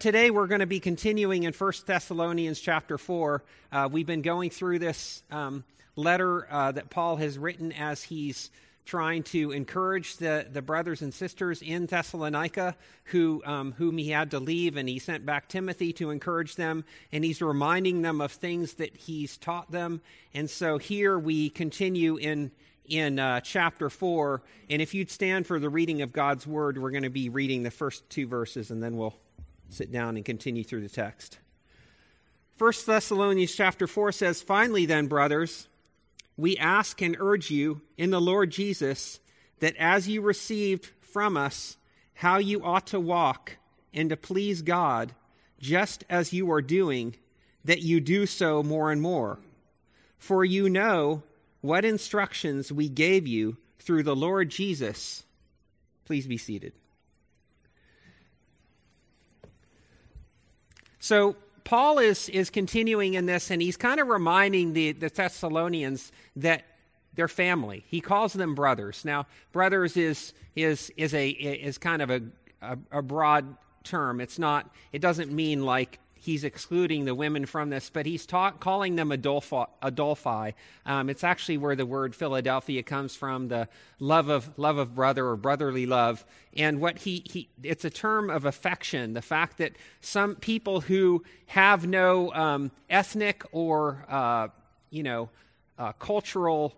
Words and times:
Today 0.00 0.30
we're 0.30 0.46
going 0.46 0.60
to 0.60 0.66
be 0.66 0.78
continuing 0.78 1.42
in 1.42 1.52
1 1.52 1.72
Thessalonians 1.84 2.60
chapter 2.60 2.98
4. 2.98 3.42
Uh, 3.72 3.88
we've 3.90 4.06
been 4.06 4.22
going 4.22 4.48
through 4.48 4.78
this 4.78 5.24
um, 5.32 5.64
letter 5.96 6.46
uh, 6.52 6.70
that 6.70 6.88
Paul 6.88 7.16
has 7.16 7.36
written 7.36 7.72
as 7.72 8.04
he's 8.04 8.52
trying 8.84 9.24
to 9.24 9.50
encourage 9.50 10.18
the, 10.18 10.46
the 10.52 10.62
brothers 10.62 11.02
and 11.02 11.12
sisters 11.12 11.62
in 11.62 11.86
Thessalonica 11.86 12.76
who, 13.06 13.42
um, 13.44 13.72
whom 13.72 13.98
he 13.98 14.10
had 14.10 14.30
to 14.30 14.38
leave, 14.38 14.76
and 14.76 14.88
he 14.88 15.00
sent 15.00 15.26
back 15.26 15.48
Timothy 15.48 15.92
to 15.94 16.10
encourage 16.10 16.54
them, 16.54 16.84
and 17.10 17.24
he's 17.24 17.42
reminding 17.42 18.02
them 18.02 18.20
of 18.20 18.30
things 18.30 18.74
that 18.74 18.96
he's 18.96 19.36
taught 19.36 19.72
them. 19.72 20.00
And 20.32 20.48
so 20.48 20.78
here 20.78 21.18
we 21.18 21.50
continue 21.50 22.18
in, 22.18 22.52
in 22.86 23.18
uh, 23.18 23.40
chapter 23.40 23.90
4, 23.90 24.42
and 24.70 24.80
if 24.80 24.94
you'd 24.94 25.10
stand 25.10 25.48
for 25.48 25.58
the 25.58 25.68
reading 25.68 26.02
of 26.02 26.12
God's 26.12 26.46
word, 26.46 26.78
we're 26.78 26.92
going 26.92 27.02
to 27.02 27.10
be 27.10 27.30
reading 27.30 27.64
the 27.64 27.72
first 27.72 28.08
two 28.08 28.28
verses, 28.28 28.70
and 28.70 28.80
then 28.80 28.96
we'll 28.96 29.16
sit 29.68 29.92
down 29.92 30.16
and 30.16 30.24
continue 30.24 30.64
through 30.64 30.82
the 30.82 30.88
text. 30.88 31.38
1 32.58 32.72
Thessalonians 32.86 33.54
chapter 33.54 33.86
4 33.86 34.12
says, 34.12 34.42
Finally, 34.42 34.86
then, 34.86 35.06
brothers, 35.06 35.68
we 36.36 36.56
ask 36.56 37.00
and 37.00 37.16
urge 37.20 37.50
you 37.50 37.82
in 37.96 38.10
the 38.10 38.20
Lord 38.20 38.50
Jesus 38.50 39.20
that 39.60 39.76
as 39.76 40.08
you 40.08 40.20
received 40.20 40.86
from 41.00 41.36
us 41.36 41.76
how 42.14 42.38
you 42.38 42.64
ought 42.64 42.86
to 42.88 43.00
walk 43.00 43.58
and 43.94 44.10
to 44.10 44.16
please 44.16 44.62
God, 44.62 45.14
just 45.60 46.04
as 46.08 46.32
you 46.32 46.50
are 46.50 46.62
doing, 46.62 47.16
that 47.64 47.82
you 47.82 48.00
do 48.00 48.26
so 48.26 48.62
more 48.62 48.90
and 48.90 49.00
more. 49.00 49.38
For 50.18 50.44
you 50.44 50.68
know 50.68 51.22
what 51.60 51.84
instructions 51.84 52.72
we 52.72 52.88
gave 52.88 53.26
you 53.26 53.56
through 53.78 54.02
the 54.02 54.16
Lord 54.16 54.50
Jesus. 54.50 55.24
Please 56.04 56.26
be 56.26 56.36
seated. 56.36 56.72
So, 61.08 61.36
Paul 61.64 62.00
is, 62.00 62.28
is 62.28 62.50
continuing 62.50 63.14
in 63.14 63.24
this, 63.24 63.50
and 63.50 63.62
he's 63.62 63.78
kind 63.78 63.98
of 63.98 64.08
reminding 64.08 64.74
the, 64.74 64.92
the 64.92 65.08
Thessalonians 65.08 66.12
that 66.36 66.66
they're 67.14 67.28
family. 67.28 67.82
He 67.88 68.02
calls 68.02 68.34
them 68.34 68.54
brothers. 68.54 69.06
Now, 69.06 69.26
brothers 69.50 69.96
is, 69.96 70.34
is, 70.54 70.92
is, 70.98 71.14
a, 71.14 71.30
is 71.30 71.78
kind 71.78 72.02
of 72.02 72.10
a, 72.10 72.20
a, 72.60 72.78
a 72.92 73.00
broad 73.00 73.56
term. 73.84 74.20
It's 74.20 74.38
not, 74.38 74.70
it 74.92 74.98
doesn't 75.00 75.32
mean 75.32 75.62
like 75.62 75.98
he's 76.28 76.44
excluding 76.44 77.06
the 77.06 77.14
women 77.14 77.46
from 77.46 77.70
this, 77.70 77.88
but 77.88 78.04
he's 78.04 78.26
calling 78.26 78.96
them 78.96 79.10
Adelphi. 79.10 80.54
Um, 80.84 81.08
it's 81.08 81.24
actually 81.24 81.56
where 81.56 81.74
the 81.74 81.86
word 81.86 82.14
Philadelphia 82.14 82.82
comes 82.82 83.16
from, 83.16 83.48
the 83.48 83.66
love 83.98 84.28
of 84.28 84.50
love 84.58 84.76
of 84.76 84.94
brother 84.94 85.26
or 85.26 85.36
brotherly 85.36 85.86
love. 85.86 86.26
And 86.54 86.82
what 86.82 86.98
he, 86.98 87.24
he 87.24 87.48
it's 87.62 87.86
a 87.86 87.88
term 87.88 88.28
of 88.28 88.44
affection. 88.44 89.14
The 89.14 89.22
fact 89.22 89.56
that 89.56 89.72
some 90.02 90.34
people 90.34 90.82
who 90.82 91.24
have 91.46 91.86
no 91.86 92.30
um, 92.34 92.72
ethnic 92.90 93.42
or 93.50 94.04
uh, 94.06 94.48
you 94.90 95.02
know 95.02 95.30
uh, 95.78 95.92
cultural 95.92 96.76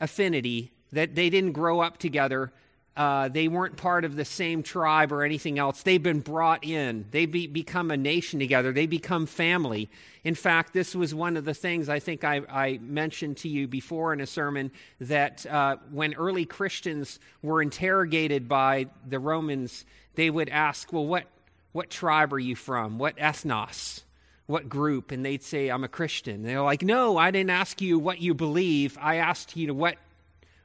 affinity, 0.00 0.70
that 0.92 1.16
they 1.16 1.28
didn't 1.28 1.52
grow 1.52 1.80
up 1.80 1.98
together, 1.98 2.52
uh, 2.96 3.28
they 3.28 3.48
weren't 3.48 3.76
part 3.76 4.04
of 4.04 4.16
the 4.16 4.24
same 4.24 4.62
tribe 4.62 5.12
or 5.12 5.22
anything 5.22 5.58
else. 5.58 5.82
They've 5.82 6.02
been 6.02 6.20
brought 6.20 6.64
in. 6.64 7.06
They 7.12 7.26
be, 7.26 7.46
become 7.46 7.90
a 7.90 7.96
nation 7.96 8.40
together. 8.40 8.72
They 8.72 8.86
become 8.86 9.26
family. 9.26 9.88
In 10.24 10.34
fact, 10.34 10.72
this 10.72 10.94
was 10.94 11.14
one 11.14 11.36
of 11.36 11.44
the 11.44 11.54
things 11.54 11.88
I 11.88 12.00
think 12.00 12.24
I, 12.24 12.42
I 12.48 12.78
mentioned 12.82 13.38
to 13.38 13.48
you 13.48 13.68
before 13.68 14.12
in 14.12 14.20
a 14.20 14.26
sermon 14.26 14.70
that 15.00 15.46
uh, 15.46 15.76
when 15.90 16.14
early 16.14 16.44
Christians 16.44 17.20
were 17.42 17.62
interrogated 17.62 18.48
by 18.48 18.88
the 19.06 19.18
Romans, 19.18 19.84
they 20.16 20.28
would 20.28 20.48
ask, 20.48 20.92
Well, 20.92 21.06
what, 21.06 21.24
what 21.72 21.90
tribe 21.90 22.32
are 22.32 22.38
you 22.38 22.56
from? 22.56 22.98
What 22.98 23.16
ethnos? 23.16 24.02
What 24.46 24.68
group? 24.68 25.12
And 25.12 25.24
they'd 25.24 25.44
say, 25.44 25.68
I'm 25.68 25.84
a 25.84 25.88
Christian. 25.88 26.42
They're 26.42 26.60
like, 26.60 26.82
No, 26.82 27.16
I 27.16 27.30
didn't 27.30 27.50
ask 27.50 27.80
you 27.80 27.98
what 28.00 28.20
you 28.20 28.34
believe. 28.34 28.98
I 29.00 29.16
asked 29.16 29.56
you 29.56 29.72
what 29.72 29.96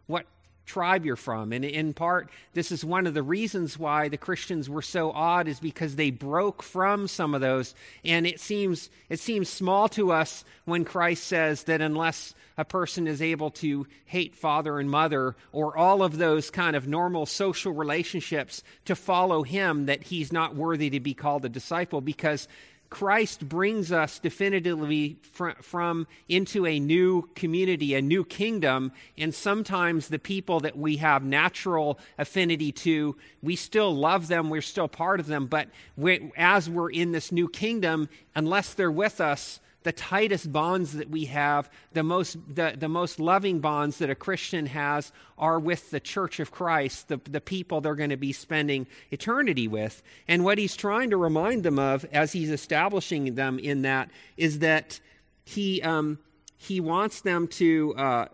what 0.07 0.25
tribe 0.65 1.05
you're 1.05 1.15
from. 1.15 1.53
And 1.53 1.63
in 1.63 1.93
part, 1.93 2.29
this 2.53 2.71
is 2.71 2.83
one 2.83 3.07
of 3.07 3.13
the 3.13 3.23
reasons 3.23 3.77
why 3.77 4.09
the 4.09 4.17
Christians 4.17 4.69
were 4.69 4.81
so 4.81 5.11
odd 5.11 5.47
is 5.47 5.59
because 5.59 5.95
they 5.95 6.11
broke 6.11 6.63
from 6.63 7.07
some 7.07 7.33
of 7.33 7.41
those. 7.41 7.75
And 8.03 8.25
it 8.25 8.39
seems 8.39 8.89
it 9.09 9.19
seems 9.19 9.49
small 9.49 9.87
to 9.89 10.11
us 10.11 10.43
when 10.65 10.85
Christ 10.85 11.25
says 11.25 11.63
that 11.63 11.81
unless 11.81 12.33
a 12.57 12.65
person 12.65 13.07
is 13.07 13.21
able 13.21 13.51
to 13.51 13.85
hate 14.05 14.35
father 14.35 14.79
and 14.79 14.89
mother 14.89 15.35
or 15.51 15.77
all 15.77 16.03
of 16.03 16.17
those 16.17 16.49
kind 16.49 16.75
of 16.75 16.87
normal 16.87 17.25
social 17.25 17.73
relationships 17.73 18.63
to 18.85 18.95
follow 18.95 19.43
him 19.43 19.85
that 19.87 20.03
he's 20.03 20.31
not 20.31 20.55
worthy 20.55 20.89
to 20.89 20.99
be 20.99 21.13
called 21.13 21.45
a 21.45 21.49
disciple 21.49 22.01
because 22.01 22.47
Christ 22.89 23.47
brings 23.49 23.91
us 23.91 24.19
definitively 24.19 25.17
fr- 25.21 25.51
from 25.61 26.07
into 26.29 26.65
a 26.65 26.79
new 26.79 27.29
community, 27.35 27.93
a 27.95 28.01
new 28.01 28.23
kingdom, 28.23 28.91
and 29.17 29.33
sometimes 29.33 30.07
the 30.07 30.19
people 30.19 30.59
that 30.61 30.77
we 30.77 30.97
have 30.97 31.23
natural 31.23 31.99
affinity 32.17 32.71
to, 32.71 33.15
we 33.41 33.55
still 33.55 33.95
love 33.95 34.27
them, 34.27 34.49
we're 34.49 34.61
still 34.61 34.87
part 34.87 35.19
of 35.19 35.27
them, 35.27 35.47
but 35.47 35.67
we, 35.97 36.31
as 36.37 36.69
we're 36.69 36.91
in 36.91 37.11
this 37.11 37.31
new 37.31 37.49
kingdom, 37.49 38.07
unless 38.35 38.73
they're 38.73 38.91
with 38.91 39.19
us, 39.19 39.59
the 39.85 39.91
tightest 39.91 40.51
bonds 40.51 40.93
that 40.93 41.11
we 41.11 41.25
have, 41.25 41.69
the 41.93 42.01
most, 42.01 42.37
the, 42.53 42.73
the 42.75 42.89
most 42.89 43.19
loving 43.19 43.59
bonds 43.59 43.99
that 43.99 44.09
a 44.09 44.15
Christian 44.15 44.65
has 44.65 45.11
are 45.37 45.59
with 45.59 45.91
the 45.91 45.99
church 45.99 46.39
of 46.39 46.49
Christ, 46.49 47.07
the, 47.07 47.17
the 47.29 47.39
people 47.39 47.81
they're 47.81 47.93
going 47.93 48.09
to 48.09 48.17
be 48.17 48.33
spending 48.33 48.87
eternity 49.11 49.67
with. 49.67 50.01
And 50.27 50.43
what 50.43 50.57
he's 50.57 50.75
trying 50.75 51.11
to 51.11 51.17
remind 51.17 51.61
them 51.61 51.77
of 51.77 52.03
as 52.05 52.31
he's 52.31 52.49
establishing 52.49 53.35
them 53.35 53.59
in 53.59 53.83
that 53.83 54.09
is 54.37 54.57
that 54.59 54.99
he, 55.43 55.83
um, 55.83 56.17
he 56.57 56.79
wants 56.79 57.21
them 57.21 57.47
to, 57.49 57.93
uh, 57.95 58.25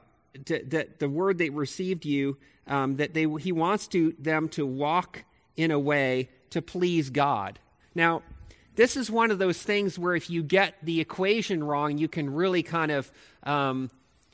to, 0.45 0.63
that 0.67 0.99
the 0.99 1.09
word 1.09 1.37
they 1.37 1.49
received 1.49 2.05
you, 2.05 2.37
um, 2.65 2.95
that 2.95 3.13
they, 3.13 3.27
he 3.41 3.51
wants 3.51 3.87
to, 3.89 4.15
them 4.17 4.47
to 4.49 4.65
walk 4.65 5.25
in 5.57 5.69
a 5.69 5.79
way 5.79 6.29
to 6.51 6.61
please 6.61 7.09
God. 7.09 7.59
Now, 7.93 8.21
this 8.75 8.95
is 8.97 9.11
one 9.11 9.31
of 9.31 9.39
those 9.39 9.61
things 9.61 9.99
where 9.99 10.15
if 10.15 10.29
you 10.29 10.43
get 10.43 10.75
the 10.83 11.01
equation 11.01 11.63
wrong, 11.63 11.97
you 11.97 12.07
can 12.07 12.33
really 12.33 12.63
kind 12.63 12.91
of 12.91 13.11
um, 13.43 13.89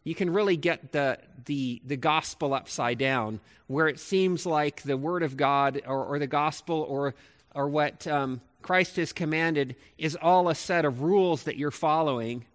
you 0.07 0.15
can 0.15 0.31
really 0.31 0.55
get 0.55 0.93
the, 0.93 1.17
the, 1.47 1.81
the 1.85 1.97
gospel 1.97 2.53
upside 2.53 2.97
down, 2.97 3.41
where 3.67 3.89
it 3.89 3.99
seems 3.99 4.45
like 4.45 4.83
the 4.83 4.95
word 4.95 5.21
of 5.21 5.35
God 5.35 5.81
or, 5.85 6.05
or 6.05 6.17
the 6.17 6.27
gospel 6.27 6.85
or, 6.87 7.13
or 7.53 7.67
what 7.67 8.07
um, 8.07 8.39
Christ 8.61 8.95
has 8.95 9.11
commanded 9.11 9.75
is 9.97 10.15
all 10.21 10.47
a 10.47 10.55
set 10.55 10.85
of 10.85 11.01
rules 11.01 11.43
that 11.43 11.57
you're 11.57 11.71
following. 11.71 12.45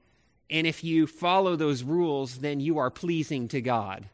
And 0.49 0.67
if 0.67 0.83
you 0.83 1.07
follow 1.07 1.55
those 1.55 1.83
rules, 1.83 2.39
then 2.39 2.59
you 2.59 2.79
are 2.79 2.91
pleasing 2.91 3.49
to 3.49 3.61
God. 3.61 4.09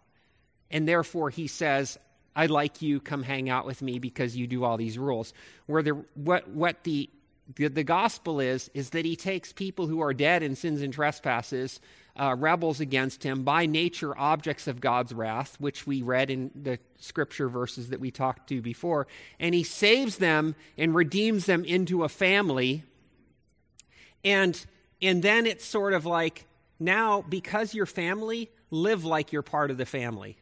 And 0.68 0.88
therefore, 0.88 1.30
he 1.30 1.46
says, 1.46 1.96
I'd 2.34 2.50
like 2.50 2.82
you 2.82 2.98
come 2.98 3.22
hang 3.22 3.48
out 3.48 3.66
with 3.66 3.82
me 3.82 4.00
because 4.00 4.36
you 4.36 4.48
do 4.48 4.64
all 4.64 4.76
these 4.76 4.98
rules. 4.98 5.32
Where 5.66 5.84
the, 5.84 6.04
what, 6.14 6.48
what 6.48 6.82
the 6.82 7.08
the, 7.54 7.68
the 7.68 7.84
gospel 7.84 8.40
is 8.40 8.70
is 8.74 8.90
that 8.90 9.04
he 9.04 9.16
takes 9.16 9.52
people 9.52 9.86
who 9.86 10.00
are 10.00 10.12
dead 10.12 10.42
in 10.42 10.56
sins 10.56 10.82
and 10.82 10.92
trespasses 10.92 11.80
uh, 12.20 12.34
rebels 12.36 12.80
against 12.80 13.22
him 13.22 13.44
by 13.44 13.66
nature 13.66 14.16
objects 14.18 14.66
of 14.66 14.80
god's 14.80 15.14
wrath 15.14 15.56
which 15.58 15.86
we 15.86 16.02
read 16.02 16.30
in 16.30 16.50
the 16.54 16.78
scripture 16.98 17.48
verses 17.48 17.90
that 17.90 18.00
we 18.00 18.10
talked 18.10 18.48
to 18.48 18.60
before 18.60 19.06
and 19.38 19.54
he 19.54 19.62
saves 19.62 20.18
them 20.18 20.54
and 20.76 20.94
redeems 20.94 21.46
them 21.46 21.64
into 21.64 22.04
a 22.04 22.08
family. 22.08 22.84
And 24.24 24.64
and 25.00 25.22
then 25.22 25.46
it's 25.46 25.64
sort 25.64 25.94
of 25.94 26.04
like 26.06 26.46
now 26.80 27.22
because 27.22 27.72
you're 27.72 27.86
family 27.86 28.50
live 28.70 29.04
like 29.04 29.32
you're 29.32 29.42
part 29.42 29.70
of 29.70 29.78
the 29.78 29.86
family 29.86 30.36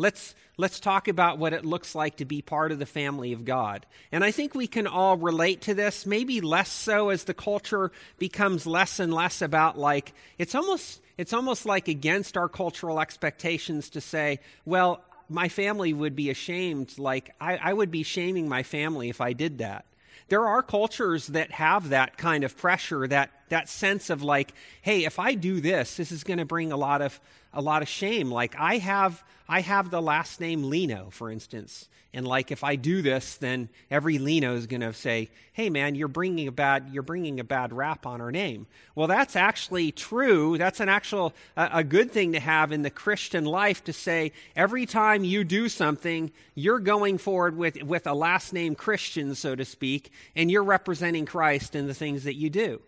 Let's, 0.00 0.34
let's 0.56 0.80
talk 0.80 1.08
about 1.08 1.36
what 1.36 1.52
it 1.52 1.62
looks 1.62 1.94
like 1.94 2.16
to 2.16 2.24
be 2.24 2.40
part 2.40 2.72
of 2.72 2.78
the 2.78 2.86
family 2.86 3.34
of 3.34 3.44
God. 3.44 3.84
And 4.10 4.24
I 4.24 4.30
think 4.30 4.54
we 4.54 4.66
can 4.66 4.86
all 4.86 5.18
relate 5.18 5.60
to 5.62 5.74
this, 5.74 6.06
maybe 6.06 6.40
less 6.40 6.70
so 6.70 7.10
as 7.10 7.24
the 7.24 7.34
culture 7.34 7.92
becomes 8.18 8.66
less 8.66 8.98
and 8.98 9.12
less 9.12 9.42
about 9.42 9.78
like, 9.78 10.14
it's 10.38 10.54
almost, 10.54 11.02
it's 11.18 11.34
almost 11.34 11.66
like 11.66 11.86
against 11.86 12.38
our 12.38 12.48
cultural 12.48 12.98
expectations 12.98 13.90
to 13.90 14.00
say, 14.00 14.40
well, 14.64 15.04
my 15.28 15.50
family 15.50 15.92
would 15.92 16.16
be 16.16 16.30
ashamed. 16.30 16.98
Like, 16.98 17.34
I, 17.38 17.58
I 17.58 17.72
would 17.74 17.90
be 17.90 18.02
shaming 18.02 18.48
my 18.48 18.62
family 18.62 19.10
if 19.10 19.20
I 19.20 19.34
did 19.34 19.58
that. 19.58 19.84
There 20.28 20.46
are 20.46 20.62
cultures 20.62 21.26
that 21.26 21.50
have 21.50 21.90
that 21.90 22.16
kind 22.16 22.42
of 22.42 22.56
pressure, 22.56 23.06
that 23.08 23.32
that 23.50 23.68
sense 23.68 24.08
of 24.08 24.22
like, 24.22 24.54
hey, 24.80 25.04
if 25.04 25.18
I 25.18 25.34
do 25.34 25.60
this, 25.60 25.96
this 25.96 26.10
is 26.10 26.24
going 26.24 26.38
to 26.38 26.46
bring 26.46 26.72
a 26.72 26.76
lot 26.76 27.02
of 27.02 27.20
a 27.52 27.60
lot 27.60 27.82
of 27.82 27.88
shame. 27.88 28.30
Like 28.30 28.54
I 28.58 28.78
have 28.78 29.22
I 29.48 29.60
have 29.60 29.90
the 29.90 30.00
last 30.00 30.40
name 30.40 30.64
Lino, 30.64 31.08
for 31.10 31.30
instance, 31.30 31.88
and 32.12 32.26
like 32.26 32.50
if 32.50 32.64
I 32.64 32.76
do 32.76 33.02
this, 33.02 33.36
then 33.36 33.68
every 33.90 34.18
Lino 34.18 34.54
is 34.54 34.66
going 34.66 34.80
to 34.80 34.92
say, 34.92 35.28
"Hey, 35.52 35.70
man, 35.70 35.94
you're 35.94 36.08
bringing 36.08 36.48
a 36.48 36.52
bad 36.52 36.90
you're 36.92 37.02
bringing 37.02 37.40
a 37.40 37.44
bad 37.44 37.72
rap 37.72 38.06
on 38.06 38.20
our 38.20 38.32
name." 38.32 38.66
Well, 38.94 39.06
that's 39.06 39.36
actually 39.36 39.92
true. 39.92 40.58
That's 40.58 40.80
an 40.80 40.88
actual 40.88 41.34
a, 41.56 41.70
a 41.74 41.84
good 41.84 42.10
thing 42.10 42.32
to 42.32 42.40
have 42.40 42.72
in 42.72 42.82
the 42.82 42.90
Christian 42.90 43.44
life 43.44 43.84
to 43.84 43.92
say 43.92 44.32
every 44.54 44.86
time 44.86 45.24
you 45.24 45.44
do 45.44 45.68
something, 45.68 46.32
you're 46.54 46.80
going 46.80 47.18
forward 47.18 47.56
with 47.56 47.82
with 47.82 48.06
a 48.06 48.14
last 48.14 48.52
name 48.52 48.74
Christian, 48.74 49.34
so 49.34 49.54
to 49.54 49.64
speak, 49.64 50.12
and 50.36 50.50
you're 50.50 50.64
representing 50.64 51.26
Christ 51.26 51.74
in 51.74 51.86
the 51.86 51.94
things 51.94 52.24
that 52.24 52.34
you 52.34 52.50
do. 52.50 52.80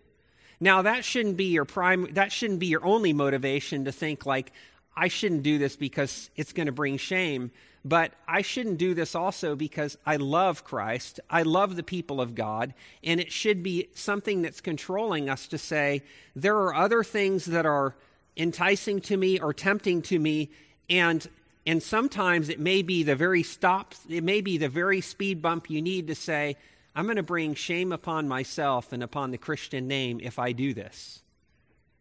Now, 0.63 0.81
that 0.83 1.03
shouldn't 1.03 1.35
be 1.35 1.45
your 1.45 1.65
prime 1.65 2.13
that 2.13 2.31
shouldn't 2.31 2.59
be 2.59 2.67
your 2.67 2.85
only 2.85 3.11
motivation 3.11 3.83
to 3.85 3.91
think 3.91 4.25
like 4.25 4.53
I 4.95 5.09
shouldn't 5.09 5.43
do 5.43 5.57
this 5.57 5.75
because 5.75 6.29
it's 6.37 6.53
going 6.53 6.67
to 6.67 6.71
bring 6.71 6.97
shame 6.97 7.51
but 7.85 8.13
I 8.27 8.41
shouldn't 8.41 8.77
do 8.77 8.93
this 8.93 9.13
also 9.13 9.55
because 9.55 9.97
I 10.05 10.15
love 10.15 10.63
Christ. 10.63 11.19
I 11.29 11.43
love 11.43 11.75
the 11.75 11.83
people 11.83 12.21
of 12.21 12.33
God. 12.33 12.73
And 13.03 13.19
it 13.19 13.31
should 13.31 13.61
be 13.61 13.89
something 13.93 14.41
that's 14.41 14.61
controlling 14.61 15.29
us 15.29 15.47
to 15.47 15.57
say, 15.57 16.01
there 16.33 16.55
are 16.55 16.73
other 16.73 17.03
things 17.03 17.45
that 17.45 17.65
are 17.65 17.93
enticing 18.37 19.01
to 19.01 19.17
me 19.17 19.39
or 19.39 19.53
tempting 19.53 20.01
to 20.03 20.17
me. 20.17 20.49
And, 20.89 21.27
and 21.67 21.83
sometimes 21.83 22.47
it 22.47 22.59
may 22.59 22.83
be 22.83 23.03
the 23.03 23.17
very 23.17 23.43
stop, 23.43 23.95
it 24.07 24.23
may 24.23 24.39
be 24.39 24.57
the 24.57 24.69
very 24.69 25.01
speed 25.01 25.41
bump 25.41 25.69
you 25.69 25.81
need 25.81 26.07
to 26.07 26.15
say, 26.15 26.55
I'm 26.95 27.05
going 27.05 27.17
to 27.17 27.23
bring 27.23 27.55
shame 27.55 27.91
upon 27.91 28.27
myself 28.27 28.93
and 28.93 29.01
upon 29.01 29.31
the 29.31 29.37
Christian 29.37 29.87
name 29.87 30.19
if 30.21 30.37
I 30.37 30.51
do 30.51 30.73
this. 30.73 31.23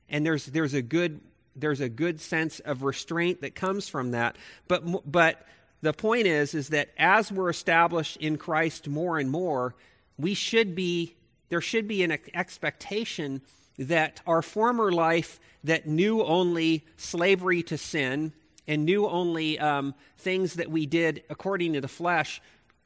And 0.09 0.27
there's, 0.27 0.47
there's 0.47 0.75
a 0.75 0.83
good 0.83 1.21
there's 1.55 1.81
a 1.81 1.89
good 1.89 2.19
sense 2.19 2.61
of 2.61 2.83
restraint 2.83 3.43
that 3.43 3.55
comes 3.55 3.89
from 3.89 4.13
that. 4.13 4.37
But, 4.69 5.11
but 5.11 5.47
the 5.83 5.93
point 5.93 6.27
is 6.27 6.55
is 6.55 6.69
that 6.71 6.91
as 6.97 7.31
we're 7.31 7.51
established 7.51 8.17
in 8.19 8.39
Christ 8.39 8.89
more 8.89 9.19
and 9.19 9.31
more, 9.31 9.75
we 10.19 10.35
should 10.35 10.75
be 10.75 11.17
there 11.49 11.61
should 11.61 11.87
be 11.87 12.03
an 12.03 12.17
expectation 12.33 13.43
that 13.77 14.23
our 14.27 14.41
former 14.41 14.91
life 14.91 15.39
that 15.65 15.87
knew 15.87 16.23
only 16.23 16.87
slavery 16.97 17.63
to 17.65 17.77
sin 17.77 18.33
and 18.67 18.87
knew 18.87 19.07
only 19.07 19.59
um, 19.59 19.95
things 20.17 20.55
that 20.55 20.71
we 20.71 20.87
did 20.87 21.23
according 21.29 21.75
to 21.75 21.83
the 21.83 21.89
flesh 21.89 22.41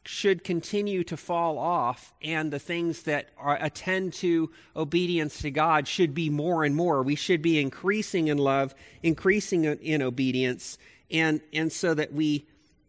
should 0.07 0.45
continue 0.45 1.05
to 1.05 1.17
fall 1.17 1.59
off, 1.59 2.15
and 2.23 2.53
the 2.53 2.59
things 2.59 3.03
that 3.03 3.29
are, 3.39 3.59
attend 3.61 4.13
to 4.15 4.51
obedience 4.75 5.41
to 5.43 5.51
God 5.51 5.89
should 5.89 6.15
be 6.15 6.31
more 6.31 6.65
and 6.65 6.75
more. 6.75 7.03
We 7.03 7.15
should 7.15 7.43
be 7.43 7.61
increasing 7.61 8.29
in 8.29 8.39
love, 8.39 8.75
increasing 9.03 9.65
in 9.65 10.03
obedience, 10.03 10.79
and, 11.11 11.41
and 11.53 11.73
so 11.73 11.95
that 11.95 12.13
we 12.13 12.47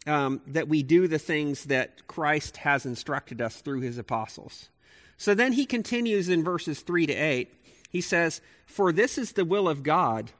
um, 0.08 0.42
that 0.48 0.70
we 0.70 0.84
do 0.84 1.08
the 1.08 1.20
things 1.20 1.66
that 1.66 2.08
Christ 2.08 2.58
has 2.58 2.86
instructed 2.86 3.42
us 3.42 3.60
through 3.60 3.82
his 3.82 3.98
apostles. 3.98 4.70
So 5.18 5.36
then 5.36 5.54
he 5.54 5.66
continues 5.66 6.30
in 6.30 6.44
verses 6.44 6.80
3 6.80 7.08
to 7.08 7.14
8. 7.14 7.54
He 7.90 8.02
says, 8.02 8.42
For 8.66 8.92
this 8.92 9.18
is 9.18 9.34
the 9.34 9.46
will 9.46 9.68
of 9.68 9.84
God, 9.84 10.32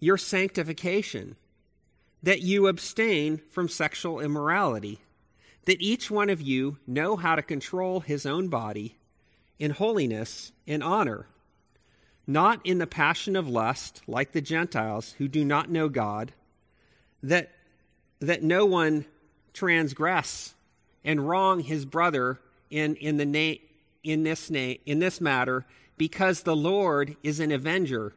your 0.00 0.16
sanctification, 0.16 1.36
that 2.22 2.40
you 2.40 2.66
abstain 2.66 3.42
from 3.50 3.68
sexual 3.68 4.20
immorality, 4.20 5.00
that 5.64 5.80
each 5.80 6.10
one 6.10 6.28
of 6.28 6.40
you 6.40 6.78
know 6.86 7.16
how 7.16 7.36
to 7.36 7.42
control 7.42 8.00
his 8.00 8.26
own 8.26 8.48
body 8.48 8.96
in 9.58 9.70
holiness 9.70 10.52
and 10.66 10.82
honor, 10.82 11.26
not 12.26 12.60
in 12.64 12.78
the 12.78 12.86
passion 12.86 13.36
of 13.36 13.48
lust 13.48 14.02
like 14.06 14.32
the 14.32 14.40
Gentiles 14.40 15.14
who 15.18 15.28
do 15.28 15.44
not 15.44 15.70
know 15.70 15.88
God, 15.88 16.32
that 17.22 17.50
that 18.22 18.42
no 18.42 18.64
one 18.64 19.04
transgress 19.52 20.54
and 21.04 21.28
wrong 21.28 21.60
his 21.60 21.84
brother 21.84 22.40
in, 22.70 22.94
in, 22.96 23.16
the 23.16 23.26
na- 23.26 23.60
in, 24.04 24.22
this 24.22 24.48
na- 24.48 24.74
in 24.86 25.00
this 25.00 25.20
matter, 25.20 25.66
because 25.98 26.42
the 26.42 26.56
Lord 26.56 27.16
is 27.22 27.40
an 27.40 27.50
avenger 27.50 28.14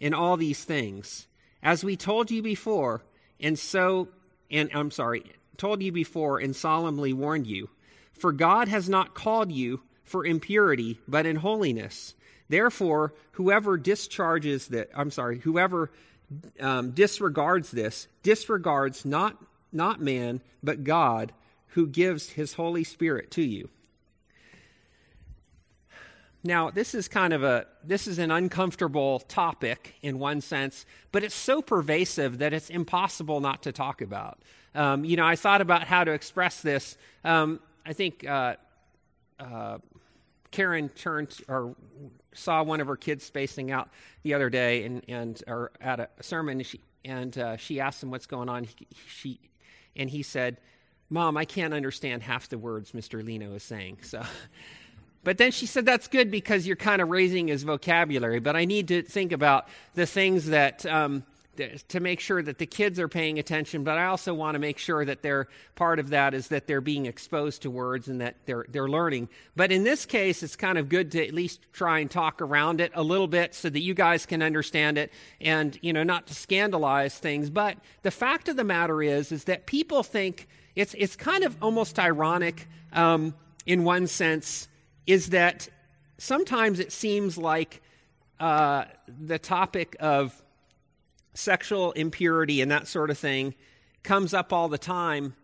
in 0.00 0.14
all 0.14 0.36
these 0.36 0.64
things. 0.64 1.26
As 1.60 1.82
we 1.82 1.96
told 1.96 2.30
you 2.30 2.40
before, 2.40 3.02
and 3.40 3.58
so, 3.58 4.08
and 4.48 4.70
I'm 4.72 4.92
sorry, 4.92 5.24
told 5.58 5.82
you 5.82 5.92
before 5.92 6.38
and 6.38 6.56
solemnly 6.56 7.12
warned 7.12 7.46
you. 7.46 7.68
For 8.12 8.32
God 8.32 8.68
has 8.68 8.88
not 8.88 9.14
called 9.14 9.52
you 9.52 9.82
for 10.04 10.24
impurity, 10.24 10.98
but 11.06 11.26
in 11.26 11.36
holiness. 11.36 12.14
Therefore, 12.48 13.12
whoever 13.32 13.76
discharges 13.76 14.68
that, 14.68 14.88
I'm 14.94 15.10
sorry, 15.10 15.40
whoever 15.40 15.90
um, 16.60 16.92
disregards 16.92 17.70
this, 17.70 18.08
disregards 18.22 19.04
not 19.04 19.36
not 19.70 20.00
man, 20.00 20.40
but 20.62 20.82
God, 20.82 21.32
who 21.68 21.86
gives 21.86 22.30
his 22.30 22.54
Holy 22.54 22.84
Spirit 22.84 23.30
to 23.32 23.42
you. 23.42 23.68
Now, 26.42 26.70
this 26.70 26.94
is 26.94 27.08
kind 27.08 27.32
of 27.32 27.42
a 27.42 27.66
this 27.84 28.06
is 28.06 28.18
an 28.18 28.30
uncomfortable 28.30 29.20
topic 29.20 29.94
in 30.02 30.18
one 30.18 30.40
sense, 30.40 30.86
but 31.12 31.22
it's 31.22 31.34
so 31.34 31.60
pervasive 31.60 32.38
that 32.38 32.52
it's 32.52 32.70
impossible 32.70 33.40
not 33.40 33.62
to 33.64 33.72
talk 33.72 34.00
about. 34.00 34.38
Um, 34.74 35.04
you 35.04 35.16
know, 35.16 35.26
I 35.26 35.36
thought 35.36 35.60
about 35.60 35.84
how 35.84 36.04
to 36.04 36.12
express 36.12 36.60
this. 36.60 36.96
Um, 37.24 37.60
I 37.84 37.92
think 37.92 38.26
uh, 38.26 38.56
uh, 39.40 39.78
Karen 40.50 40.88
turned 40.90 41.36
or 41.48 41.74
saw 42.34 42.62
one 42.62 42.80
of 42.80 42.86
her 42.86 42.96
kids 42.96 43.24
spacing 43.24 43.70
out 43.70 43.88
the 44.22 44.34
other 44.34 44.50
day, 44.50 44.84
and 44.84 45.02
and 45.08 45.42
or 45.46 45.72
at 45.80 46.00
a 46.00 46.08
sermon, 46.20 46.58
and 46.58 46.66
she 46.66 46.80
and 47.04 47.36
uh, 47.38 47.56
she 47.56 47.80
asked 47.80 48.02
him 48.02 48.10
what's 48.10 48.26
going 48.26 48.48
on. 48.48 48.64
He, 48.64 48.86
she 49.08 49.40
and 49.96 50.08
he 50.08 50.22
said, 50.22 50.58
Mom, 51.10 51.36
I 51.36 51.44
can't 51.44 51.74
understand 51.74 52.22
half 52.22 52.48
the 52.48 52.58
words 52.58 52.92
Mr. 52.92 53.24
Lino 53.24 53.54
is 53.54 53.62
saying. 53.62 53.98
So, 54.08 54.22
but 55.24 55.36
then 55.36 55.50
she 55.50 55.66
said, 55.66 55.84
That's 55.84 56.08
good 56.08 56.30
because 56.30 56.66
you're 56.66 56.76
kind 56.76 57.02
of 57.02 57.08
raising 57.08 57.48
his 57.48 57.64
vocabulary. 57.64 58.38
But 58.38 58.56
I 58.56 58.64
need 58.64 58.88
to 58.88 59.02
think 59.02 59.32
about 59.32 59.66
the 59.94 60.06
things 60.06 60.46
that, 60.46 60.86
um, 60.86 61.24
to 61.88 62.00
make 62.00 62.20
sure 62.20 62.42
that 62.42 62.58
the 62.58 62.66
kids 62.66 62.98
are 62.98 63.08
paying 63.08 63.38
attention. 63.38 63.84
But 63.84 63.98
I 63.98 64.06
also 64.06 64.32
want 64.34 64.54
to 64.54 64.58
make 64.58 64.78
sure 64.78 65.04
that 65.04 65.22
they're 65.22 65.48
part 65.74 65.98
of 65.98 66.10
that 66.10 66.34
is 66.34 66.48
that 66.48 66.66
they're 66.66 66.80
being 66.80 67.06
exposed 67.06 67.62
to 67.62 67.70
words 67.70 68.08
and 68.08 68.20
that 68.20 68.36
they're, 68.46 68.66
they're 68.68 68.88
learning. 68.88 69.28
But 69.56 69.72
in 69.72 69.84
this 69.84 70.06
case, 70.06 70.42
it's 70.42 70.56
kind 70.56 70.78
of 70.78 70.88
good 70.88 71.12
to 71.12 71.26
at 71.26 71.34
least 71.34 71.60
try 71.72 71.98
and 71.98 72.10
talk 72.10 72.40
around 72.40 72.80
it 72.80 72.92
a 72.94 73.02
little 73.02 73.28
bit 73.28 73.54
so 73.54 73.68
that 73.68 73.80
you 73.80 73.94
guys 73.94 74.26
can 74.26 74.42
understand 74.42 74.98
it 74.98 75.12
and, 75.40 75.78
you 75.82 75.92
know, 75.92 76.02
not 76.02 76.26
to 76.28 76.34
scandalize 76.34 77.18
things. 77.18 77.50
But 77.50 77.76
the 78.02 78.10
fact 78.10 78.48
of 78.48 78.56
the 78.56 78.64
matter 78.64 79.02
is, 79.02 79.32
is 79.32 79.44
that 79.44 79.66
people 79.66 80.02
think 80.02 80.48
it's, 80.74 80.94
it's 80.96 81.16
kind 81.16 81.44
of 81.44 81.56
almost 81.60 81.98
ironic 81.98 82.68
um, 82.92 83.34
in 83.66 83.84
one 83.84 84.06
sense 84.06 84.68
is 85.06 85.30
that 85.30 85.68
sometimes 86.18 86.80
it 86.80 86.92
seems 86.92 87.38
like 87.38 87.80
uh, 88.40 88.84
the 89.08 89.38
topic 89.38 89.96
of 90.00 90.40
sexual 91.38 91.92
impurity 91.92 92.60
and 92.60 92.70
that 92.70 92.88
sort 92.88 93.10
of 93.10 93.18
thing 93.18 93.54
comes 94.02 94.34
up 94.34 94.52
all 94.52 94.68
the 94.68 94.78
time. 94.78 95.34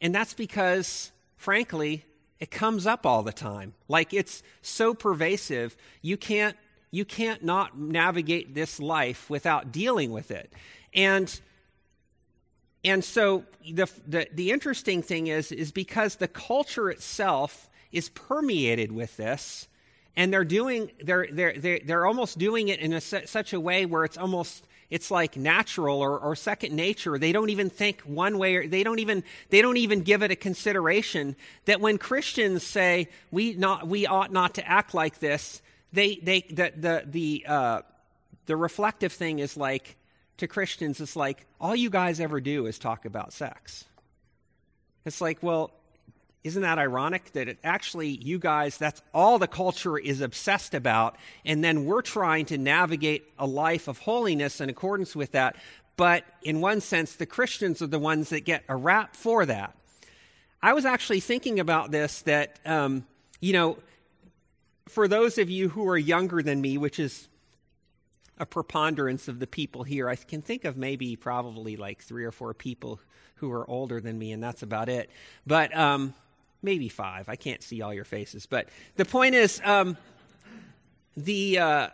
And 0.00 0.14
that's 0.14 0.34
because, 0.34 1.12
frankly, 1.36 2.04
it 2.40 2.50
comes 2.50 2.86
up 2.86 3.04
all 3.04 3.22
the 3.22 3.32
time. 3.32 3.74
Like 3.86 4.14
it's 4.14 4.42
so 4.62 4.94
pervasive, 4.94 5.76
you 6.00 6.16
can't 6.16 6.56
you 6.90 7.04
can't 7.06 7.42
not 7.42 7.78
navigate 7.78 8.54
this 8.54 8.78
life 8.78 9.30
without 9.30 9.72
dealing 9.72 10.10
with 10.10 10.30
it. 10.30 10.52
And 10.94 11.40
and 12.84 13.04
so 13.04 13.44
the, 13.70 13.88
the, 14.06 14.26
the 14.32 14.50
interesting 14.50 15.02
thing 15.02 15.28
is 15.28 15.52
is 15.52 15.70
because 15.70 16.16
the 16.16 16.28
culture 16.28 16.90
itself 16.90 17.70
is 17.92 18.08
permeated 18.08 18.90
with 18.90 19.16
this 19.16 19.68
and 20.16 20.32
they're 20.32 20.44
doing 20.44 20.90
they're 21.02 21.28
they're 21.30 21.56
they're, 21.56 21.80
they're 21.84 22.06
almost 22.06 22.38
doing 22.38 22.68
it 22.68 22.80
in 22.80 22.92
a, 22.92 23.00
such 23.00 23.52
a 23.52 23.60
way 23.60 23.86
where 23.86 24.04
it's 24.04 24.18
almost 24.18 24.66
it's 24.92 25.10
like 25.10 25.38
natural 25.38 26.00
or, 26.00 26.18
or 26.18 26.36
second 26.36 26.76
nature. 26.76 27.16
They 27.16 27.32
don't 27.32 27.48
even 27.48 27.70
think 27.70 28.02
one 28.02 28.36
way 28.36 28.56
or 28.56 28.68
they 28.68 28.84
don't 28.84 28.98
even 28.98 29.24
they 29.48 29.62
don't 29.62 29.78
even 29.78 30.02
give 30.02 30.22
it 30.22 30.30
a 30.30 30.36
consideration 30.36 31.34
that 31.64 31.80
when 31.80 31.96
christians 31.96 32.62
say 32.62 33.08
we 33.30 33.54
not 33.54 33.88
we 33.88 34.06
ought 34.06 34.30
not 34.30 34.56
to 34.56 34.68
act 34.68 34.92
like 34.92 35.18
this 35.18 35.62
they 35.94 36.16
they 36.16 36.42
the 36.42 36.72
the 36.76 37.04
the 37.06 37.44
uh, 37.48 37.80
the 38.44 38.54
reflective 38.54 39.14
thing 39.14 39.38
is 39.38 39.56
like 39.56 39.96
to 40.36 40.46
christians 40.46 41.00
it's 41.00 41.16
like 41.16 41.46
all 41.58 41.74
you 41.74 41.88
guys 41.88 42.20
ever 42.20 42.38
do 42.38 42.66
is 42.66 42.78
talk 42.78 43.06
about 43.06 43.32
sex. 43.32 43.86
It's 45.06 45.22
like 45.22 45.42
well 45.42 45.70
isn't 46.44 46.62
that 46.62 46.78
ironic 46.78 47.32
that 47.32 47.48
it 47.48 47.58
actually, 47.62 48.08
you 48.08 48.38
guys, 48.38 48.76
that's 48.76 49.00
all 49.14 49.38
the 49.38 49.46
culture 49.46 49.96
is 49.96 50.20
obsessed 50.20 50.74
about, 50.74 51.16
and 51.44 51.62
then 51.62 51.84
we're 51.84 52.02
trying 52.02 52.46
to 52.46 52.58
navigate 52.58 53.24
a 53.38 53.46
life 53.46 53.86
of 53.86 53.98
holiness 53.98 54.60
in 54.60 54.68
accordance 54.68 55.14
with 55.14 55.32
that. 55.32 55.56
But 55.96 56.24
in 56.42 56.60
one 56.60 56.80
sense, 56.80 57.14
the 57.14 57.26
Christians 57.26 57.80
are 57.80 57.86
the 57.86 57.98
ones 57.98 58.30
that 58.30 58.44
get 58.44 58.64
a 58.68 58.74
rap 58.74 59.14
for 59.14 59.46
that. 59.46 59.76
I 60.60 60.72
was 60.72 60.84
actually 60.84 61.20
thinking 61.20 61.60
about 61.60 61.90
this 61.90 62.22
that, 62.22 62.58
um, 62.64 63.06
you 63.40 63.52
know, 63.52 63.78
for 64.88 65.06
those 65.06 65.38
of 65.38 65.48
you 65.48 65.68
who 65.68 65.88
are 65.88 65.98
younger 65.98 66.42
than 66.42 66.60
me, 66.60 66.76
which 66.76 66.98
is 66.98 67.28
a 68.38 68.46
preponderance 68.46 69.28
of 69.28 69.38
the 69.38 69.46
people 69.46 69.84
here, 69.84 70.08
I 70.08 70.16
can 70.16 70.42
think 70.42 70.64
of 70.64 70.76
maybe 70.76 71.14
probably 71.14 71.76
like 71.76 72.02
three 72.02 72.24
or 72.24 72.32
four 72.32 72.54
people 72.54 73.00
who 73.36 73.50
are 73.52 73.68
older 73.68 74.00
than 74.00 74.18
me, 74.18 74.32
and 74.32 74.42
that's 74.42 74.62
about 74.62 74.88
it. 74.88 75.10
But 75.46 75.76
um, 75.76 76.14
maybe 76.62 76.88
five. 76.88 77.28
I 77.28 77.36
can't 77.36 77.62
see 77.62 77.82
all 77.82 77.92
your 77.92 78.04
faces. 78.04 78.46
But 78.46 78.68
the 78.96 79.04
point 79.04 79.34
is, 79.34 79.60
um, 79.64 79.96
the. 81.16 81.58
Uh, 81.58 81.88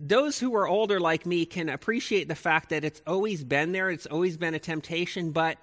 those 0.00 0.38
who 0.38 0.54
are 0.56 0.66
older 0.66 1.00
like 1.00 1.24
me 1.24 1.46
can 1.46 1.68
appreciate 1.68 2.28
the 2.28 2.34
fact 2.34 2.70
that 2.70 2.84
it's 2.84 3.00
always 3.06 3.42
been 3.42 3.72
there, 3.72 3.90
it's 3.90 4.06
always 4.06 4.36
been 4.36 4.52
a 4.52 4.58
temptation, 4.58 5.30
but 5.30 5.56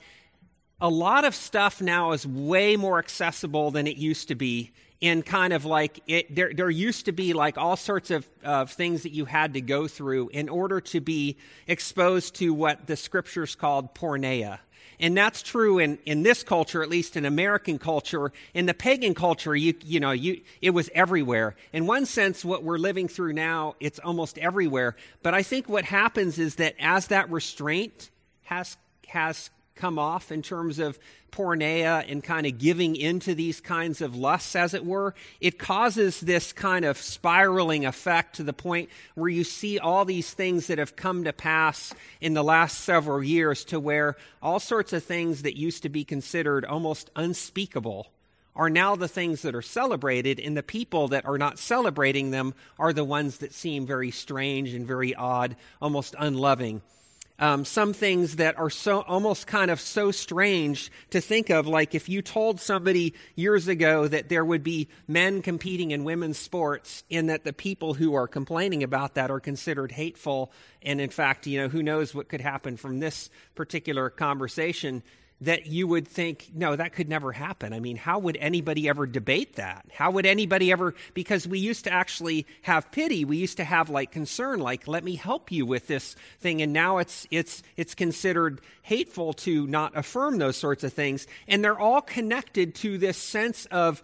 a 0.79 0.89
lot 0.89 1.25
of 1.25 1.35
stuff 1.35 1.79
now 1.81 2.11
is 2.11 2.25
way 2.25 2.75
more 2.75 2.97
accessible 2.97 3.69
than 3.69 3.85
it 3.85 3.97
used 3.97 4.29
to 4.29 4.35
be 4.35 4.71
in 4.99 5.23
kind 5.23 5.51
of 5.51 5.65
like 5.65 5.99
it 6.07 6.33
there, 6.33 6.53
there 6.53 6.69
used 6.69 7.05
to 7.05 7.11
be 7.11 7.33
like 7.33 7.57
all 7.57 7.75
sorts 7.75 8.11
of, 8.11 8.27
of 8.43 8.71
things 8.71 9.03
that 9.03 9.11
you 9.11 9.25
had 9.25 9.53
to 9.53 9.61
go 9.61 9.87
through 9.87 10.29
in 10.29 10.47
order 10.47 10.79
to 10.79 10.99
be 10.99 11.37
exposed 11.67 12.35
to 12.35 12.53
what 12.53 12.85
the 12.87 12.95
scriptures 12.95 13.55
called 13.55 13.93
porneia 13.95 14.59
and 15.01 15.17
that's 15.17 15.41
true 15.41 15.79
in, 15.79 15.97
in 16.05 16.21
this 16.21 16.43
culture, 16.43 16.83
at 16.83 16.89
least 16.89 17.17
in 17.17 17.25
American 17.25 17.79
culture. 17.79 18.31
In 18.53 18.67
the 18.67 18.73
pagan 18.73 19.15
culture, 19.15 19.55
you, 19.55 19.73
you 19.83 19.99
know, 19.99 20.11
you, 20.11 20.41
it 20.61 20.69
was 20.69 20.89
everywhere. 20.93 21.55
In 21.73 21.87
one 21.87 22.05
sense, 22.05 22.45
what 22.45 22.63
we're 22.63 22.77
living 22.77 23.07
through 23.07 23.33
now, 23.33 23.75
it's 23.79 23.99
almost 23.99 24.37
everywhere. 24.37 24.95
But 25.23 25.33
I 25.33 25.41
think 25.41 25.67
what 25.67 25.85
happens 25.85 26.37
is 26.37 26.55
that 26.55 26.75
as 26.79 27.07
that 27.07 27.31
restraint 27.31 28.11
has, 28.43 28.77
has 29.07 29.49
come 29.75 29.97
off 29.97 30.31
in 30.31 30.41
terms 30.41 30.79
of 30.79 30.99
porneia 31.31 32.03
and 32.11 32.23
kind 32.23 32.45
of 32.45 32.57
giving 32.57 32.95
into 32.95 33.33
these 33.33 33.61
kinds 33.61 34.01
of 34.01 34.15
lusts, 34.15 34.55
as 34.55 34.73
it 34.73 34.85
were, 34.85 35.15
it 35.39 35.57
causes 35.57 36.19
this 36.19 36.51
kind 36.51 36.85
of 36.85 36.97
spiraling 36.97 37.85
effect 37.85 38.35
to 38.35 38.43
the 38.43 38.53
point 38.53 38.89
where 39.15 39.29
you 39.29 39.43
see 39.43 39.79
all 39.79 40.05
these 40.05 40.33
things 40.33 40.67
that 40.67 40.77
have 40.77 40.95
come 40.95 41.23
to 41.23 41.33
pass 41.33 41.93
in 42.19 42.33
the 42.33 42.43
last 42.43 42.81
several 42.81 43.23
years 43.23 43.63
to 43.65 43.79
where 43.79 44.17
all 44.41 44.59
sorts 44.59 44.93
of 44.93 45.03
things 45.03 45.43
that 45.43 45.57
used 45.57 45.83
to 45.83 45.89
be 45.89 46.03
considered 46.03 46.65
almost 46.65 47.09
unspeakable 47.15 48.07
are 48.53 48.69
now 48.69 48.97
the 48.97 49.07
things 49.07 49.43
that 49.43 49.55
are 49.55 49.61
celebrated, 49.61 50.37
and 50.37 50.57
the 50.57 50.63
people 50.63 51.07
that 51.07 51.25
are 51.25 51.37
not 51.37 51.57
celebrating 51.57 52.31
them 52.31 52.53
are 52.77 52.91
the 52.91 53.05
ones 53.05 53.37
that 53.37 53.53
seem 53.53 53.85
very 53.85 54.11
strange 54.11 54.73
and 54.73 54.85
very 54.85 55.15
odd, 55.15 55.55
almost 55.81 56.13
unloving 56.19 56.81
um, 57.41 57.65
some 57.65 57.91
things 57.91 58.35
that 58.35 58.57
are 58.59 58.69
so 58.69 59.01
almost 59.01 59.47
kind 59.47 59.71
of 59.71 59.81
so 59.81 60.11
strange 60.11 60.91
to 61.09 61.19
think 61.19 61.49
of. 61.49 61.67
Like 61.67 61.95
if 61.95 62.07
you 62.07 62.21
told 62.21 62.61
somebody 62.61 63.15
years 63.35 63.67
ago 63.67 64.07
that 64.07 64.29
there 64.29 64.45
would 64.45 64.63
be 64.63 64.87
men 65.07 65.41
competing 65.41 65.89
in 65.89 66.03
women's 66.03 66.37
sports, 66.37 67.03
and 67.09 67.29
that 67.29 67.43
the 67.43 67.51
people 67.51 67.95
who 67.95 68.13
are 68.13 68.27
complaining 68.27 68.83
about 68.83 69.15
that 69.15 69.31
are 69.31 69.39
considered 69.39 69.91
hateful, 69.91 70.51
and 70.83 71.01
in 71.01 71.09
fact, 71.09 71.47
you 71.47 71.59
know, 71.59 71.67
who 71.67 71.81
knows 71.81 72.13
what 72.13 72.29
could 72.29 72.41
happen 72.41 72.77
from 72.77 72.99
this 72.99 73.31
particular 73.55 74.11
conversation 74.11 75.01
that 75.41 75.65
you 75.65 75.87
would 75.87 76.07
think, 76.07 76.51
no, 76.53 76.75
that 76.75 76.93
could 76.93 77.09
never 77.09 77.31
happen. 77.31 77.73
I 77.73 77.79
mean, 77.79 77.97
how 77.97 78.19
would 78.19 78.37
anybody 78.37 78.87
ever 78.87 79.07
debate 79.07 79.55
that? 79.55 79.85
How 79.91 80.11
would 80.11 80.27
anybody 80.27 80.71
ever, 80.71 80.93
because 81.15 81.47
we 81.47 81.57
used 81.57 81.85
to 81.85 81.91
actually 81.91 82.45
have 82.61 82.91
pity. 82.91 83.25
We 83.25 83.37
used 83.37 83.57
to 83.57 83.63
have 83.63 83.89
like 83.89 84.11
concern, 84.11 84.59
like, 84.59 84.87
let 84.87 85.03
me 85.03 85.15
help 85.15 85.51
you 85.51 85.65
with 85.65 85.87
this 85.87 86.15
thing. 86.39 86.61
And 86.61 86.73
now 86.73 86.99
it's, 86.99 87.27
it's, 87.31 87.63
it's 87.75 87.95
considered 87.95 88.61
hateful 88.83 89.33
to 89.33 89.65
not 89.65 89.97
affirm 89.97 90.37
those 90.37 90.57
sorts 90.57 90.83
of 90.83 90.93
things. 90.93 91.25
And 91.47 91.63
they're 91.63 91.79
all 91.79 92.01
connected 92.01 92.75
to 92.75 92.99
this 92.99 93.17
sense 93.17 93.65
of 93.67 94.03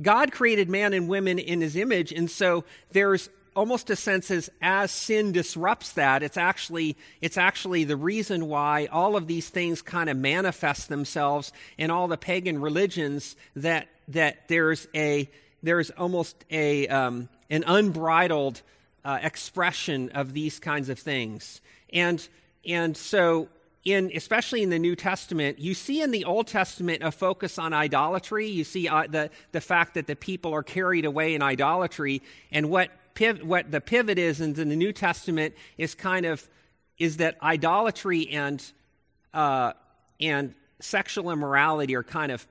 God 0.00 0.32
created 0.32 0.68
man 0.68 0.94
and 0.94 1.08
women 1.08 1.38
in 1.38 1.60
his 1.60 1.76
image. 1.76 2.10
And 2.10 2.28
so 2.28 2.64
there's 2.90 3.30
almost 3.54 3.90
a 3.90 3.96
sense 3.96 4.30
as 4.30 4.50
as 4.60 4.90
sin 4.90 5.32
disrupts 5.32 5.92
that 5.92 6.22
it's 6.22 6.36
actually 6.36 6.96
it's 7.20 7.36
actually 7.36 7.84
the 7.84 7.96
reason 7.96 8.48
why 8.48 8.86
all 8.86 9.16
of 9.16 9.26
these 9.26 9.48
things 9.48 9.82
kind 9.82 10.08
of 10.08 10.16
manifest 10.16 10.88
themselves 10.88 11.52
in 11.76 11.90
all 11.90 12.08
the 12.08 12.16
pagan 12.16 12.60
religions 12.60 13.36
that 13.54 13.88
that 14.08 14.48
there's 14.48 14.88
a 14.94 15.28
there's 15.62 15.90
almost 15.90 16.44
a 16.50 16.88
um, 16.88 17.28
an 17.50 17.64
unbridled 17.66 18.62
uh, 19.04 19.18
expression 19.22 20.10
of 20.10 20.32
these 20.32 20.58
kinds 20.58 20.88
of 20.88 20.98
things 20.98 21.60
and 21.92 22.28
and 22.64 22.96
so 22.96 23.48
in 23.84 24.12
especially 24.14 24.62
in 24.62 24.70
the 24.70 24.78
New 24.78 24.94
Testament, 24.94 25.58
you 25.58 25.74
see 25.74 26.02
in 26.02 26.12
the 26.12 26.24
Old 26.24 26.46
Testament 26.46 27.02
a 27.02 27.10
focus 27.10 27.58
on 27.58 27.72
idolatry. 27.72 28.48
You 28.48 28.62
see 28.62 28.88
uh, 28.88 29.06
the 29.08 29.30
the 29.50 29.60
fact 29.60 29.94
that 29.94 30.06
the 30.06 30.14
people 30.14 30.54
are 30.54 30.62
carried 30.62 31.04
away 31.04 31.34
in 31.34 31.42
idolatry, 31.42 32.22
and 32.52 32.70
what 32.70 32.90
piv- 33.14 33.42
what 33.42 33.70
the 33.70 33.80
pivot 33.80 34.18
is 34.18 34.40
in 34.40 34.54
the 34.54 34.64
New 34.64 34.92
Testament 34.92 35.54
is 35.78 35.94
kind 35.94 36.26
of 36.26 36.48
is 36.98 37.16
that 37.18 37.36
idolatry 37.42 38.28
and 38.28 38.64
uh, 39.34 39.72
and 40.20 40.54
sexual 40.80 41.30
immorality 41.30 41.94
are 41.94 42.02
kind 42.02 42.32
of 42.32 42.46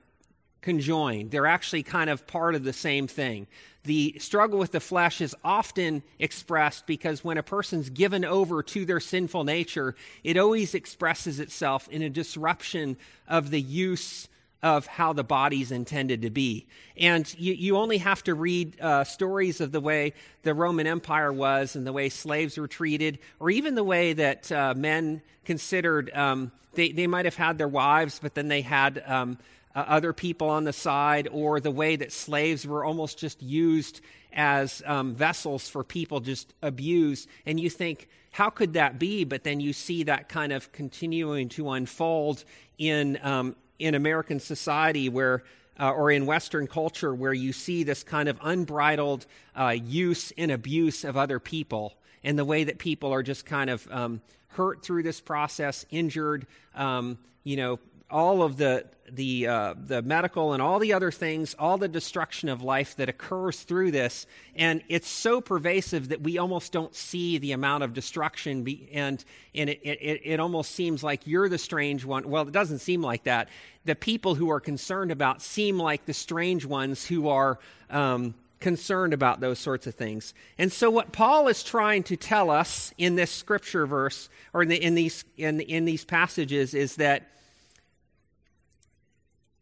conjoined. 0.62 1.30
They're 1.30 1.46
actually 1.46 1.82
kind 1.82 2.08
of 2.08 2.26
part 2.26 2.54
of 2.54 2.64
the 2.64 2.72
same 2.72 3.06
thing. 3.06 3.46
The 3.84 4.16
struggle 4.20 4.60
with 4.60 4.70
the 4.70 4.80
flesh 4.80 5.20
is 5.20 5.34
often 5.42 6.04
expressed 6.20 6.86
because 6.86 7.24
when 7.24 7.36
a 7.36 7.42
person's 7.42 7.90
given 7.90 8.24
over 8.24 8.62
to 8.62 8.84
their 8.84 9.00
sinful 9.00 9.42
nature, 9.42 9.96
it 10.22 10.36
always 10.36 10.74
expresses 10.74 11.40
itself 11.40 11.88
in 11.88 12.02
a 12.02 12.08
disruption 12.08 12.96
of 13.26 13.50
the 13.50 13.60
use 13.60 14.28
of 14.62 14.86
how 14.86 15.12
the 15.12 15.24
body's 15.24 15.72
intended 15.72 16.22
to 16.22 16.30
be. 16.30 16.66
And 16.96 17.32
you, 17.38 17.52
you 17.52 17.76
only 17.76 17.98
have 17.98 18.22
to 18.24 18.34
read 18.34 18.80
uh, 18.80 19.04
stories 19.04 19.60
of 19.60 19.72
the 19.72 19.80
way 19.80 20.14
the 20.42 20.54
Roman 20.54 20.86
Empire 20.86 21.32
was 21.32 21.74
and 21.74 21.86
the 21.86 21.92
way 21.92 22.08
slaves 22.08 22.56
were 22.56 22.68
treated, 22.68 23.18
or 23.40 23.50
even 23.50 23.74
the 23.74 23.84
way 23.84 24.12
that 24.12 24.52
uh, 24.52 24.74
men 24.76 25.20
considered 25.44 26.10
um, 26.14 26.52
they, 26.74 26.92
they 26.92 27.06
might 27.06 27.24
have 27.24 27.36
had 27.36 27.58
their 27.58 27.68
wives, 27.68 28.20
but 28.22 28.34
then 28.34 28.48
they 28.48 28.62
had 28.62 29.02
um, 29.06 29.38
uh, 29.74 29.84
other 29.86 30.12
people 30.12 30.48
on 30.48 30.64
the 30.64 30.72
side, 30.72 31.28
or 31.32 31.60
the 31.60 31.70
way 31.70 31.96
that 31.96 32.12
slaves 32.12 32.66
were 32.66 32.84
almost 32.84 33.18
just 33.18 33.42
used 33.42 34.00
as 34.32 34.82
um, 34.86 35.14
vessels 35.14 35.68
for 35.68 35.84
people 35.84 36.20
just 36.20 36.54
abused. 36.62 37.28
And 37.46 37.58
you 37.58 37.68
think, 37.68 38.08
how 38.30 38.48
could 38.48 38.74
that 38.74 38.98
be? 38.98 39.24
But 39.24 39.44
then 39.44 39.60
you 39.60 39.72
see 39.72 40.04
that 40.04 40.28
kind 40.28 40.52
of 40.52 40.72
continuing 40.72 41.48
to 41.50 41.70
unfold 41.70 42.44
in 42.78 43.18
um, 43.22 43.56
in 43.78 43.94
American 43.94 44.40
society 44.40 45.08
where 45.08 45.42
uh, 45.80 45.90
or 45.90 46.10
in 46.10 46.26
Western 46.26 46.66
culture 46.66 47.14
where 47.14 47.32
you 47.32 47.52
see 47.52 47.82
this 47.82 48.02
kind 48.02 48.28
of 48.28 48.38
unbridled 48.42 49.26
uh, 49.56 49.70
use 49.70 50.32
and 50.36 50.50
abuse 50.50 51.02
of 51.04 51.16
other 51.16 51.38
people 51.38 51.94
and 52.22 52.38
the 52.38 52.44
way 52.44 52.64
that 52.64 52.78
people 52.78 53.12
are 53.12 53.22
just 53.22 53.46
kind 53.46 53.70
of 53.70 53.86
um, 53.90 54.20
hurt 54.48 54.84
through 54.84 55.02
this 55.02 55.20
process, 55.20 55.86
injured, 55.90 56.46
um, 56.74 57.18
you 57.44 57.56
know, 57.56 57.78
all 58.12 58.42
of 58.42 58.56
the 58.58 58.84
the 59.10 59.46
uh, 59.46 59.74
the 59.76 60.00
medical 60.02 60.52
and 60.52 60.62
all 60.62 60.78
the 60.78 60.92
other 60.92 61.10
things, 61.10 61.54
all 61.58 61.76
the 61.76 61.88
destruction 61.88 62.48
of 62.48 62.62
life 62.62 62.96
that 62.96 63.08
occurs 63.08 63.60
through 63.62 63.90
this, 63.90 64.26
and 64.54 64.82
it's 64.88 65.08
so 65.08 65.40
pervasive 65.40 66.08
that 66.08 66.22
we 66.22 66.38
almost 66.38 66.72
don't 66.72 66.94
see 66.94 67.38
the 67.38 67.52
amount 67.52 67.84
of 67.84 67.92
destruction, 67.92 68.62
be, 68.62 68.88
and 68.92 69.24
and 69.54 69.70
it, 69.70 69.80
it 69.82 70.20
it 70.24 70.40
almost 70.40 70.72
seems 70.72 71.02
like 71.02 71.26
you're 71.26 71.48
the 71.48 71.58
strange 71.58 72.04
one. 72.04 72.28
Well, 72.28 72.46
it 72.46 72.52
doesn't 72.52 72.78
seem 72.78 73.02
like 73.02 73.24
that. 73.24 73.48
The 73.84 73.96
people 73.96 74.34
who 74.34 74.50
are 74.50 74.60
concerned 74.60 75.10
about 75.10 75.42
seem 75.42 75.78
like 75.78 76.06
the 76.06 76.14
strange 76.14 76.64
ones 76.64 77.06
who 77.06 77.28
are. 77.28 77.58
Um, 77.90 78.34
concerned 78.60 79.12
about 79.12 79.40
those 79.40 79.58
sorts 79.58 79.88
of 79.88 79.94
things. 79.96 80.34
And 80.56 80.72
so 80.72 80.88
what 80.88 81.10
Paul 81.10 81.48
is 81.48 81.64
trying 81.64 82.04
to 82.04 82.16
tell 82.16 82.48
us 82.48 82.94
in 82.96 83.16
this 83.16 83.32
scripture 83.32 83.86
verse 83.86 84.28
or 84.52 84.62
in, 84.62 84.68
the, 84.68 84.80
in 84.80 84.94
these 84.94 85.24
in, 85.36 85.60
in 85.60 85.84
these 85.84 86.04
passages 86.04 86.72
is 86.72 86.94
that 86.94 87.26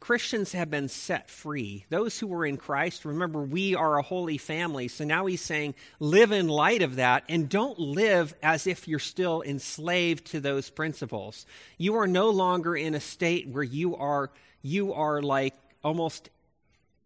Christians 0.01 0.53
have 0.53 0.71
been 0.71 0.89
set 0.89 1.29
free. 1.29 1.85
Those 1.91 2.19
who 2.19 2.27
were 2.27 2.47
in 2.47 2.57
Christ, 2.57 3.05
remember, 3.05 3.43
we 3.43 3.75
are 3.75 3.99
a 3.99 4.03
holy 4.03 4.39
family. 4.39 4.89
So 4.89 5.05
now 5.05 5.27
he's 5.27 5.43
saying, 5.43 5.75
live 5.99 6.33
in 6.33 6.49
light 6.49 6.81
of 6.81 6.97
that 6.97 7.25
and 7.29 7.51
don't 7.51 7.79
live 7.79 8.35
as 8.43 8.67
if 8.67 8.89
you're 8.89 8.99
still 8.99 9.43
enslaved 9.43 10.25
to 10.29 10.41
those 10.41 10.71
principles. 10.71 11.45
You 11.77 11.97
are 11.97 12.07
no 12.07 12.31
longer 12.31 12.75
in 12.75 12.95
a 12.95 13.01
state 13.01 13.49
where 13.49 13.63
you 13.63 13.95
are, 13.95 14.31
you 14.63 14.95
are 14.95 15.21
like 15.21 15.55
almost 15.85 16.31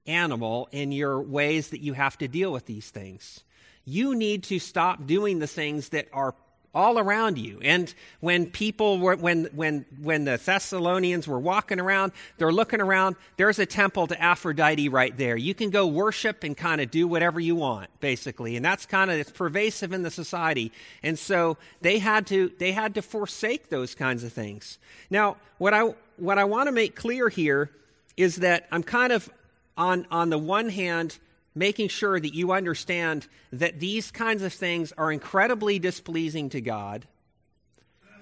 animal 0.06 0.68
in 0.70 0.92
your 0.92 1.20
ways 1.20 1.70
that 1.70 1.80
you 1.80 1.94
have 1.94 2.16
to 2.18 2.28
deal 2.28 2.52
with 2.52 2.66
these 2.66 2.90
things. 2.90 3.42
You 3.84 4.14
need 4.14 4.44
to 4.44 4.60
stop 4.60 5.04
doing 5.04 5.40
the 5.40 5.46
things 5.48 5.90
that 5.90 6.06
are 6.12 6.34
all 6.74 6.98
around 6.98 7.38
you. 7.38 7.60
And 7.62 7.92
when 8.20 8.46
people 8.46 8.98
were, 8.98 9.16
when, 9.16 9.44
when, 9.54 9.86
when 10.00 10.24
the 10.24 10.36
Thessalonians 10.36 11.28
were 11.28 11.38
walking 11.38 11.80
around, 11.80 12.12
they're 12.38 12.52
looking 12.52 12.80
around, 12.80 13.16
there's 13.36 13.58
a 13.58 13.66
temple 13.66 14.06
to 14.08 14.20
Aphrodite 14.20 14.88
right 14.88 15.16
there. 15.16 15.36
You 15.36 15.54
can 15.54 15.70
go 15.70 15.86
worship 15.86 16.44
and 16.44 16.56
kind 16.56 16.80
of 16.80 16.90
do 16.90 17.06
whatever 17.06 17.38
you 17.38 17.54
want, 17.54 17.88
basically. 18.00 18.56
And 18.56 18.64
that's 18.64 18.86
kind 18.86 19.10
of, 19.10 19.18
it's 19.18 19.30
pervasive 19.30 19.92
in 19.92 20.02
the 20.02 20.10
society. 20.10 20.72
And 21.02 21.18
so 21.18 21.56
they 21.80 21.98
had 21.98 22.26
to, 22.28 22.52
they 22.58 22.72
had 22.72 22.94
to 22.96 23.02
forsake 23.02 23.68
those 23.68 23.94
kinds 23.94 24.24
of 24.24 24.32
things. 24.32 24.78
Now, 25.10 25.36
what 25.58 25.74
I, 25.74 25.94
what 26.16 26.38
I 26.38 26.44
want 26.44 26.66
to 26.66 26.72
make 26.72 26.96
clear 26.96 27.28
here 27.28 27.70
is 28.16 28.36
that 28.36 28.66
I'm 28.70 28.82
kind 28.82 29.12
of 29.12 29.30
on, 29.76 30.06
on 30.10 30.30
the 30.30 30.38
one 30.38 30.68
hand, 30.68 31.18
making 31.54 31.88
sure 31.88 32.18
that 32.18 32.34
you 32.34 32.52
understand 32.52 33.26
that 33.52 33.80
these 33.80 34.10
kinds 34.10 34.42
of 34.42 34.52
things 34.52 34.92
are 34.98 35.12
incredibly 35.12 35.78
displeasing 35.78 36.48
to 36.50 36.60
God. 36.60 37.06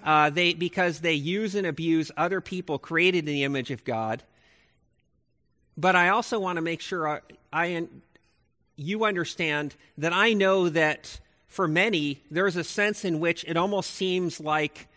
Uh, 0.04 0.30
they, 0.30 0.52
because 0.52 1.00
they 1.00 1.14
use 1.14 1.54
and 1.54 1.66
abuse 1.66 2.10
other 2.16 2.40
people 2.40 2.78
created 2.78 3.20
in 3.20 3.34
the 3.34 3.44
image 3.44 3.70
of 3.70 3.84
God. 3.84 4.22
But 5.76 5.96
I 5.96 6.08
also 6.08 6.38
want 6.38 6.56
to 6.56 6.62
make 6.62 6.80
sure 6.80 7.08
I, 7.08 7.20
I, 7.52 7.86
you 8.76 9.04
understand 9.04 9.76
that 9.96 10.12
I 10.12 10.32
know 10.32 10.68
that 10.68 11.20
for 11.46 11.68
many, 11.68 12.22
there's 12.30 12.56
a 12.56 12.64
sense 12.64 13.04
in 13.04 13.20
which 13.20 13.44
it 13.44 13.56
almost 13.56 13.90
seems 13.90 14.40
like 14.40 14.88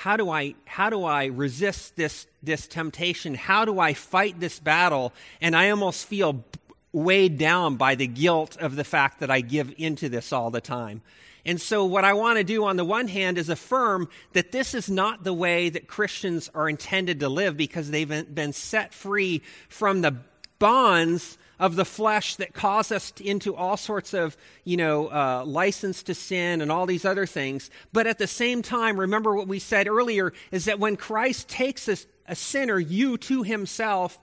how 0.00 0.16
do 0.16 0.30
I 0.30 0.54
how 0.64 0.88
do 0.88 1.04
I 1.04 1.26
resist 1.26 1.94
this 1.94 2.26
this 2.42 2.66
temptation? 2.66 3.34
How 3.34 3.66
do 3.66 3.78
I 3.78 3.92
fight 3.92 4.40
this 4.40 4.58
battle? 4.58 5.12
And 5.42 5.54
I 5.54 5.68
almost 5.68 6.06
feel 6.06 6.42
weighed 6.90 7.36
down 7.36 7.76
by 7.76 7.96
the 7.96 8.06
guilt 8.06 8.56
of 8.56 8.76
the 8.76 8.82
fact 8.82 9.20
that 9.20 9.30
I 9.30 9.42
give 9.42 9.74
into 9.76 10.08
this 10.08 10.32
all 10.32 10.50
the 10.50 10.62
time. 10.62 11.02
And 11.44 11.60
so, 11.60 11.84
what 11.84 12.06
I 12.06 12.14
want 12.14 12.38
to 12.38 12.44
do 12.44 12.64
on 12.64 12.78
the 12.78 12.84
one 12.84 13.08
hand 13.08 13.36
is 13.36 13.50
affirm 13.50 14.08
that 14.32 14.52
this 14.52 14.72
is 14.72 14.88
not 14.88 15.22
the 15.22 15.34
way 15.34 15.68
that 15.68 15.86
Christians 15.86 16.48
are 16.54 16.66
intended 16.66 17.20
to 17.20 17.28
live 17.28 17.58
because 17.58 17.90
they've 17.90 18.34
been 18.34 18.54
set 18.54 18.94
free 18.94 19.42
from 19.68 20.00
the 20.00 20.16
bonds 20.58 21.36
of 21.60 21.76
the 21.76 21.84
flesh 21.84 22.36
that 22.36 22.54
cause 22.54 22.90
us 22.90 23.12
into 23.20 23.54
all 23.54 23.76
sorts 23.76 24.14
of, 24.14 24.36
you 24.64 24.78
know, 24.78 25.08
uh, 25.08 25.44
license 25.44 26.02
to 26.04 26.14
sin 26.14 26.62
and 26.62 26.72
all 26.72 26.86
these 26.86 27.04
other 27.04 27.26
things. 27.26 27.70
But 27.92 28.06
at 28.06 28.18
the 28.18 28.26
same 28.26 28.62
time, 28.62 28.98
remember 28.98 29.34
what 29.34 29.46
we 29.46 29.58
said 29.58 29.86
earlier 29.86 30.32
is 30.50 30.64
that 30.64 30.80
when 30.80 30.96
Christ 30.96 31.48
takes 31.48 31.86
a, 31.86 31.98
a 32.26 32.34
sinner, 32.34 32.78
you 32.78 33.18
to 33.18 33.42
himself, 33.42 34.18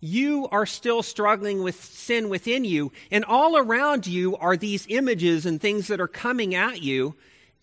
you 0.00 0.48
are 0.50 0.66
still 0.66 1.04
struggling 1.04 1.62
with 1.62 1.82
sin 1.82 2.28
within 2.28 2.64
you. 2.64 2.90
And 3.12 3.24
all 3.24 3.56
around 3.56 4.08
you 4.08 4.36
are 4.36 4.56
these 4.56 4.86
images 4.88 5.46
and 5.46 5.60
things 5.60 5.86
that 5.86 6.00
are 6.00 6.08
coming 6.08 6.56
at 6.56 6.82
you. 6.82 7.14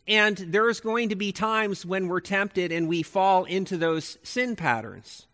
And 0.08 0.38
there's 0.38 0.80
going 0.80 1.10
to 1.10 1.18
be 1.18 1.34
times 1.34 1.86
when 1.86 2.08
we're 2.08 2.22
tempted 2.22 2.72
and 2.72 2.88
we 2.88 3.04
fall 3.04 3.44
into 3.44 3.76
those 3.76 4.18
sin 4.24 4.56
patterns. 4.56 5.27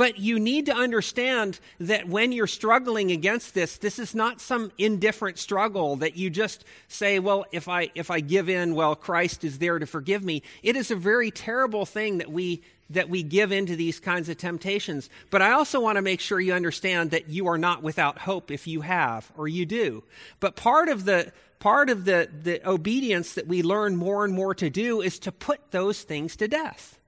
But 0.00 0.18
you 0.18 0.40
need 0.40 0.64
to 0.64 0.74
understand 0.74 1.60
that 1.78 2.08
when 2.08 2.32
you're 2.32 2.46
struggling 2.46 3.12
against 3.12 3.52
this, 3.52 3.76
this 3.76 3.98
is 3.98 4.14
not 4.14 4.40
some 4.40 4.72
indifferent 4.78 5.36
struggle 5.36 5.96
that 5.96 6.16
you 6.16 6.30
just 6.30 6.64
say, 6.88 7.18
well, 7.18 7.44
if 7.52 7.68
I, 7.68 7.90
if 7.94 8.10
I 8.10 8.20
give 8.20 8.48
in, 8.48 8.74
well, 8.74 8.96
Christ 8.96 9.44
is 9.44 9.58
there 9.58 9.78
to 9.78 9.84
forgive 9.84 10.24
me. 10.24 10.42
It 10.62 10.74
is 10.74 10.90
a 10.90 10.96
very 10.96 11.30
terrible 11.30 11.84
thing 11.84 12.16
that 12.16 12.32
we, 12.32 12.62
that 12.88 13.10
we 13.10 13.22
give 13.22 13.52
into 13.52 13.76
these 13.76 14.00
kinds 14.00 14.30
of 14.30 14.38
temptations. 14.38 15.10
But 15.28 15.42
I 15.42 15.52
also 15.52 15.82
want 15.82 15.96
to 15.96 16.02
make 16.02 16.20
sure 16.20 16.40
you 16.40 16.54
understand 16.54 17.10
that 17.10 17.28
you 17.28 17.46
are 17.48 17.58
not 17.58 17.82
without 17.82 18.20
hope 18.20 18.50
if 18.50 18.66
you 18.66 18.80
have, 18.80 19.30
or 19.36 19.48
you 19.48 19.66
do. 19.66 20.02
But 20.40 20.56
part 20.56 20.88
of 20.88 21.04
the, 21.04 21.30
part 21.58 21.90
of 21.90 22.06
the, 22.06 22.26
the 22.42 22.66
obedience 22.66 23.34
that 23.34 23.46
we 23.46 23.62
learn 23.62 23.96
more 23.96 24.24
and 24.24 24.32
more 24.32 24.54
to 24.54 24.70
do 24.70 25.02
is 25.02 25.18
to 25.18 25.30
put 25.30 25.72
those 25.72 26.00
things 26.00 26.36
to 26.36 26.48
death. 26.48 26.99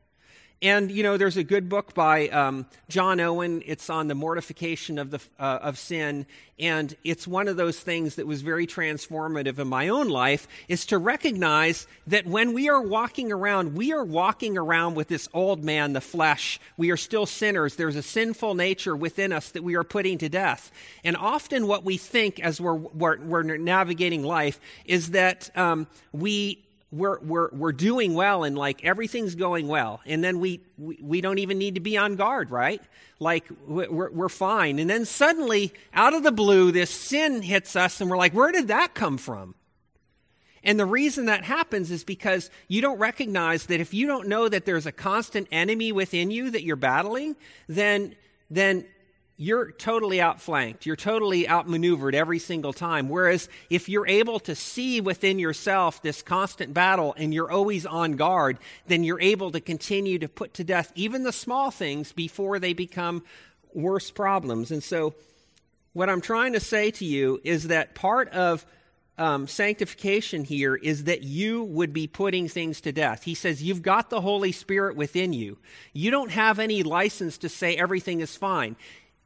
And 0.63 0.93
you 0.93 1.03
know, 1.03 1.17
there's 1.17 1.37
a 1.37 1.43
good 1.43 1.69
book 1.69 1.93
by 1.93 2.29
um, 2.29 2.67
John 2.89 3.19
Owen. 3.19 3.65
It's 3.67 3.91
on 3.91 4.07
the 4.07 4.15
mortification 4.15 4.97
of 4.97 5.11
the 5.11 5.21
uh, 5.39 5.59
of 5.61 5.77
sin, 5.77 6.25
and 6.57 6.97
it's 7.03 7.27
one 7.27 7.49
of 7.49 7.57
those 7.57 7.81
things 7.81 8.15
that 8.15 8.29
was 8.29 8.43
very 8.43 8.69
transformative 8.69 9.59
in 9.59 9.67
my 9.67 9.89
own 9.89 10.09
life. 10.09 10.47
Is 10.69 10.87
to 10.87 10.99
recognize 10.99 11.89
that 12.07 12.27
when 12.29 12.53
we 12.53 12.69
are 12.69 12.81
walking 12.81 13.33
around, 13.33 13.75
we 13.75 13.93
are 13.93 14.05
walking 14.05 14.57
around 14.57 14.95
with 14.95 15.09
this 15.09 15.29
old 15.35 15.65
man, 15.65 15.95
the 15.95 16.01
flesh. 16.01 16.61
We 16.77 16.93
are 16.93 16.97
still 16.97 17.27
sinners. 17.27 17.75
There's 17.75 17.97
a 17.97 18.03
sinful 18.03 18.55
nature 18.55 18.95
within 18.95 19.33
us 19.33 19.51
that 19.51 19.65
we 19.65 19.75
are 19.75 19.85
putting 19.85 20.19
to 20.19 20.29
death. 20.29 20.71
And 21.03 21.17
often, 21.17 21.67
what 21.67 21.83
we 21.83 21.97
think 21.97 22.39
as 22.39 22.61
we're 22.61 22.75
we're, 22.75 23.19
we're 23.19 23.43
navigating 23.43 24.23
life 24.23 24.61
is 24.85 25.11
that 25.11 25.51
um, 25.59 25.89
we 26.13 26.63
we're, 26.93 27.19
we're, 27.21 27.49
we're 27.53 27.73
doing 27.73 28.13
well 28.15 28.45
and 28.45 28.57
like 28.57 28.85
everything's 28.85 29.35
going 29.35 29.67
well. 29.67 30.01
And 30.05 30.23
then 30.23 30.39
we, 30.39 30.61
we, 30.77 30.99
we 31.03 31.21
don't 31.23 31.39
even 31.39 31.57
need 31.59 31.75
to 31.77 31.81
be 31.81 31.97
on 31.97 32.17
guard, 32.17 32.51
right? 32.51 32.83
Like 33.19 33.47
we're, 33.67 34.11
we're 34.11 34.29
fine. 34.29 34.79
And 34.79 34.91
then 34.91 35.07
suddenly, 35.07 35.73
out 35.95 36.13
of 36.13 36.23
the 36.23 36.33
blue, 36.33 36.71
this 36.71 36.91
sin 36.91 37.41
hits 37.41 37.75
us 37.77 38.01
and 38.01 38.11
we're 38.11 38.19
like, 38.19 38.35
where 38.35 38.53
did 38.53 38.69
that 38.69 38.95
come 38.95 39.17
from? 39.17 39.55
And 40.63 40.79
the 40.79 40.87
reason 40.87 41.27
that 41.27 41.45
happens 41.45 41.91
is 41.91 42.05
because 42.05 42.51
you 42.69 42.83
don't 42.83 42.99
recognize 42.99 43.67
that 43.67 43.81
if 43.81 43.95
you 43.95 44.07
don't 44.07 44.29
know 44.29 44.49
that 44.49 44.65
there's 44.65 44.87
a 44.87 44.93
constant 44.93 45.49
enemy 45.51 45.93
within 45.93 46.31
you 46.31 46.51
that 46.51 46.63
you're 46.63 46.77
battling, 46.77 47.37
then, 47.69 48.15
then 48.51 48.85
you're 49.43 49.73
totally 49.73 50.21
outflanked. 50.21 50.87
You're 50.87 50.95
totally 50.95 51.49
outmaneuvered 51.49 52.15
every 52.15 52.39
single 52.39 52.73
time. 52.73 53.09
Whereas 53.09 53.49
if 53.71 53.89
you're 53.89 54.07
able 54.07 54.39
to 54.41 54.55
see 54.55 55.01
within 55.01 55.41
yourself 55.41 56.01
this 56.01 56.23
constant 56.23 56.73
battle 56.73 57.13
and 57.17 57.35
you're 57.35 57.51
always 57.51 57.85
on 57.85 58.13
guard, 58.13 58.59
then 58.87 59.03
you're 59.03 59.21
able 59.21 59.51
to 59.51 59.61
continue 59.61 60.21
to 60.21 60.29
put 60.29 60.55
to 60.55 60.65
death 60.65 60.93
even 60.95 61.25
the 61.25 61.33
small 61.33 61.73
things 61.73 62.13
before 62.13 62.61
they 62.61 62.73
become 62.73 63.25
worse 63.75 64.13
problems. 64.13 64.71
And 64.71 64.83
so, 64.83 65.15
what 65.93 66.09
I'm 66.09 66.21
trying 66.21 66.53
to 66.53 66.61
say 66.61 66.93
to 66.93 67.05
you 67.05 67.41
is 67.43 67.65
that 67.65 67.97
part 67.97 68.29
of 68.29 68.65
um, 69.19 69.47
sanctification 69.47 70.45
here 70.45 70.75
is 70.75 71.05
that 71.05 71.23
you 71.23 71.65
would 71.65 71.93
be 71.93 72.07
putting 72.07 72.49
things 72.49 72.81
to 72.83 72.93
death. 72.93 73.25
He 73.25 73.35
says, 73.35 73.63
You've 73.63 73.83
got 73.83 74.09
the 74.09 74.21
Holy 74.21 74.53
Spirit 74.53 74.97
within 74.97 75.33
you. 75.33 75.59
You 75.93 76.11
don't 76.11 76.31
have 76.31 76.59
any 76.59 76.83
license 76.83 77.39
to 77.39 77.49
say 77.49 77.77
everything 77.77 78.21
is 78.21 78.37
fine 78.37 78.77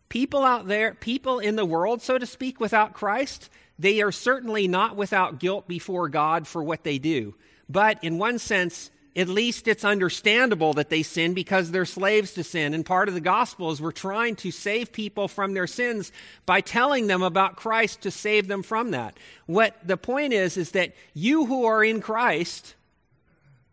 people 0.09 0.45
out 0.45 0.67
there, 0.67 0.95
people 0.95 1.39
in 1.39 1.57
the 1.57 1.65
world, 1.65 2.03
so 2.03 2.19
to 2.19 2.27
speak, 2.27 2.61
without 2.61 2.95
Christ, 2.95 3.51
they 3.79 4.01
are 4.01 4.13
certainly 4.13 4.69
not 4.69 4.97
without 4.97 5.39
guilt 5.39 5.69
before 5.69 6.09
God 6.09 6.47
for 6.47 6.63
what 6.63 6.85
they 6.85 6.99
do. 6.99 7.35
But 7.69 8.03
in 8.03 8.19
one 8.19 8.39
sense, 8.39 8.91
at 9.17 9.29
least 9.29 9.67
it's 9.67 9.85
understandable 9.85 10.75
that 10.75 10.91
they 10.91 11.03
sin 11.03 11.33
because 11.33 11.71
they're 11.71 11.87
slaves 11.87 12.35
to 12.35 12.45
sin. 12.45 12.75
And 12.75 12.85
part 12.85 13.09
of 13.09 13.15
the 13.15 13.21
gospel 13.21 13.71
is 13.71 13.81
we're 13.81 13.91
trying 13.91 14.37
to 14.37 14.51
save 14.51 14.93
people 14.93 15.27
from 15.27 15.55
their 15.55 15.67
sins 15.67 16.13
by 16.45 16.61
telling 16.61 17.07
them 17.07 17.23
about 17.23 17.57
Christ 17.57 18.03
to 18.03 18.11
save 18.11 18.47
them 18.47 18.63
from 18.63 18.91
that. 18.91 19.17
What 19.47 19.75
the 19.83 19.97
point 19.97 20.35
is, 20.35 20.59
is 20.59 20.73
that 20.73 20.93
you 21.15 21.47
who 21.47 21.65
are 21.65 21.83
in 21.83 22.03
Christ, 22.03 22.75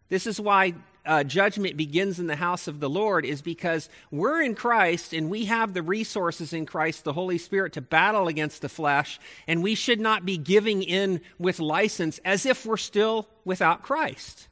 this 0.08 0.26
is 0.26 0.40
why 0.40 0.76
uh, 1.06 1.24
judgment 1.24 1.76
begins 1.76 2.20
in 2.20 2.28
the 2.28 2.36
house 2.36 2.68
of 2.68 2.80
the 2.80 2.90
Lord 2.90 3.26
is 3.26 3.42
because 3.42 3.90
we're 4.10 4.42
in 4.42 4.56
Christ 4.56 5.14
and 5.14 5.30
we 5.30 5.46
have 5.46 5.74
the 5.74 5.82
resources 5.82 6.54
in 6.54 6.66
Christ, 6.66 7.04
the 7.04 7.14
Holy 7.14 7.38
Spirit, 7.38 7.74
to 7.74 7.82
battle 7.82 8.28
against 8.28 8.62
the 8.62 8.70
flesh, 8.70 9.20
and 9.48 9.62
we 9.62 9.76
should 9.76 10.00
not 10.00 10.26
be 10.26 10.38
giving 10.38 10.82
in 10.82 11.22
with 11.38 11.60
license 11.60 12.20
as 12.24 12.46
if 12.46 12.66
we're 12.66 12.78
still 12.78 13.28
without 13.44 13.84
Christ. 13.84 14.48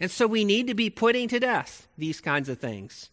And 0.00 0.10
so 0.10 0.26
we 0.26 0.44
need 0.44 0.66
to 0.66 0.74
be 0.74 0.90
putting 0.90 1.28
to 1.28 1.38
death 1.38 1.86
these 1.96 2.20
kinds 2.20 2.48
of 2.48 2.58
things. 2.58 3.10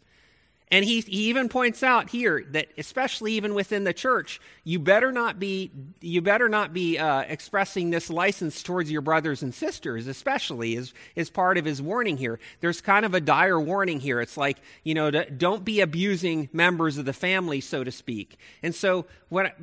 And 0.71 0.85
he, 0.85 1.01
he 1.01 1.29
even 1.29 1.49
points 1.49 1.81
out 1.81 2.11
here 2.11 2.45
that, 2.51 2.67
especially 2.77 3.33
even 3.33 3.55
within 3.55 3.85
the 3.85 3.93
church, 3.93 4.39
you 4.63 4.77
better 4.77 5.11
not 5.11 5.39
be, 5.39 5.71
you 5.99 6.21
better 6.21 6.47
not 6.47 6.73
be 6.73 6.99
uh, 6.99 7.21
expressing 7.21 7.89
this 7.89 8.11
license 8.11 8.61
towards 8.61 8.91
your 8.91 9.01
brothers 9.01 9.41
and 9.41 9.53
sisters, 9.53 10.05
especially 10.05 10.77
as, 10.77 10.93
as 11.15 11.31
part 11.31 11.57
of 11.57 11.65
his 11.65 11.81
warning 11.81 12.17
here. 12.17 12.39
There's 12.61 12.81
kind 12.81 13.03
of 13.03 13.15
a 13.15 13.21
dire 13.21 13.59
warning 13.59 13.99
here. 13.99 14.21
It's 14.21 14.37
like, 14.37 14.59
you 14.83 14.93
know, 14.93 15.09
to, 15.09 15.27
don't 15.31 15.65
be 15.65 15.81
abusing 15.81 16.49
members 16.53 16.99
of 16.99 17.05
the 17.05 17.13
family, 17.13 17.61
so 17.61 17.83
to 17.83 17.91
speak. 17.91 18.37
And 18.61 18.75
so, 18.75 19.07
what, 19.29 19.55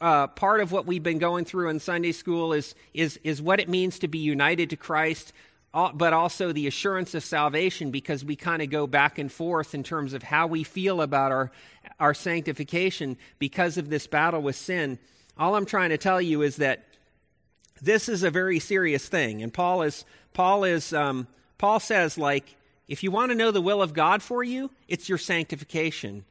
uh, 0.00 0.28
part 0.28 0.60
of 0.60 0.72
what 0.72 0.86
we've 0.86 1.02
been 1.02 1.18
going 1.18 1.44
through 1.44 1.68
in 1.68 1.78
Sunday 1.78 2.12
school 2.12 2.54
is, 2.54 2.74
is, 2.94 3.20
is 3.22 3.42
what 3.42 3.60
it 3.60 3.68
means 3.68 3.98
to 3.98 4.08
be 4.08 4.18
united 4.18 4.70
to 4.70 4.76
Christ, 4.76 5.34
but 5.94 6.12
also 6.12 6.52
the 6.52 6.68
assurance 6.68 7.14
of 7.14 7.24
salvation 7.24 7.90
because 7.90 8.24
we 8.24 8.36
kind 8.36 8.62
of 8.62 8.70
go 8.70 8.86
back 8.86 9.18
and 9.18 9.30
forth 9.30 9.74
in 9.74 9.82
terms 9.82 10.12
of 10.12 10.22
how 10.22 10.46
we 10.46 10.62
feel 10.62 11.02
about 11.02 11.32
our, 11.32 11.50
our 11.98 12.14
sanctification 12.14 13.16
because 13.40 13.76
of 13.76 13.90
this 13.90 14.06
battle 14.06 14.40
with 14.40 14.54
sin. 14.54 14.98
All 15.36 15.56
I'm 15.56 15.66
trying 15.66 15.90
to 15.90 15.98
tell 15.98 16.20
you 16.20 16.42
is 16.42 16.56
that 16.56 16.84
this 17.82 18.08
is 18.08 18.22
a 18.22 18.30
very 18.30 18.60
serious 18.60 19.08
thing. 19.08 19.42
And 19.42 19.52
Paul 19.52 19.82
is, 19.82 20.04
Paul 20.32 20.62
is, 20.62 20.92
um, 20.92 21.26
Paul 21.58 21.80
says, 21.80 22.16
like, 22.16 22.56
if 22.86 23.02
you 23.02 23.10
want 23.10 23.32
to 23.32 23.36
know 23.36 23.50
the 23.50 23.60
will 23.60 23.82
of 23.82 23.94
God 23.94 24.22
for 24.22 24.44
you, 24.44 24.70
it's 24.86 25.08
your 25.08 25.18
sanctification. 25.18 26.24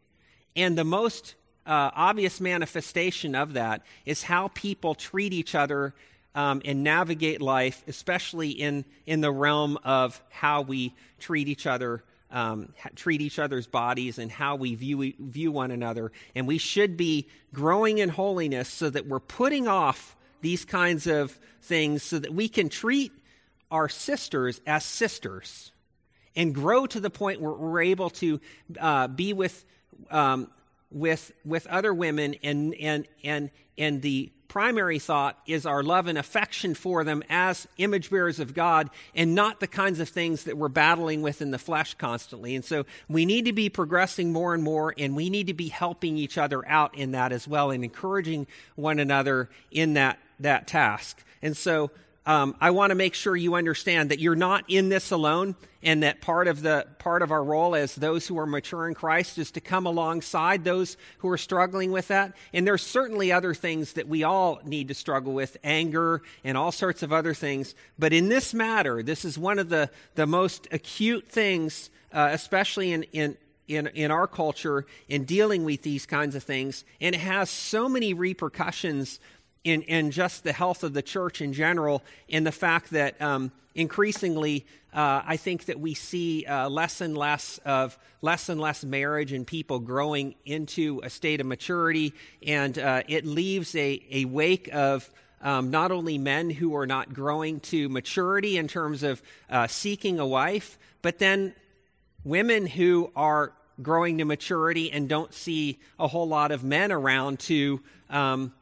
And 0.55 0.77
the 0.77 0.85
most 0.85 1.35
uh, 1.65 1.91
obvious 1.95 2.39
manifestation 2.39 3.35
of 3.35 3.53
that 3.53 3.81
is 4.05 4.23
how 4.23 4.49
people 4.49 4.95
treat 4.95 5.33
each 5.33 5.53
other 5.53 5.93
um, 6.35 6.61
and 6.65 6.83
navigate 6.83 7.41
life, 7.41 7.83
especially 7.87 8.49
in, 8.49 8.85
in 9.05 9.21
the 9.21 9.31
realm 9.31 9.77
of 9.83 10.21
how 10.29 10.61
we 10.61 10.93
treat 11.19 11.47
each 11.47 11.67
other, 11.67 12.03
um, 12.31 12.73
treat 12.95 13.21
each 13.21 13.37
other's 13.37 13.67
bodies, 13.67 14.17
and 14.17 14.31
how 14.31 14.55
we 14.55 14.75
view, 14.75 15.13
view 15.19 15.51
one 15.51 15.71
another. 15.71 16.11
And 16.33 16.47
we 16.47 16.57
should 16.57 16.97
be 16.97 17.27
growing 17.53 17.99
in 17.99 18.09
holiness 18.09 18.67
so 18.69 18.89
that 18.89 19.07
we're 19.07 19.19
putting 19.19 19.67
off 19.67 20.15
these 20.41 20.65
kinds 20.65 21.07
of 21.07 21.39
things 21.61 22.03
so 22.03 22.19
that 22.19 22.33
we 22.33 22.49
can 22.49 22.69
treat 22.69 23.11
our 23.71 23.87
sisters 23.87 24.59
as 24.67 24.83
sisters 24.83 25.71
and 26.35 26.53
grow 26.53 26.85
to 26.87 26.99
the 26.99 27.09
point 27.09 27.41
where 27.41 27.53
we're 27.53 27.81
able 27.81 28.09
to 28.09 28.41
uh, 28.79 29.07
be 29.07 29.33
with. 29.33 29.65
Um, 30.09 30.49
with, 30.93 31.31
with 31.43 31.67
other 31.67 31.93
women, 31.93 32.35
and, 32.43 32.73
and, 32.75 33.07
and, 33.23 33.49
and 33.77 34.01
the 34.01 34.31
primary 34.47 34.99
thought 34.99 35.39
is 35.47 35.65
our 35.65 35.81
love 35.81 36.05
and 36.05 36.15
affection 36.15 36.75
for 36.75 37.03
them 37.03 37.23
as 37.27 37.67
image 37.79 38.11
bearers 38.11 38.39
of 38.39 38.53
God 38.53 38.91
and 39.15 39.33
not 39.33 39.59
the 39.59 39.65
kinds 39.65 39.99
of 39.99 40.07
things 40.07 40.43
that 40.43 40.57
we're 40.57 40.67
battling 40.67 41.23
with 41.23 41.41
in 41.41 41.49
the 41.49 41.57
flesh 41.57 41.95
constantly. 41.95 42.55
And 42.55 42.63
so 42.63 42.85
we 43.09 43.25
need 43.25 43.45
to 43.45 43.53
be 43.53 43.69
progressing 43.69 44.31
more 44.31 44.53
and 44.53 44.61
more, 44.61 44.93
and 44.95 45.15
we 45.15 45.31
need 45.31 45.47
to 45.47 45.55
be 45.55 45.69
helping 45.69 46.17
each 46.17 46.37
other 46.37 46.63
out 46.67 46.95
in 46.95 47.13
that 47.13 47.31
as 47.31 47.47
well 47.47 47.71
and 47.71 47.83
encouraging 47.83 48.45
one 48.75 48.99
another 48.99 49.49
in 49.71 49.95
that, 49.95 50.19
that 50.39 50.67
task. 50.67 51.23
And 51.41 51.57
so 51.57 51.89
um, 52.25 52.55
I 52.61 52.71
want 52.71 52.91
to 52.91 52.95
make 52.95 53.15
sure 53.15 53.35
you 53.35 53.55
understand 53.55 54.11
that 54.11 54.19
you're 54.19 54.35
not 54.35 54.63
in 54.69 54.87
this 54.87 55.11
alone, 55.11 55.55
and 55.81 56.03
that 56.03 56.21
part 56.21 56.47
of 56.47 56.61
the 56.61 56.87
part 56.97 57.21
of 57.21 57.31
our 57.31 57.43
role 57.43 57.75
as 57.75 57.95
those 57.95 58.25
who 58.25 58.39
are 58.39 58.45
mature 58.45 58.87
in 58.87 58.93
Christ 58.93 59.37
is 59.37 59.51
to 59.51 59.61
come 59.61 59.85
alongside 59.85 60.63
those 60.63 60.95
who 61.17 61.29
are 61.29 61.37
struggling 61.37 61.91
with 61.91 62.07
that. 62.07 62.33
And 62.53 62.65
there's 62.65 62.81
certainly 62.81 63.33
other 63.33 63.53
things 63.53 63.93
that 63.93 64.07
we 64.07 64.23
all 64.23 64.61
need 64.63 64.87
to 64.87 64.93
struggle 64.93 65.33
with, 65.33 65.57
anger 65.63 66.21
and 66.45 66.57
all 66.57 66.71
sorts 66.71 67.03
of 67.03 67.11
other 67.11 67.33
things. 67.33 67.75
But 67.99 68.13
in 68.13 68.29
this 68.29 68.53
matter, 68.53 69.03
this 69.03 69.25
is 69.25 69.37
one 69.37 69.59
of 69.59 69.67
the 69.67 69.89
the 70.15 70.25
most 70.25 70.69
acute 70.71 71.27
things, 71.29 71.89
uh, 72.13 72.29
especially 72.31 72.93
in 72.93 73.03
in 73.11 73.37
in, 73.67 73.87
in 73.87 74.11
our 74.11 74.27
culture 74.27 74.85
in 75.09 75.25
dealing 75.25 75.65
with 75.65 75.81
these 75.81 76.05
kinds 76.05 76.35
of 76.35 76.43
things, 76.43 76.85
and 77.01 77.15
it 77.15 77.21
has 77.21 77.49
so 77.49 77.89
many 77.89 78.13
repercussions 78.13 79.19
in, 79.63 79.81
in 79.83 80.11
just 80.11 80.43
the 80.43 80.53
health 80.53 80.83
of 80.83 80.93
the 80.93 81.01
church 81.01 81.41
in 81.41 81.53
general, 81.53 82.03
in 82.27 82.43
the 82.43 82.51
fact 82.51 82.91
that 82.91 83.21
um, 83.21 83.51
increasingly, 83.75 84.65
uh, 84.93 85.21
I 85.25 85.37
think 85.37 85.65
that 85.65 85.79
we 85.79 85.93
see 85.93 86.45
uh, 86.45 86.69
less 86.69 87.01
and 87.01 87.17
less 87.17 87.59
of 87.65 87.97
less 88.21 88.49
and 88.49 88.59
less 88.59 88.83
marriage 88.83 89.31
and 89.31 89.45
people 89.47 89.79
growing 89.79 90.35
into 90.45 91.01
a 91.03 91.09
state 91.09 91.41
of 91.41 91.47
maturity, 91.47 92.13
and 92.45 92.77
uh, 92.77 93.03
it 93.07 93.25
leaves 93.25 93.75
a, 93.75 94.01
a 94.11 94.25
wake 94.25 94.69
of 94.73 95.09
um, 95.41 95.71
not 95.71 95.91
only 95.91 96.17
men 96.17 96.49
who 96.49 96.75
are 96.75 96.87
not 96.87 97.13
growing 97.13 97.59
to 97.59 97.89
maturity 97.89 98.57
in 98.57 98.67
terms 98.67 99.03
of 99.03 99.21
uh, 99.49 99.67
seeking 99.67 100.19
a 100.19 100.27
wife, 100.27 100.77
but 101.01 101.19
then 101.19 101.53
women 102.23 102.65
who 102.65 103.11
are 103.15 103.51
growing 103.81 104.17
to 104.19 104.25
maturity 104.25 104.91
and 104.91 105.09
don't 105.09 105.33
see 105.33 105.79
a 105.99 106.07
whole 106.07 106.27
lot 106.27 106.51
of 106.51 106.63
men 106.63 106.91
around 106.91 107.39
to 107.39 107.81
um, 108.09 108.53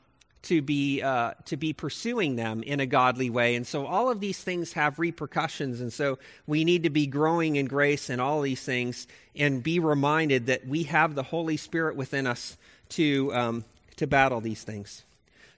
to 0.43 0.61
be 0.61 1.01
uh, 1.01 1.33
to 1.45 1.57
be 1.57 1.73
pursuing 1.73 2.35
them 2.35 2.63
in 2.63 2.79
a 2.79 2.85
godly 2.85 3.29
way. 3.29 3.55
And 3.55 3.65
so 3.65 3.85
all 3.85 4.09
of 4.09 4.19
these 4.19 4.39
things 4.39 4.73
have 4.73 4.97
repercussions. 4.97 5.81
And 5.81 5.93
so 5.93 6.17
we 6.47 6.63
need 6.63 6.83
to 6.83 6.89
be 6.89 7.05
growing 7.05 7.57
in 7.57 7.67
grace 7.67 8.09
and 8.09 8.19
all 8.19 8.41
these 8.41 8.63
things 8.63 9.07
and 9.35 9.61
be 9.61 9.79
reminded 9.79 10.47
that 10.47 10.65
we 10.65 10.83
have 10.83 11.15
the 11.15 11.23
holy 11.23 11.57
spirit 11.57 11.95
within 11.95 12.25
us 12.25 12.57
to 12.89 13.33
um, 13.33 13.65
to 13.97 14.07
battle 14.07 14.41
these 14.41 14.63
things. 14.63 15.03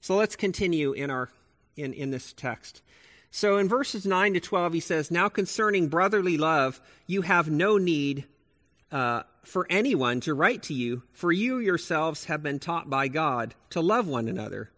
So 0.01 0.15
let's 0.15 0.35
continue 0.35 0.91
in 0.91 1.09
our 1.09 1.29
in 1.77 1.93
in 1.93 2.11
this 2.11 2.33
text. 2.33 2.81
So 3.31 3.57
in 3.57 3.67
verses 3.67 4.05
9 4.05 4.35
to 4.35 4.39
12 4.39 4.73
he 4.73 4.79
says 4.79 5.09
now 5.09 5.27
concerning 5.27 5.87
brotherly 5.87 6.37
love 6.37 6.79
you 7.07 7.23
have 7.23 7.49
no 7.49 7.77
need 7.77 8.25
uh, 8.91 9.23
for 9.43 9.65
anyone 9.69 10.21
to 10.21 10.33
write 10.33 10.63
to 10.63 10.73
you, 10.73 11.03
for 11.11 11.31
you 11.31 11.57
yourselves 11.57 12.25
have 12.25 12.43
been 12.43 12.59
taught 12.59 12.89
by 12.89 13.07
God 13.07 13.55
to 13.71 13.81
love 13.81 14.07
one 14.07 14.27
another. 14.27 14.69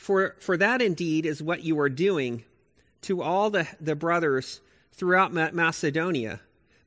For, 0.00 0.34
for 0.38 0.56
that 0.56 0.80
indeed 0.80 1.26
is 1.26 1.42
what 1.42 1.62
you 1.62 1.78
are 1.78 1.90
doing 1.90 2.44
to 3.02 3.20
all 3.20 3.50
the, 3.50 3.68
the 3.78 3.94
brothers 3.94 4.62
throughout 4.92 5.34
Macedonia. 5.34 6.40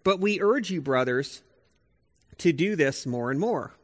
But 0.04 0.20
we 0.20 0.42
urge 0.42 0.72
you, 0.72 0.82
brothers, 0.82 1.44
to 2.40 2.52
do 2.52 2.76
this 2.76 3.06
more 3.06 3.30
and 3.30 3.40
more, 3.40 3.76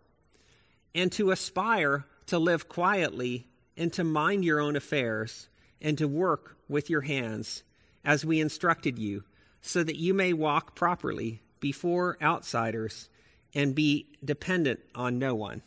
and 0.96 1.12
to 1.12 1.30
aspire 1.30 2.06
to 2.26 2.39
live 2.39 2.68
quietly, 2.68 3.46
and 3.78 3.94
to 3.94 4.04
mind 4.04 4.46
your 4.46 4.60
own 4.60 4.76
affairs, 4.76 5.48
and 5.80 5.96
to 6.00 6.08
work 6.08 6.58
with 6.68 6.89
your 6.89 7.02
hands, 7.02 7.62
as 8.04 8.26
we 8.26 8.42
instructed 8.42 8.98
you, 8.98 9.24
so 9.62 9.84
that 9.84 9.98
you 9.98 10.15
may 10.15 10.34
walk 10.34 10.74
properly 10.74 11.39
before 11.60 12.18
outsiders 12.20 13.10
and 13.54 13.76
be 13.76 14.08
dependent 14.26 14.80
on 14.96 15.20
no 15.20 15.36
one. 15.36 15.62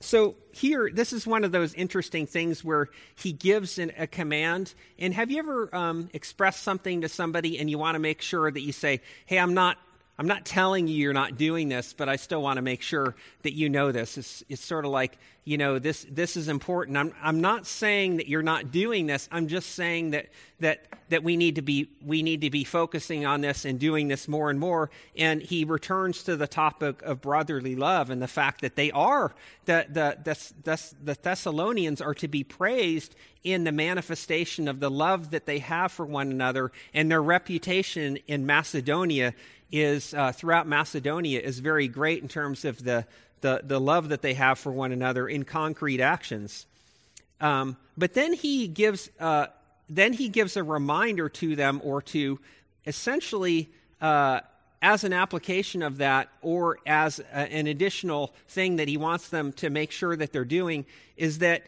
So 0.00 0.36
here, 0.52 0.90
this 0.92 1.12
is 1.12 1.26
one 1.26 1.42
of 1.42 1.50
those 1.50 1.74
interesting 1.74 2.26
things 2.26 2.62
where 2.62 2.88
he 3.16 3.32
gives 3.32 3.78
an, 3.78 3.92
a 3.98 4.06
command. 4.06 4.74
And 4.98 5.12
have 5.14 5.30
you 5.30 5.38
ever 5.38 5.74
um, 5.74 6.08
expressed 6.12 6.62
something 6.62 7.00
to 7.00 7.08
somebody 7.08 7.58
and 7.58 7.68
you 7.68 7.78
want 7.78 7.96
to 7.96 7.98
make 7.98 8.22
sure 8.22 8.50
that 8.50 8.60
you 8.60 8.72
say, 8.72 9.00
"Hey, 9.26 9.38
I'm 9.38 9.54
not 9.54 9.76
I'm 10.18 10.26
not 10.26 10.44
telling 10.44 10.88
you 10.88 10.96
you're 10.96 11.12
not 11.12 11.36
doing 11.36 11.68
this, 11.68 11.92
but 11.92 12.08
I 12.08 12.16
still 12.16 12.42
want 12.42 12.56
to 12.56 12.62
make 12.62 12.82
sure 12.82 13.14
that 13.42 13.52
you 13.52 13.68
know 13.68 13.92
this. 13.92 14.18
It's, 14.18 14.42
it's 14.48 14.64
sort 14.64 14.84
of 14.84 14.90
like, 14.90 15.16
you 15.44 15.56
know, 15.56 15.78
this, 15.78 16.04
this 16.10 16.36
is 16.36 16.48
important. 16.48 16.96
I'm, 16.96 17.14
I'm 17.22 17.40
not 17.40 17.68
saying 17.68 18.16
that 18.16 18.26
you're 18.26 18.42
not 18.42 18.72
doing 18.72 19.06
this. 19.06 19.28
I'm 19.30 19.46
just 19.46 19.76
saying 19.76 20.10
that, 20.10 20.26
that, 20.58 20.86
that 21.10 21.22
we, 21.22 21.36
need 21.36 21.54
to 21.54 21.62
be, 21.62 21.88
we 22.04 22.24
need 22.24 22.40
to 22.40 22.50
be 22.50 22.64
focusing 22.64 23.26
on 23.26 23.42
this 23.42 23.64
and 23.64 23.78
doing 23.78 24.08
this 24.08 24.26
more 24.26 24.50
and 24.50 24.58
more. 24.58 24.90
And 25.16 25.40
he 25.40 25.64
returns 25.64 26.24
to 26.24 26.36
the 26.36 26.48
topic 26.48 27.00
of 27.02 27.20
brotherly 27.20 27.76
love 27.76 28.10
and 28.10 28.20
the 28.20 28.28
fact 28.28 28.60
that 28.62 28.74
they 28.74 28.90
are, 28.90 29.32
the, 29.66 29.86
the, 29.88 30.18
the, 30.64 30.94
the 31.02 31.14
Thessalonians 31.22 32.00
are 32.00 32.14
to 32.14 32.26
be 32.26 32.42
praised 32.42 33.14
in 33.44 33.62
the 33.62 33.72
manifestation 33.72 34.66
of 34.66 34.80
the 34.80 34.90
love 34.90 35.30
that 35.30 35.46
they 35.46 35.60
have 35.60 35.92
for 35.92 36.04
one 36.04 36.30
another 36.30 36.72
and 36.92 37.08
their 37.08 37.22
reputation 37.22 38.18
in 38.26 38.44
Macedonia 38.44 39.32
is 39.70 40.14
uh, 40.14 40.32
throughout 40.32 40.66
Macedonia 40.66 41.40
is 41.40 41.58
very 41.58 41.88
great 41.88 42.22
in 42.22 42.28
terms 42.28 42.64
of 42.64 42.82
the, 42.82 43.06
the, 43.40 43.60
the 43.64 43.80
love 43.80 44.08
that 44.08 44.22
they 44.22 44.34
have 44.34 44.58
for 44.58 44.72
one 44.72 44.92
another 44.92 45.28
in 45.28 45.44
concrete 45.44 46.00
actions. 46.00 46.66
Um, 47.40 47.76
but 47.96 48.14
then 48.14 48.32
he 48.32 48.66
gives 48.66 49.10
uh, 49.20 49.46
then 49.88 50.12
he 50.12 50.28
gives 50.28 50.56
a 50.56 50.62
reminder 50.62 51.28
to 51.28 51.56
them, 51.56 51.80
or 51.82 52.02
to 52.02 52.38
essentially 52.86 53.70
uh, 54.00 54.40
as 54.82 55.04
an 55.04 55.12
application 55.12 55.82
of 55.82 55.98
that, 55.98 56.28
or 56.42 56.78
as 56.86 57.20
a, 57.20 57.36
an 57.36 57.66
additional 57.66 58.34
thing 58.48 58.76
that 58.76 58.88
he 58.88 58.96
wants 58.96 59.28
them 59.28 59.52
to 59.54 59.70
make 59.70 59.90
sure 59.90 60.16
that 60.16 60.32
they're 60.32 60.44
doing, 60.44 60.84
is 61.16 61.38
that 61.38 61.62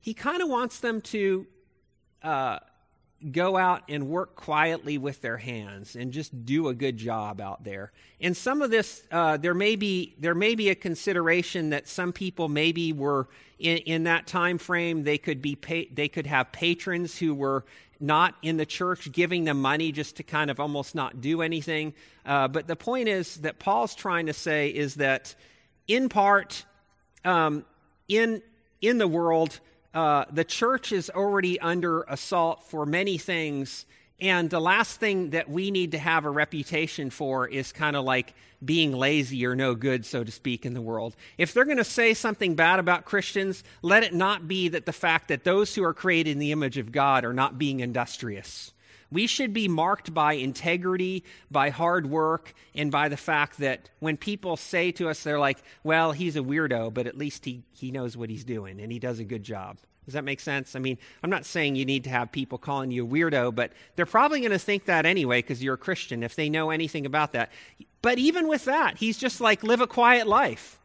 he 0.00 0.14
kind 0.14 0.42
of 0.42 0.48
wants 0.48 0.80
them 0.80 1.00
to 1.00 1.46
uh, 2.22 2.58
go 3.32 3.56
out 3.56 3.82
and 3.88 4.08
work 4.08 4.36
quietly 4.36 4.98
with 4.98 5.20
their 5.20 5.38
hands 5.38 5.96
and 5.96 6.12
just 6.12 6.44
do 6.44 6.68
a 6.68 6.74
good 6.74 6.96
job 6.96 7.40
out 7.40 7.64
there. 7.64 7.92
And 8.20 8.36
some 8.36 8.62
of 8.62 8.70
this, 8.70 9.02
uh, 9.10 9.36
there 9.36 9.54
may 9.54 9.76
be 9.76 10.14
there 10.18 10.34
may 10.34 10.54
be 10.54 10.68
a 10.68 10.74
consideration 10.74 11.70
that 11.70 11.88
some 11.88 12.12
people 12.12 12.48
maybe 12.48 12.92
were 12.92 13.28
in, 13.58 13.78
in 13.78 14.04
that 14.04 14.26
time 14.26 14.58
frame. 14.58 15.04
They 15.04 15.18
could 15.18 15.40
be 15.40 15.56
pa- 15.56 15.90
they 15.92 16.08
could 16.08 16.26
have 16.26 16.52
patrons 16.52 17.18
who 17.18 17.34
were 17.34 17.64
not 18.00 18.34
in 18.42 18.56
the 18.56 18.66
church 18.66 19.10
giving 19.12 19.44
them 19.44 19.60
money 19.60 19.92
just 19.92 20.16
to 20.16 20.22
kind 20.22 20.50
of 20.50 20.60
almost 20.60 20.94
not 20.94 21.20
do 21.20 21.40
anything. 21.40 21.94
Uh, 22.26 22.48
but 22.48 22.66
the 22.66 22.76
point 22.76 23.08
is 23.08 23.36
that 23.36 23.58
Paul's 23.58 23.94
trying 23.94 24.26
to 24.26 24.32
say 24.32 24.68
is 24.68 24.96
that 24.96 25.34
in 25.88 26.08
part, 26.08 26.64
um, 27.24 27.64
in 28.08 28.42
in 28.80 28.98
the 28.98 29.08
world 29.08 29.60
uh, 29.94 30.24
the 30.30 30.44
church 30.44 30.92
is 30.92 31.08
already 31.08 31.58
under 31.60 32.02
assault 32.02 32.64
for 32.64 32.84
many 32.84 33.16
things. 33.16 33.86
And 34.20 34.50
the 34.50 34.60
last 34.60 35.00
thing 35.00 35.30
that 35.30 35.48
we 35.48 35.70
need 35.70 35.92
to 35.92 35.98
have 35.98 36.24
a 36.24 36.30
reputation 36.30 37.10
for 37.10 37.48
is 37.48 37.72
kind 37.72 37.96
of 37.96 38.04
like 38.04 38.34
being 38.64 38.92
lazy 38.92 39.44
or 39.46 39.54
no 39.54 39.74
good, 39.74 40.04
so 40.04 40.24
to 40.24 40.32
speak, 40.32 40.64
in 40.66 40.74
the 40.74 40.80
world. 40.80 41.14
If 41.38 41.52
they're 41.52 41.64
going 41.64 41.78
to 41.78 41.84
say 41.84 42.14
something 42.14 42.54
bad 42.54 42.78
about 42.80 43.04
Christians, 43.04 43.62
let 43.82 44.02
it 44.02 44.14
not 44.14 44.48
be 44.48 44.68
that 44.68 44.86
the 44.86 44.92
fact 44.92 45.28
that 45.28 45.44
those 45.44 45.74
who 45.74 45.84
are 45.84 45.94
created 45.94 46.32
in 46.32 46.38
the 46.38 46.52
image 46.52 46.78
of 46.78 46.92
God 46.92 47.24
are 47.24 47.32
not 47.32 47.58
being 47.58 47.80
industrious. 47.80 48.72
We 49.14 49.28
should 49.28 49.52
be 49.52 49.68
marked 49.68 50.12
by 50.12 50.32
integrity, 50.32 51.22
by 51.48 51.70
hard 51.70 52.10
work, 52.10 52.52
and 52.74 52.90
by 52.90 53.08
the 53.08 53.16
fact 53.16 53.58
that 53.58 53.88
when 54.00 54.16
people 54.16 54.56
say 54.56 54.90
to 54.90 55.08
us, 55.08 55.22
they're 55.22 55.38
like, 55.38 55.62
well, 55.84 56.10
he's 56.10 56.34
a 56.34 56.40
weirdo, 56.40 56.92
but 56.92 57.06
at 57.06 57.16
least 57.16 57.44
he, 57.44 57.62
he 57.72 57.92
knows 57.92 58.16
what 58.16 58.28
he's 58.28 58.42
doing 58.42 58.80
and 58.80 58.90
he 58.90 58.98
does 58.98 59.20
a 59.20 59.24
good 59.24 59.44
job. 59.44 59.78
Does 60.04 60.14
that 60.14 60.24
make 60.24 60.40
sense? 60.40 60.74
I 60.74 60.80
mean, 60.80 60.98
I'm 61.22 61.30
not 61.30 61.46
saying 61.46 61.76
you 61.76 61.84
need 61.84 62.02
to 62.04 62.10
have 62.10 62.32
people 62.32 62.58
calling 62.58 62.90
you 62.90 63.06
a 63.06 63.08
weirdo, 63.08 63.54
but 63.54 63.70
they're 63.94 64.04
probably 64.04 64.40
going 64.40 64.50
to 64.50 64.58
think 64.58 64.86
that 64.86 65.06
anyway 65.06 65.38
because 65.42 65.62
you're 65.62 65.74
a 65.74 65.78
Christian 65.78 66.24
if 66.24 66.34
they 66.34 66.50
know 66.50 66.70
anything 66.70 67.06
about 67.06 67.34
that. 67.34 67.52
But 68.02 68.18
even 68.18 68.48
with 68.48 68.64
that, 68.64 68.98
he's 68.98 69.16
just 69.16 69.40
like, 69.40 69.62
live 69.62 69.80
a 69.80 69.86
quiet 69.86 70.26
life. 70.26 70.80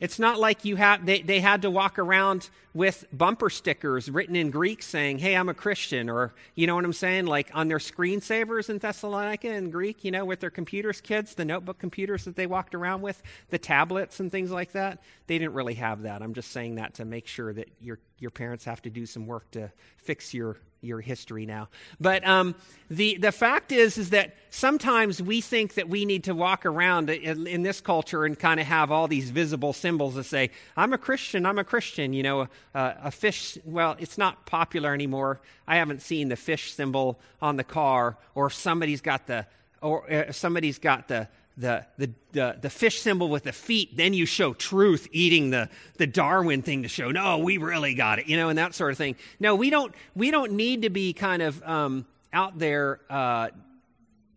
It's 0.00 0.18
not 0.18 0.40
like 0.40 0.64
you 0.64 0.76
have, 0.76 1.04
they, 1.04 1.20
they 1.20 1.40
had 1.40 1.62
to 1.62 1.70
walk 1.70 1.98
around 1.98 2.48
with 2.72 3.04
bumper 3.12 3.50
stickers 3.50 4.10
written 4.10 4.34
in 4.34 4.50
Greek 4.50 4.82
saying, 4.82 5.18
hey, 5.18 5.36
I'm 5.36 5.50
a 5.50 5.54
Christian, 5.54 6.08
or, 6.08 6.32
you 6.54 6.66
know 6.66 6.74
what 6.74 6.86
I'm 6.86 6.94
saying? 6.94 7.26
Like 7.26 7.50
on 7.52 7.68
their 7.68 7.78
screensavers 7.78 8.70
in 8.70 8.78
Thessalonica 8.78 9.52
in 9.52 9.70
Greek, 9.70 10.02
you 10.02 10.10
know, 10.10 10.24
with 10.24 10.40
their 10.40 10.50
computers, 10.50 11.02
kids, 11.02 11.34
the 11.34 11.44
notebook 11.44 11.78
computers 11.78 12.24
that 12.24 12.36
they 12.36 12.46
walked 12.46 12.74
around 12.74 13.02
with, 13.02 13.22
the 13.50 13.58
tablets 13.58 14.20
and 14.20 14.32
things 14.32 14.50
like 14.50 14.72
that. 14.72 15.02
They 15.26 15.36
didn't 15.38 15.54
really 15.54 15.74
have 15.74 16.02
that. 16.02 16.22
I'm 16.22 16.32
just 16.32 16.50
saying 16.50 16.76
that 16.76 16.94
to 16.94 17.04
make 17.04 17.26
sure 17.26 17.52
that 17.52 17.68
your, 17.78 17.98
your 18.18 18.30
parents 18.30 18.64
have 18.64 18.80
to 18.82 18.90
do 18.90 19.04
some 19.04 19.26
work 19.26 19.50
to 19.50 19.70
fix 19.98 20.32
your, 20.32 20.56
your 20.82 21.00
history 21.00 21.46
now. 21.46 21.68
But 22.00 22.26
um, 22.26 22.54
the, 22.88 23.16
the 23.18 23.32
fact 23.32 23.72
is, 23.72 23.98
is 23.98 24.10
that 24.10 24.34
sometimes 24.50 25.22
we 25.22 25.40
think 25.40 25.74
that 25.74 25.88
we 25.88 26.04
need 26.04 26.24
to 26.24 26.34
walk 26.34 26.64
around 26.64 27.10
in, 27.10 27.62
this 27.62 27.80
culture 27.80 28.24
and 28.24 28.38
kind 28.38 28.58
of 28.58 28.66
have 28.66 28.90
all 28.90 29.06
these 29.06 29.30
visible 29.30 29.72
symbols 29.72 30.14
that 30.14 30.24
say, 30.24 30.50
I'm 30.76 30.92
a 30.92 30.98
Christian, 30.98 31.44
I'm 31.44 31.58
a 31.58 31.64
Christian. 31.64 32.12
You 32.12 32.22
know, 32.22 32.40
a, 32.40 32.48
a 32.74 33.10
fish, 33.10 33.58
well, 33.64 33.96
it's 33.98 34.16
not 34.16 34.46
popular 34.46 34.94
anymore. 34.94 35.40
I 35.66 35.76
haven't 35.76 36.02
seen 36.02 36.28
the 36.28 36.36
fish 36.36 36.72
symbol 36.72 37.20
on 37.42 37.56
the 37.56 37.64
car, 37.64 38.16
or 38.34 38.50
somebody's 38.50 39.00
got 39.00 39.26
the, 39.26 39.46
or 39.82 40.10
uh, 40.10 40.32
somebody's 40.32 40.78
got 40.78 41.08
the, 41.08 41.28
the, 41.60 41.86
the, 41.98 42.10
the, 42.32 42.58
the, 42.62 42.70
fish 42.70 43.00
symbol 43.00 43.28
with 43.28 43.44
the 43.44 43.52
feet, 43.52 43.96
then 43.96 44.14
you 44.14 44.24
show 44.24 44.54
truth 44.54 45.06
eating 45.12 45.50
the, 45.50 45.68
the 45.98 46.06
Darwin 46.06 46.62
thing 46.62 46.82
to 46.82 46.88
show, 46.88 47.10
no, 47.10 47.38
we 47.38 47.58
really 47.58 47.94
got 47.94 48.18
it, 48.18 48.26
you 48.26 48.36
know, 48.36 48.48
and 48.48 48.58
that 48.58 48.74
sort 48.74 48.92
of 48.92 48.98
thing. 48.98 49.16
No, 49.38 49.54
we 49.54 49.68
don't, 49.68 49.94
we 50.14 50.30
don't 50.30 50.52
need 50.52 50.82
to 50.82 50.90
be 50.90 51.12
kind 51.12 51.42
of 51.42 51.62
um, 51.62 52.06
out 52.32 52.58
there 52.58 53.00
uh, 53.10 53.48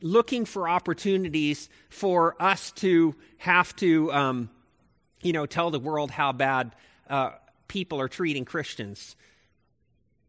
looking 0.02 0.44
for 0.44 0.68
opportunities 0.68 1.70
for 1.90 2.36
us 2.42 2.72
to 2.74 3.16
have 3.38 3.74
to, 3.78 4.12
um, 4.12 4.50
you 5.22 5.32
know, 5.32 5.46
tell 5.46 5.72
the 5.72 5.80
world 5.80 6.12
how 6.12 6.34
bad 6.34 6.76
uh, 7.10 7.32
people 7.70 8.02
are 8.02 8.10
treating 8.10 8.44
Christians 8.44 9.16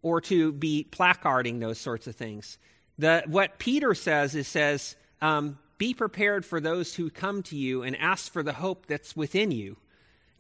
or 0.01 0.21
to 0.21 0.53
be 0.53 0.87
placarding 0.91 1.59
those 1.59 1.79
sorts 1.79 2.07
of 2.07 2.15
things. 2.15 2.59
The, 2.99 3.25
what 3.27 3.59
Peter 3.59 3.95
says 3.95 4.37
is 4.37 4.47
says, 4.47 4.95
um, 5.21 5.59
be 5.85 5.93
prepared 5.93 6.47
for 6.47 6.61
those 6.61 6.95
who 6.95 7.11
come 7.11 7.43
to 7.43 7.55
you 7.55 7.83
and 7.83 7.95
ask 7.97 8.33
for 8.33 8.43
the 8.43 8.55
hope 8.55 8.87
that's 8.87 9.15
within 9.15 9.51
you. 9.51 9.77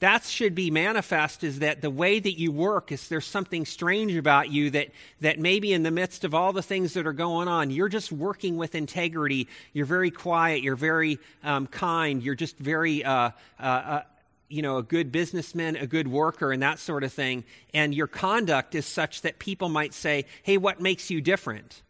That 0.00 0.24
should 0.24 0.54
be 0.54 0.70
manifest 0.70 1.44
is 1.44 1.59
that 1.59 1.83
the 1.83 1.90
way 1.90 2.18
that 2.18 2.38
you 2.38 2.50
work 2.50 2.90
is 2.90 3.09
there's 3.09 3.26
something 3.26 3.66
strange 3.66 4.16
about 4.16 4.48
you 4.48 4.70
that, 4.70 4.88
that 5.20 5.38
maybe 5.38 5.74
in 5.74 5.83
the 5.83 5.90
midst 5.90 6.24
of 6.24 6.33
all 6.33 6.54
the 6.54 6.62
things 6.62 6.94
that 6.94 7.07
are 7.07 7.12
going 7.12 7.46
on, 7.46 7.70
you're 7.70 7.90
just 7.90 8.11
working 8.11 8.57
with 8.57 8.74
integrity. 8.74 9.46
You're 9.74 9.85
very 9.85 10.11
quiet. 10.11 10.62
You're 10.62 10.76
very 10.76 11.18
um, 11.42 11.66
kind. 11.66 12.22
You're 12.22 12.35
just 12.35 12.57
very, 12.57 13.04
uh, 13.04 13.33
uh, 13.61 13.62
uh, 13.62 14.02
you 14.48 14.62
know, 14.62 14.78
a 14.78 14.83
good 14.83 15.12
businessman, 15.12 15.76
a 15.76 15.87
good 15.87 16.09
worker, 16.09 16.52
and 16.52 16.62
that 16.62 16.78
sort 16.78 17.04
of 17.04 17.12
thing. 17.12 17.44
And 17.74 17.94
your 17.94 18.07
conduct 18.07 18.74
is 18.74 18.87
such 18.87 19.20
that 19.20 19.38
people 19.38 19.68
might 19.68 19.92
say, 19.92 20.24
hey, 20.42 20.57
what 20.57 20.80
makes 20.80 21.11
you 21.11 21.20
different? 21.20 21.83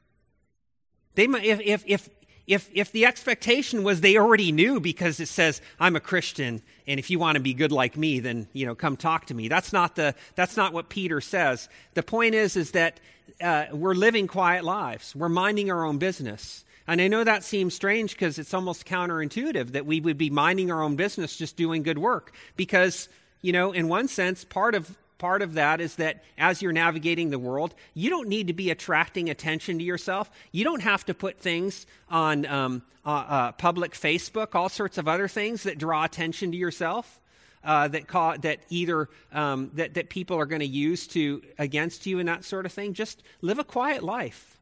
They 1.14 1.28
might, 1.28 1.44
if, 1.44 1.60
if, 1.60 1.84
if, 1.86 2.10
if, 2.46 2.68
if 2.74 2.92
the 2.92 3.06
expectation 3.06 3.84
was 3.84 4.00
they 4.00 4.18
already 4.18 4.52
knew 4.52 4.80
because 4.80 5.20
it 5.20 5.28
says 5.28 5.60
i'm 5.80 5.96
a 5.96 6.00
christian 6.00 6.62
and 6.86 6.98
if 6.98 7.10
you 7.10 7.18
want 7.18 7.36
to 7.36 7.40
be 7.40 7.54
good 7.54 7.72
like 7.72 7.96
me 7.96 8.20
then 8.20 8.48
you 8.52 8.66
know 8.66 8.74
come 8.74 8.96
talk 8.96 9.26
to 9.26 9.34
me. 9.34 9.48
That's 9.48 9.72
not 9.72 9.96
the 9.96 10.14
that's 10.34 10.56
not 10.56 10.72
what 10.72 10.88
peter 10.88 11.20
says. 11.20 11.68
The 11.94 12.02
point 12.02 12.34
is 12.34 12.56
is 12.56 12.72
that 12.72 13.00
uh, 13.40 13.66
we're 13.72 13.94
living 13.94 14.26
quiet 14.26 14.64
lives. 14.64 15.14
We're 15.14 15.28
minding 15.28 15.70
our 15.70 15.84
own 15.84 15.98
business. 15.98 16.64
And 16.86 17.00
i 17.00 17.08
know 17.08 17.24
that 17.24 17.44
seems 17.44 17.74
strange 17.74 18.12
because 18.12 18.38
it's 18.38 18.52
almost 18.52 18.84
counterintuitive 18.84 19.72
that 19.72 19.86
we 19.86 20.00
would 20.00 20.18
be 20.18 20.30
minding 20.30 20.70
our 20.70 20.82
own 20.82 20.96
business 20.96 21.36
just 21.36 21.56
doing 21.56 21.82
good 21.82 21.98
work 21.98 22.34
because 22.56 23.08
you 23.40 23.52
know 23.52 23.72
in 23.72 23.88
one 23.88 24.08
sense 24.08 24.44
part 24.44 24.74
of 24.74 24.98
part 25.18 25.42
of 25.42 25.54
that 25.54 25.80
is 25.80 25.96
that 25.96 26.22
as 26.38 26.62
you're 26.62 26.72
navigating 26.72 27.30
the 27.30 27.38
world, 27.38 27.74
you 27.94 28.10
don't 28.10 28.28
need 28.28 28.48
to 28.48 28.52
be 28.52 28.70
attracting 28.70 29.30
attention 29.30 29.78
to 29.78 29.84
yourself. 29.84 30.30
You 30.52 30.64
don't 30.64 30.82
have 30.82 31.04
to 31.06 31.14
put 31.14 31.38
things 31.38 31.86
on 32.08 32.46
um, 32.46 32.82
uh, 33.06 33.10
uh, 33.10 33.52
public 33.52 33.92
Facebook, 33.92 34.54
all 34.54 34.68
sorts 34.68 34.98
of 34.98 35.08
other 35.08 35.28
things 35.28 35.64
that 35.64 35.78
draw 35.78 36.04
attention 36.04 36.52
to 36.52 36.56
yourself. 36.56 37.20
Uh, 37.62 37.88
that 37.88 38.06
that 38.42 38.58
either 38.68 39.08
um, 39.32 39.70
that 39.72 39.94
that 39.94 40.10
people 40.10 40.38
are 40.38 40.44
going 40.44 40.60
to 40.60 40.66
use 40.66 41.06
to 41.06 41.40
against 41.58 42.04
you 42.04 42.18
and 42.18 42.28
that 42.28 42.44
sort 42.44 42.66
of 42.66 42.72
thing. 42.72 42.92
Just 42.92 43.22
live 43.40 43.58
a 43.58 43.64
quiet 43.64 44.02
life. 44.02 44.60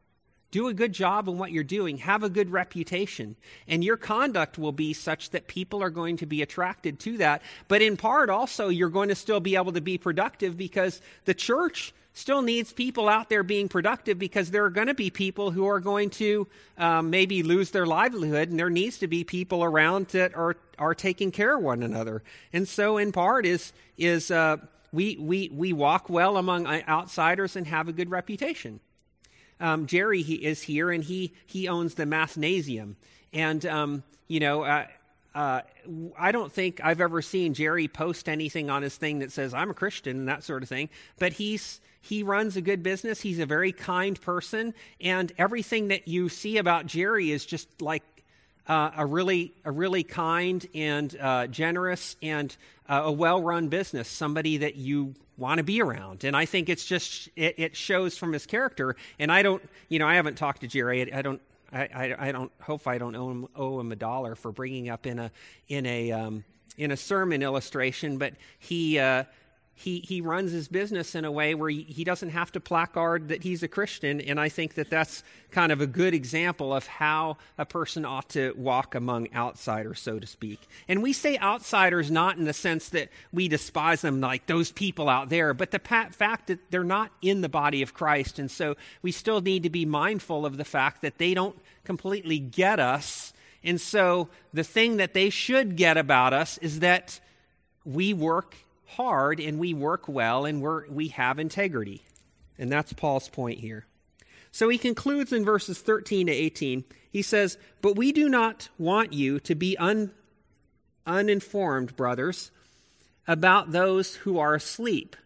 Do 0.53 0.69
a 0.69 0.75
good 0.75 0.93
job 0.93 1.29
in 1.29 1.39
what 1.39 1.51
you're 1.51 1.65
doing. 1.65 1.97
Have 1.97 2.23
a 2.23 2.29
good 2.29 2.51
reputation. 2.51 3.37
And 3.67 3.83
your 3.83 3.97
conduct 3.97 4.59
will 4.59 4.71
be 4.71 4.93
such 4.93 5.31
that 5.31 5.49
people 5.49 5.83
are 5.83 5.91
going 5.91 6.19
to 6.19 6.27
be 6.27 6.43
attracted 6.43 7.01
to 7.01 7.17
that. 7.19 7.41
But 7.69 7.81
in 7.81 7.97
part, 7.97 8.29
also, 8.29 8.69
you're 8.69 8.91
going 8.91 9.09
to 9.09 9.15
still 9.15 9.41
be 9.41 9.57
able 9.57 9.73
to 9.73 9.81
be 9.81 9.97
productive 9.97 10.59
because 10.59 11.01
the 11.25 11.33
church 11.33 11.95
still 12.13 12.43
needs 12.43 12.71
people 12.71 13.09
out 13.09 13.31
there 13.31 13.43
being 13.43 13.67
productive 13.67 14.19
because 14.19 14.51
there 14.51 14.67
are 14.67 14.71
going 14.71 14.89
to 14.89 14.95
be 14.95 15.09
people 15.09 15.53
who 15.53 15.67
are 15.67 15.81
going 15.81 16.11
to 16.11 16.47
um, 16.77 17.09
maybe 17.09 17.43
lose 17.43 17.71
their 17.71 17.87
livelihood, 17.87 18.51
and 18.51 18.59
there 18.59 18.69
needs 18.69 18.99
to 18.99 19.09
be 19.09 19.25
people 19.25 19.65
around 19.65 20.09
that 20.09 20.35
are, 20.35 20.59
are 20.79 20.95
taking 20.95 21.31
care 21.31 21.57
of 21.57 21.63
one 21.63 21.83
another. 21.83 22.23
And 22.53 22.69
so, 22.69 22.99
in 22.99 23.11
part, 23.11 23.47
is, 23.47 23.73
is 23.97 24.31
uh, 24.31 24.59
we, 24.93 25.17
we, 25.17 25.49
we 25.49 25.73
walk 25.73 26.11
well 26.11 26.37
among 26.37 26.67
outsiders 26.67 27.57
and 27.57 27.67
have 27.67 27.89
a 27.89 27.93
good 27.93 28.11
reputation 28.11 28.81
um, 29.63 29.87
Jerry 29.87 30.23
he 30.23 30.35
is 30.35 30.63
here, 30.63 30.91
and 30.91 31.03
he 31.03 31.33
he 31.47 31.69
owns 31.69 31.95
the 31.95 32.05
Mathnasium, 32.05 32.97
and 33.33 33.65
um, 33.65 34.03
you 34.29 34.41
know. 34.41 34.63
Uh, 34.63 34.87
uh, 35.35 35.63
I 36.19 36.31
don't 36.31 36.53
think 36.53 36.83
I've 36.85 37.01
ever 37.01 37.23
seen 37.23 37.55
Jerry 37.55 37.89
post 37.89 38.29
anything 38.29 38.69
on 38.69 38.83
his 38.83 38.97
thing 38.97 39.21
that 39.21 39.33
says 39.33 39.55
I'm 39.55 39.71
a 39.71 39.75
Christian 39.75 40.19
and 40.19 40.29
that 40.29 40.45
sort 40.45 40.63
of 40.63 40.69
thing. 40.69 40.91
But 41.19 41.33
he's 41.33 41.81
he 42.03 42.23
runs 42.23 42.57
a 42.57 42.61
good 42.61 42.83
business. 42.83 43.23
He's 43.23 43.39
a 43.39 43.47
very 43.47 43.73
kind 43.73 44.21
person, 44.21 44.75
and 45.01 45.33
everything 45.39 45.89
that 45.89 46.07
you 46.07 46.29
see 46.29 46.59
about 46.59 46.85
Jerry 46.85 47.31
is 47.31 47.47
just 47.47 47.81
like 47.81 48.03
uh, 48.69 48.91
a 48.97 49.07
really 49.07 49.55
a 49.65 49.71
really 49.71 50.03
kind 50.03 50.67
and 50.75 51.17
uh, 51.19 51.47
generous 51.47 52.17
and 52.23 52.55
uh, 52.89 53.03
a 53.05 53.13
well-run 53.13 53.69
business. 53.69 54.09
Somebody 54.09 54.59
that 54.59 54.77
you 54.77 55.15
want 55.43 55.59
to 55.59 55.65
be 55.65 55.83
around. 55.83 56.25
And 56.25 56.35
I 56.35 56.47
think 56.47 56.71
it's 56.71 56.87
just, 56.87 57.29
it, 57.37 57.57
it, 57.59 57.77
shows 57.77 58.17
from 58.17 58.33
his 58.33 58.47
character. 58.47 58.97
And 59.19 59.31
I 59.31 59.43
don't, 59.43 59.63
you 59.91 59.99
know, 59.99 60.07
I 60.07 60.15
haven't 60.15 60.37
talked 60.37 60.63
to 60.63 60.69
Jerry. 60.69 61.13
I 61.13 61.21
don't, 61.21 61.43
I, 61.73 61.89
I, 61.95 62.29
I 62.29 62.33
don't 62.33 62.53
hope 62.61 62.87
I 62.87 62.97
don't 62.97 63.15
owe 63.17 63.31
him, 63.31 63.49
owe 63.55 63.81
him, 63.81 63.93
a 63.93 63.97
dollar 63.97 64.35
for 64.35 64.53
bringing 64.53 64.89
up 64.89 65.05
in 65.07 65.19
a, 65.19 65.31
in 65.69 65.85
a, 65.85 66.13
um, 66.13 66.45
in 66.79 66.93
a 66.93 66.97
sermon 66.97 67.43
illustration, 67.43 68.17
but 68.17 68.35
he, 68.59 68.99
uh, 68.99 69.25
he, 69.75 70.01
he 70.01 70.21
runs 70.21 70.53
his 70.53 70.69
business 70.69 71.15
in 71.15 71.25
a 71.25 71.33
way 71.33 71.55
where 71.55 71.71
he, 71.71 71.83
he 71.83 72.05
doesn't 72.05 72.29
have 72.31 72.53
to 72.53 72.61
placard 72.61 73.29
that 73.29 73.43
he's 73.43 73.63
a 73.63 73.69
Christian. 73.69 74.21
And 74.21 74.39
I 74.39 74.49
think 74.49 74.75
that 74.75 74.91
that's 74.91 75.25
kind 75.51 75.73
of 75.73 75.81
a 75.81 75.87
good 75.87 76.15
example 76.15 76.75
of 76.75 76.87
how 76.87 77.39
a 77.59 77.65
person 77.65 78.05
ought 78.05 78.29
to 78.31 78.55
walk 78.57 78.95
among 78.95 79.33
outsiders, 79.35 80.01
so 80.01 80.19
to 80.19 80.27
speak. 80.27 80.61
And 80.89 81.03
we 81.03 81.13
say 81.13 81.39
outsiders 81.39 82.11
not 82.11 82.37
in 82.37 82.45
the 82.45 82.53
sense 82.53 82.91
that 82.91 83.09
we 83.33 83.49
despise 83.49 84.03
them 84.03 84.21
like 84.21 84.47
those 84.47 84.71
people 84.71 85.09
out 85.09 85.31
there, 85.31 85.55
but 85.55 85.71
the 85.71 85.81
fact 85.81 86.47
that 86.47 86.59
they're 86.71 86.85
not 86.85 87.11
in 87.23 87.41
the 87.41 87.49
body 87.49 87.83
of 87.83 87.95
Christ. 87.95 88.39
And 88.39 88.51
so 88.51 88.77
we 89.01 89.11
still 89.11 89.41
need 89.41 89.63
to 89.63 89.71
be 89.71 89.85
mindful 89.85 90.47
of 90.47 90.59
the 90.59 90.65
fact 90.65 91.03
that 91.03 91.19
they 91.19 91.35
don't 91.35 91.59
completely 91.85 92.39
get 92.39 92.79
us. 92.79 93.33
And 93.65 93.81
so 93.81 94.29
the 94.53 94.65
thing 94.65 94.99
that 94.99 95.15
they 95.15 95.31
should 95.31 95.77
get 95.77 95.97
about 95.97 96.33
us 96.33 96.59
is 96.59 96.81
that 96.81 97.21
we 97.85 98.13
work 98.13 98.55
hard 98.97 99.41
and 99.41 99.59
we 99.59 99.75
work 99.75 100.09
well 100.09 100.45
and 100.45 100.63
we're, 100.63 100.89
we 100.89 101.09
have 101.09 101.39
integrity. 101.39 102.03
And 102.59 102.71
that's 102.71 102.93
Paul's 102.93 103.29
point 103.29 103.59
here. 103.59 103.87
So 104.53 104.69
he 104.69 104.79
concludes 104.79 105.33
in 105.33 105.45
verses 105.45 105.81
13 105.81 106.27
to 106.27 106.33
18. 106.33 106.85
He 107.11 107.23
says, 107.23 107.57
But 107.81 107.97
we 107.97 108.13
do 108.13 108.29
not 108.29 108.69
want 108.79 109.13
you 109.13 109.41
to 109.41 109.55
be 109.55 109.77
un, 109.79 110.13
uninformed, 111.07 111.97
brothers, 111.97 112.51
about 113.27 113.73
those 113.73 114.17
who 114.17 114.39
are 114.39 114.55
asleep, 114.55 115.17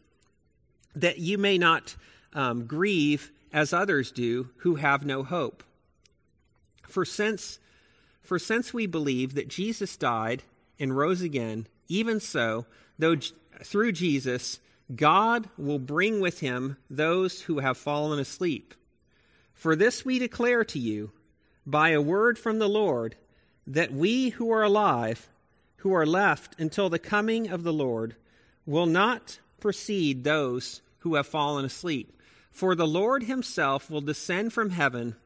that 0.95 1.19
you 1.19 1.39
may 1.39 1.59
not 1.59 1.97
um, 2.33 2.67
grieve 2.67 3.33
as 3.53 3.73
others 3.73 4.13
do 4.13 4.51
who 4.59 4.77
have 4.77 5.05
no 5.05 5.23
hope. 5.23 5.65
For 6.87 7.05
since, 7.05 7.59
for 8.23 8.39
since 8.39 8.73
we 8.73 8.87
believe 8.87 9.35
that 9.35 9.49
Jesus 9.49 9.97
died 9.97 10.45
and 10.79 10.97
rose 10.97 11.21
again, 11.21 11.67
even 11.89 12.21
so, 12.21 12.67
though 12.99 13.17
through 13.63 13.93
Jesus, 13.93 14.61
God 14.95 15.49
will 15.57 15.79
bring 15.79 16.21
with 16.21 16.41
him 16.41 16.77
those 16.89 17.43
who 17.43 17.59
have 17.59 17.77
fallen 17.77 18.19
asleep. 18.19 18.75
For 19.55 19.75
this 19.75 20.05
we 20.05 20.19
declare 20.19 20.65
to 20.65 20.79
you 20.79 21.13
by 21.67 21.91
a 21.91 22.01
word 22.01 22.39
from 22.39 22.59
the 22.59 22.69
Lord 22.69 23.17
that 23.67 23.93
we 23.93 24.31
who 24.31 24.51
are 24.53 24.63
alive, 24.63 25.29
who 25.79 25.93
are 25.93 26.07
left 26.07 26.55
until 26.61 26.89
the 26.89 26.99
coming 26.99 27.49
of 27.49 27.65
the 27.65 27.73
Lord, 27.73 28.15
will 28.65 28.87
not 28.87 29.41
precede 29.59 30.23
those 30.23 30.83
who 30.99 31.15
have 31.17 31.27
fallen 31.27 31.65
asleep. 31.65 32.13
For 32.51 32.75
the 32.75 32.87
Lord 32.87 33.25
himself 33.25 33.91
will 33.91 34.01
descend 34.01 34.53
from 34.53 34.71
heaven 34.71 35.17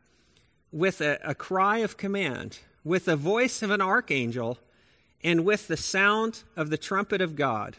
with 0.73 1.01
a, 1.01 1.19
a 1.23 1.35
cry 1.35 1.79
of 1.79 1.97
command, 1.97 2.61
with 2.83 3.05
the 3.05 3.17
voice 3.17 3.63
of 3.63 3.71
an 3.71 3.81
archangel, 3.81 4.59
and 5.23 5.45
with 5.45 5.69
the 5.69 5.77
sound 5.77 6.45
of 6.57 6.71
the 6.71 6.79
trumpet 6.79 7.21
of 7.21 7.37
God 7.37 7.77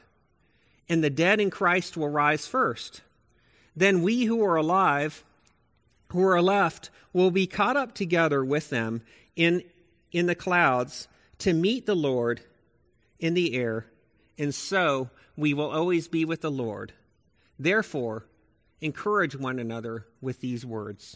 and 0.92 1.02
the 1.02 1.10
dead 1.10 1.40
in 1.40 1.50
Christ 1.50 1.96
will 1.96 2.10
rise 2.10 2.46
first. 2.46 3.00
Then 3.78 4.02
we 4.02 4.26
who 4.26 4.44
are 4.44 4.58
alive, 4.58 5.24
who 6.10 6.22
are 6.22 6.42
left, 6.42 6.90
will 7.14 7.32
be 7.32 7.48
caught 7.48 7.78
up 7.78 7.96
together 7.96 8.44
with 8.44 8.70
them 8.70 9.02
in, 9.38 9.64
in 10.12 10.26
the 10.26 10.36
clouds 10.36 11.08
to 11.40 11.54
meet 11.54 11.86
the 11.86 11.96
Lord 11.96 12.42
in 13.22 13.36
the 13.36 13.56
air, 13.56 13.86
and 14.38 14.54
so 14.54 15.10
we 15.38 15.54
will 15.54 15.70
always 15.72 16.10
be 16.10 16.26
with 16.26 16.42
the 16.42 16.52
Lord. 16.52 16.92
Therefore, 17.58 18.26
encourage 18.82 19.38
one 19.38 19.60
another 19.60 20.08
with 20.20 20.42
these 20.42 20.66
words. 20.66 21.16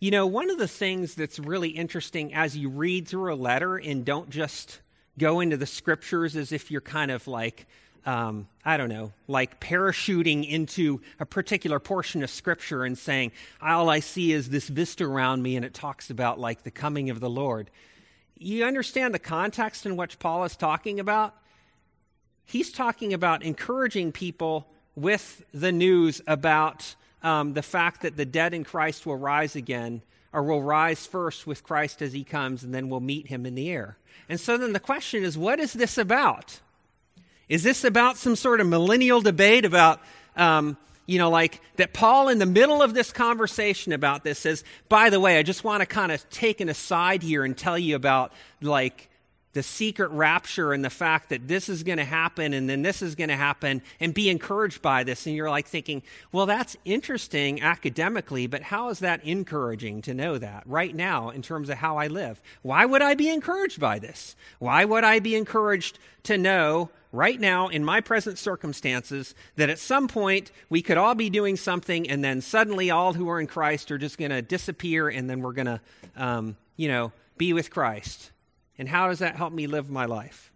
You 0.00 0.10
know, 0.10 0.26
one 0.26 0.50
of 0.50 0.58
the 0.58 0.68
things 0.68 1.14
that's 1.14 1.38
really 1.38 1.70
interesting 1.70 2.34
as 2.34 2.58
you 2.58 2.68
read 2.68 3.08
through 3.08 3.32
a 3.32 3.36
letter 3.36 3.78
and 3.78 4.04
don't 4.04 4.28
just 4.28 4.82
go 5.18 5.40
into 5.40 5.56
the 5.56 5.66
scriptures 5.66 6.36
as 6.36 6.52
if 6.52 6.70
you're 6.70 6.80
kind 6.80 7.10
of 7.10 7.26
like, 7.26 7.66
um, 8.06 8.48
I 8.64 8.76
don't 8.76 8.88
know, 8.88 9.12
like 9.28 9.60
parachuting 9.60 10.48
into 10.48 11.00
a 11.20 11.26
particular 11.26 11.78
portion 11.78 12.22
of 12.22 12.30
scripture 12.30 12.84
and 12.84 12.96
saying, 12.96 13.32
all 13.60 13.88
I 13.88 14.00
see 14.00 14.32
is 14.32 14.48
this 14.48 14.68
vista 14.68 15.04
around 15.04 15.42
me 15.42 15.56
and 15.56 15.64
it 15.64 15.74
talks 15.74 16.10
about 16.10 16.40
like 16.40 16.62
the 16.62 16.70
coming 16.70 17.10
of 17.10 17.20
the 17.20 17.30
Lord. 17.30 17.70
You 18.38 18.64
understand 18.64 19.14
the 19.14 19.20
context 19.20 19.86
in 19.86 19.96
which 19.96 20.18
Paul 20.18 20.44
is 20.44 20.56
talking 20.56 20.98
about? 20.98 21.34
He's 22.44 22.72
talking 22.72 23.14
about 23.14 23.42
encouraging 23.42 24.12
people 24.12 24.66
with 24.96 25.44
the 25.54 25.72
news 25.72 26.20
about 26.26 26.94
um, 27.22 27.54
the 27.54 27.62
fact 27.62 28.02
that 28.02 28.16
the 28.16 28.24
dead 28.24 28.52
in 28.52 28.64
Christ 28.64 29.06
will 29.06 29.16
rise 29.16 29.54
again, 29.56 30.02
or 30.32 30.42
we'll 30.42 30.62
rise 30.62 31.06
first 31.06 31.46
with 31.46 31.62
Christ 31.62 32.02
as 32.02 32.12
he 32.12 32.24
comes, 32.24 32.64
and 32.64 32.74
then 32.74 32.88
we'll 32.88 33.00
meet 33.00 33.28
him 33.28 33.44
in 33.46 33.54
the 33.54 33.70
air. 33.70 33.96
And 34.28 34.40
so 34.40 34.56
then 34.56 34.72
the 34.72 34.80
question 34.80 35.24
is 35.24 35.36
what 35.36 35.60
is 35.60 35.72
this 35.72 35.98
about? 35.98 36.60
Is 37.48 37.62
this 37.62 37.84
about 37.84 38.16
some 38.16 38.36
sort 38.36 38.60
of 38.60 38.66
millennial 38.66 39.20
debate 39.20 39.64
about, 39.64 40.00
um, 40.36 40.76
you 41.06 41.18
know, 41.18 41.28
like 41.28 41.60
that 41.76 41.92
Paul, 41.92 42.28
in 42.28 42.38
the 42.38 42.46
middle 42.46 42.80
of 42.80 42.94
this 42.94 43.12
conversation 43.12 43.92
about 43.92 44.24
this, 44.24 44.38
says, 44.38 44.64
by 44.88 45.10
the 45.10 45.20
way, 45.20 45.38
I 45.38 45.42
just 45.42 45.64
want 45.64 45.80
to 45.80 45.86
kind 45.86 46.12
of 46.12 46.28
take 46.30 46.60
an 46.60 46.68
aside 46.68 47.22
here 47.22 47.44
and 47.44 47.56
tell 47.56 47.78
you 47.78 47.94
about, 47.94 48.32
like, 48.62 49.10
the 49.52 49.62
secret 49.62 50.10
rapture 50.10 50.72
and 50.72 50.84
the 50.84 50.90
fact 50.90 51.28
that 51.28 51.46
this 51.46 51.68
is 51.68 51.82
going 51.82 51.98
to 51.98 52.04
happen 52.04 52.52
and 52.54 52.68
then 52.68 52.82
this 52.82 53.02
is 53.02 53.14
going 53.14 53.28
to 53.28 53.36
happen 53.36 53.82
and 54.00 54.14
be 54.14 54.30
encouraged 54.30 54.80
by 54.80 55.04
this. 55.04 55.26
And 55.26 55.36
you're 55.36 55.50
like 55.50 55.66
thinking, 55.66 56.02
well, 56.30 56.46
that's 56.46 56.76
interesting 56.84 57.60
academically, 57.60 58.46
but 58.46 58.62
how 58.62 58.88
is 58.88 59.00
that 59.00 59.24
encouraging 59.24 60.02
to 60.02 60.14
know 60.14 60.38
that 60.38 60.62
right 60.66 60.94
now 60.94 61.30
in 61.30 61.42
terms 61.42 61.68
of 61.68 61.78
how 61.78 61.98
I 61.98 62.06
live? 62.06 62.40
Why 62.62 62.84
would 62.86 63.02
I 63.02 63.14
be 63.14 63.28
encouraged 63.28 63.78
by 63.78 63.98
this? 63.98 64.36
Why 64.58 64.84
would 64.84 65.04
I 65.04 65.20
be 65.20 65.36
encouraged 65.36 65.98
to 66.24 66.38
know 66.38 66.90
right 67.12 67.38
now 67.38 67.68
in 67.68 67.84
my 67.84 68.00
present 68.00 68.38
circumstances 68.38 69.34
that 69.56 69.68
at 69.68 69.78
some 69.78 70.08
point 70.08 70.50
we 70.70 70.80
could 70.80 70.96
all 70.96 71.14
be 71.14 71.28
doing 71.28 71.56
something 71.56 72.08
and 72.08 72.24
then 72.24 72.40
suddenly 72.40 72.90
all 72.90 73.12
who 73.12 73.28
are 73.28 73.38
in 73.38 73.46
Christ 73.46 73.90
are 73.90 73.98
just 73.98 74.16
going 74.16 74.30
to 74.30 74.40
disappear 74.40 75.08
and 75.08 75.28
then 75.28 75.42
we're 75.42 75.52
going 75.52 75.66
to, 75.66 75.80
um, 76.16 76.56
you 76.76 76.88
know, 76.88 77.12
be 77.36 77.52
with 77.52 77.70
Christ? 77.70 78.31
And 78.78 78.88
how 78.88 79.08
does 79.08 79.18
that 79.20 79.36
help 79.36 79.52
me 79.52 79.66
live 79.66 79.90
my 79.90 80.06
life? 80.06 80.52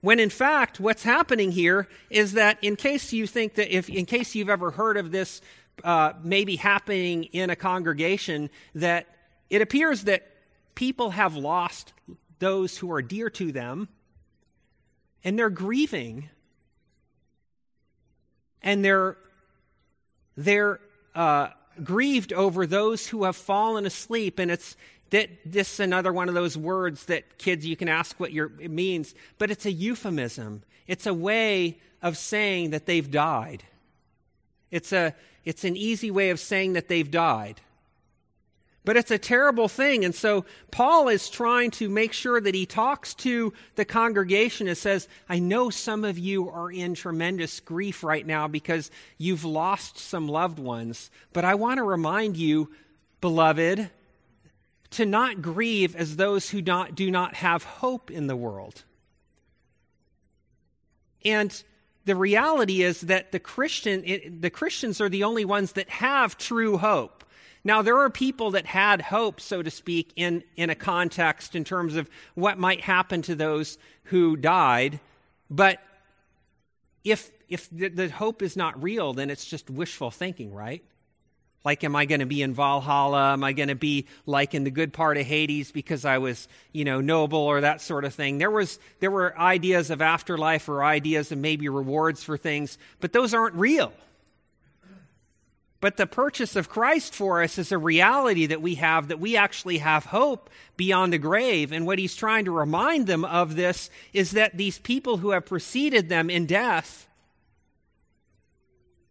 When 0.00 0.20
in 0.20 0.30
fact, 0.30 0.80
what's 0.80 1.02
happening 1.02 1.50
here 1.50 1.88
is 2.10 2.34
that 2.34 2.58
in 2.62 2.76
case 2.76 3.12
you 3.12 3.26
think 3.26 3.54
that 3.54 3.74
if, 3.74 3.88
in 3.88 4.04
case 4.04 4.34
you've 4.34 4.50
ever 4.50 4.70
heard 4.70 4.96
of 4.96 5.10
this 5.10 5.40
uh, 5.82 6.12
maybe 6.22 6.56
happening 6.56 7.24
in 7.24 7.50
a 7.50 7.56
congregation, 7.56 8.50
that 8.74 9.06
it 9.48 9.62
appears 9.62 10.04
that 10.04 10.26
people 10.74 11.10
have 11.10 11.36
lost 11.36 11.92
those 12.38 12.78
who 12.78 12.92
are 12.92 13.02
dear 13.02 13.30
to 13.30 13.52
them 13.52 13.88
and 15.22 15.38
they're 15.38 15.50
grieving 15.50 16.28
and 18.62 18.84
they're 18.84 19.16
they're 20.36 20.80
uh, 21.14 21.48
grieved 21.82 22.32
over 22.32 22.66
those 22.66 23.06
who 23.06 23.24
have 23.24 23.36
fallen 23.36 23.86
asleep 23.86 24.38
and 24.38 24.50
it's 24.50 24.76
that 25.14 25.30
this 25.44 25.74
is 25.74 25.78
another 25.80 26.12
one 26.12 26.28
of 26.28 26.34
those 26.34 26.58
words 26.58 27.04
that 27.04 27.38
kids 27.38 27.64
you 27.64 27.76
can 27.76 27.88
ask 27.88 28.18
what 28.18 28.32
your, 28.32 28.50
it 28.58 28.72
means, 28.72 29.14
but 29.38 29.48
it's 29.48 29.64
a 29.64 29.70
euphemism. 29.70 30.64
It's 30.88 31.06
a 31.06 31.14
way 31.14 31.78
of 32.02 32.16
saying 32.16 32.70
that 32.70 32.86
they've 32.86 33.08
died. 33.08 33.62
It's, 34.72 34.92
a, 34.92 35.14
it's 35.44 35.62
an 35.62 35.76
easy 35.76 36.10
way 36.10 36.30
of 36.30 36.40
saying 36.40 36.72
that 36.72 36.88
they've 36.88 37.08
died. 37.08 37.60
But 38.84 38.96
it's 38.96 39.12
a 39.12 39.16
terrible 39.18 39.68
thing. 39.68 40.04
And 40.04 40.12
so 40.12 40.46
Paul 40.72 41.08
is 41.08 41.30
trying 41.30 41.70
to 41.72 41.88
make 41.88 42.12
sure 42.12 42.40
that 42.40 42.56
he 42.56 42.66
talks 42.66 43.14
to 43.14 43.52
the 43.76 43.84
congregation 43.84 44.66
and 44.66 44.76
says, 44.76 45.06
I 45.28 45.38
know 45.38 45.70
some 45.70 46.04
of 46.04 46.18
you 46.18 46.50
are 46.50 46.72
in 46.72 46.94
tremendous 46.94 47.60
grief 47.60 48.02
right 48.02 48.26
now 48.26 48.48
because 48.48 48.90
you've 49.16 49.44
lost 49.44 49.96
some 49.96 50.26
loved 50.26 50.58
ones. 50.58 51.12
But 51.32 51.44
I 51.44 51.54
want 51.54 51.78
to 51.78 51.84
remind 51.84 52.36
you, 52.36 52.72
beloved, 53.20 53.90
to 54.94 55.06
not 55.06 55.42
grieve 55.42 55.94
as 55.96 56.16
those 56.16 56.50
who 56.50 56.62
not, 56.62 56.94
do 56.94 57.10
not 57.10 57.34
have 57.34 57.64
hope 57.64 58.10
in 58.10 58.26
the 58.26 58.36
world. 58.36 58.84
And 61.24 61.62
the 62.04 62.16
reality 62.16 62.82
is 62.82 63.02
that 63.02 63.32
the 63.32 63.38
Christian 63.38 64.40
the 64.40 64.50
Christians 64.50 65.00
are 65.00 65.08
the 65.08 65.24
only 65.24 65.44
ones 65.44 65.72
that 65.72 65.88
have 65.88 66.36
true 66.36 66.76
hope. 66.76 67.24
Now 67.64 67.80
there 67.80 67.98
are 67.98 68.10
people 68.10 68.50
that 68.52 68.66
had 68.66 69.00
hope, 69.00 69.40
so 69.40 69.62
to 69.62 69.70
speak, 69.70 70.12
in, 70.16 70.44
in 70.54 70.68
a 70.68 70.74
context 70.74 71.56
in 71.56 71.64
terms 71.64 71.96
of 71.96 72.10
what 72.34 72.58
might 72.58 72.82
happen 72.82 73.22
to 73.22 73.34
those 73.34 73.78
who 74.04 74.36
died, 74.36 75.00
but 75.50 75.78
if 77.04 77.30
if 77.48 77.68
the, 77.70 77.88
the 77.88 78.08
hope 78.08 78.42
is 78.42 78.56
not 78.56 78.82
real, 78.82 79.12
then 79.12 79.30
it's 79.30 79.44
just 79.44 79.70
wishful 79.70 80.10
thinking, 80.10 80.52
right? 80.52 80.82
Like, 81.64 81.82
am 81.82 81.96
I 81.96 82.04
going 82.04 82.20
to 82.20 82.26
be 82.26 82.42
in 82.42 82.52
Valhalla? 82.52 83.32
Am 83.32 83.42
I 83.42 83.54
going 83.54 83.70
to 83.70 83.74
be 83.74 84.06
like 84.26 84.54
in 84.54 84.64
the 84.64 84.70
good 84.70 84.92
part 84.92 85.16
of 85.16 85.24
Hades 85.24 85.72
because 85.72 86.04
I 86.04 86.18
was, 86.18 86.46
you 86.72 86.84
know, 86.84 87.00
noble 87.00 87.38
or 87.38 87.62
that 87.62 87.80
sort 87.80 88.04
of 88.04 88.12
thing? 88.14 88.36
There 88.36 88.50
was, 88.50 88.78
there 89.00 89.10
were 89.10 89.38
ideas 89.38 89.90
of 89.90 90.02
afterlife 90.02 90.68
or 90.68 90.84
ideas 90.84 91.32
of 91.32 91.38
maybe 91.38 91.70
rewards 91.70 92.22
for 92.22 92.36
things, 92.36 92.76
but 93.00 93.14
those 93.14 93.32
aren't 93.32 93.54
real. 93.54 93.94
But 95.80 95.96
the 95.96 96.06
purchase 96.06 96.54
of 96.54 96.68
Christ 96.68 97.14
for 97.14 97.42
us 97.42 97.58
is 97.58 97.72
a 97.72 97.78
reality 97.78 98.46
that 98.46 98.62
we 98.62 98.76
have, 98.76 99.08
that 99.08 99.20
we 99.20 99.36
actually 99.36 99.78
have 99.78 100.06
hope 100.06 100.50
beyond 100.76 101.12
the 101.12 101.18
grave. 101.18 101.72
And 101.72 101.86
what 101.86 101.98
he's 101.98 102.16
trying 102.16 102.44
to 102.46 102.50
remind 102.50 103.06
them 103.06 103.24
of 103.24 103.56
this 103.56 103.90
is 104.12 104.30
that 104.30 104.56
these 104.56 104.78
people 104.78 105.18
who 105.18 105.30
have 105.30 105.44
preceded 105.46 106.08
them 106.08 106.28
in 106.30 106.46
death 106.46 107.06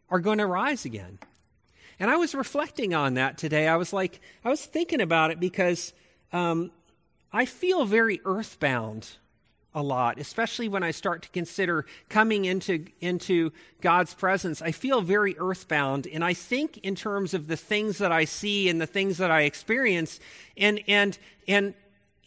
are 0.10 0.20
going 0.20 0.40
to 0.40 0.48
rise 0.48 0.86
again. 0.86 1.20
And 2.00 2.10
I 2.10 2.18
was 2.18 2.36
reflecting 2.36 2.94
on 2.94 3.16
that 3.16 3.38
today. 3.38 3.68
I 3.68 3.76
was 3.76 3.94
like, 3.94 4.20
I 4.44 4.50
was 4.50 4.66
thinking 4.66 5.02
about 5.02 5.32
it 5.32 5.40
because 5.40 5.94
um, 6.32 6.72
I 7.32 7.46
feel 7.46 7.86
very 7.86 8.20
earthbound 8.26 9.18
a 9.76 9.82
lot, 9.82 10.20
especially 10.20 10.70
when 10.70 10.84
I 10.84 10.92
start 10.92 11.24
to 11.24 11.30
consider 11.30 11.86
coming 12.10 12.46
into, 12.46 12.86
into 13.02 13.52
God's 13.82 14.14
presence. 14.14 14.62
I 14.62 14.72
feel 14.72 15.02
very 15.02 15.36
earthbound, 15.40 16.08
and 16.08 16.24
I 16.24 16.34
think 16.34 16.78
in 16.80 16.96
terms 16.96 17.34
of 17.34 17.48
the 17.48 17.58
things 17.58 17.98
that 17.98 18.12
I 18.12 18.26
see 18.26 18.70
and 18.70 18.80
the 18.80 18.86
things 18.86 19.18
that 19.18 19.32
I 19.32 19.42
experience, 19.42 20.20
and 20.56 20.80
and 20.88 21.18
and 21.48 21.74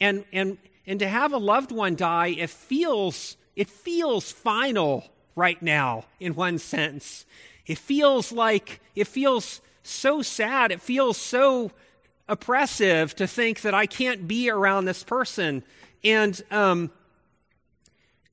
and 0.00 0.24
and 0.32 0.58
and 0.86 0.98
to 0.98 1.08
have 1.08 1.32
a 1.32 1.38
loved 1.38 1.70
one 1.70 1.94
die, 1.94 2.28
it 2.28 2.50
feels 2.50 3.36
it 3.54 3.68
feels 3.68 4.32
final 4.32 5.04
right 5.36 5.60
now 5.62 6.04
in 6.18 6.34
one 6.34 6.58
sense. 6.58 7.26
It 7.66 7.78
feels 7.78 8.32
like, 8.32 8.80
it 8.94 9.06
feels 9.06 9.60
so 9.82 10.22
sad. 10.22 10.72
It 10.72 10.80
feels 10.80 11.16
so 11.16 11.70
oppressive 12.28 13.14
to 13.16 13.26
think 13.26 13.62
that 13.62 13.74
I 13.74 13.86
can't 13.86 14.26
be 14.26 14.50
around 14.50 14.84
this 14.84 15.02
person. 15.02 15.62
And, 16.04 16.40
um, 16.50 16.90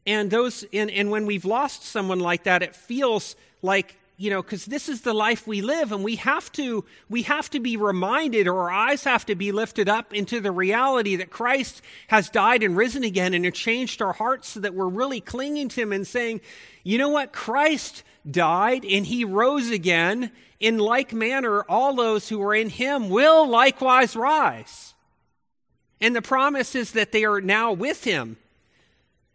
and 0.05 0.29
those, 0.29 0.65
and, 0.73 0.91
and 0.91 1.09
when 1.09 1.25
we've 1.25 1.45
lost 1.45 1.83
someone 1.83 2.19
like 2.19 2.43
that, 2.43 2.61
it 2.61 2.75
feels 2.75 3.35
like 3.61 3.95
you 4.23 4.29
know 4.29 4.41
because 4.41 4.65
this 4.65 4.87
is 4.87 5.01
the 5.01 5.13
life 5.13 5.45
we 5.45 5.61
live 5.61 5.91
and 5.91 6.03
we 6.03 6.15
have 6.15 6.51
to 6.53 6.85
we 7.09 7.23
have 7.23 7.49
to 7.49 7.59
be 7.59 7.75
reminded 7.77 8.47
or 8.47 8.61
our 8.61 8.71
eyes 8.71 9.03
have 9.03 9.25
to 9.25 9.35
be 9.35 9.51
lifted 9.51 9.89
up 9.89 10.13
into 10.13 10.39
the 10.39 10.51
reality 10.51 11.15
that 11.15 11.29
christ 11.29 11.81
has 12.07 12.29
died 12.29 12.63
and 12.63 12.77
risen 12.77 13.03
again 13.03 13.33
and 13.33 13.45
it 13.45 13.53
changed 13.53 14.01
our 14.01 14.13
hearts 14.13 14.49
so 14.49 14.59
that 14.59 14.73
we're 14.73 14.87
really 14.87 15.19
clinging 15.19 15.67
to 15.67 15.81
him 15.81 15.91
and 15.91 16.07
saying 16.07 16.39
you 16.83 16.97
know 16.97 17.09
what 17.09 17.33
christ 17.33 18.03
died 18.29 18.85
and 18.85 19.05
he 19.05 19.25
rose 19.25 19.69
again. 19.69 20.31
In 20.59 20.77
like 20.77 21.13
manner, 21.13 21.63
all 21.63 21.95
those 21.95 22.29
who 22.29 22.41
are 22.41 22.55
in 22.55 22.69
him 22.69 23.09
will 23.09 23.47
likewise 23.47 24.15
rise. 24.15 24.93
And 25.99 26.15
the 26.15 26.21
promise 26.21 26.75
is 26.75 26.91
that 26.91 27.11
they 27.11 27.25
are 27.25 27.41
now 27.41 27.73
with 27.73 28.03
him. 28.03 28.37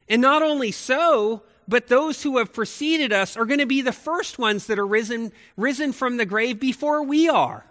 And 0.09 0.23
not 0.23 0.43
only 0.43 0.73
so, 0.73 1.43
but 1.69 1.87
those 1.87 2.23
who 2.23 2.39
have 2.39 2.53
preceded 2.53 3.13
us 3.13 3.37
are 3.37 3.45
going 3.45 3.61
to 3.61 3.67
be 3.67 3.83
the 3.83 3.93
first 3.93 4.39
ones 4.39 4.67
that 4.67 4.79
are 4.79 4.87
risen, 4.87 5.33
risen 5.57 5.93
from 5.93 6.17
the 6.17 6.27
grave 6.27 6.59
before 6.59 7.03
we 7.03 7.29
are. 7.29 7.65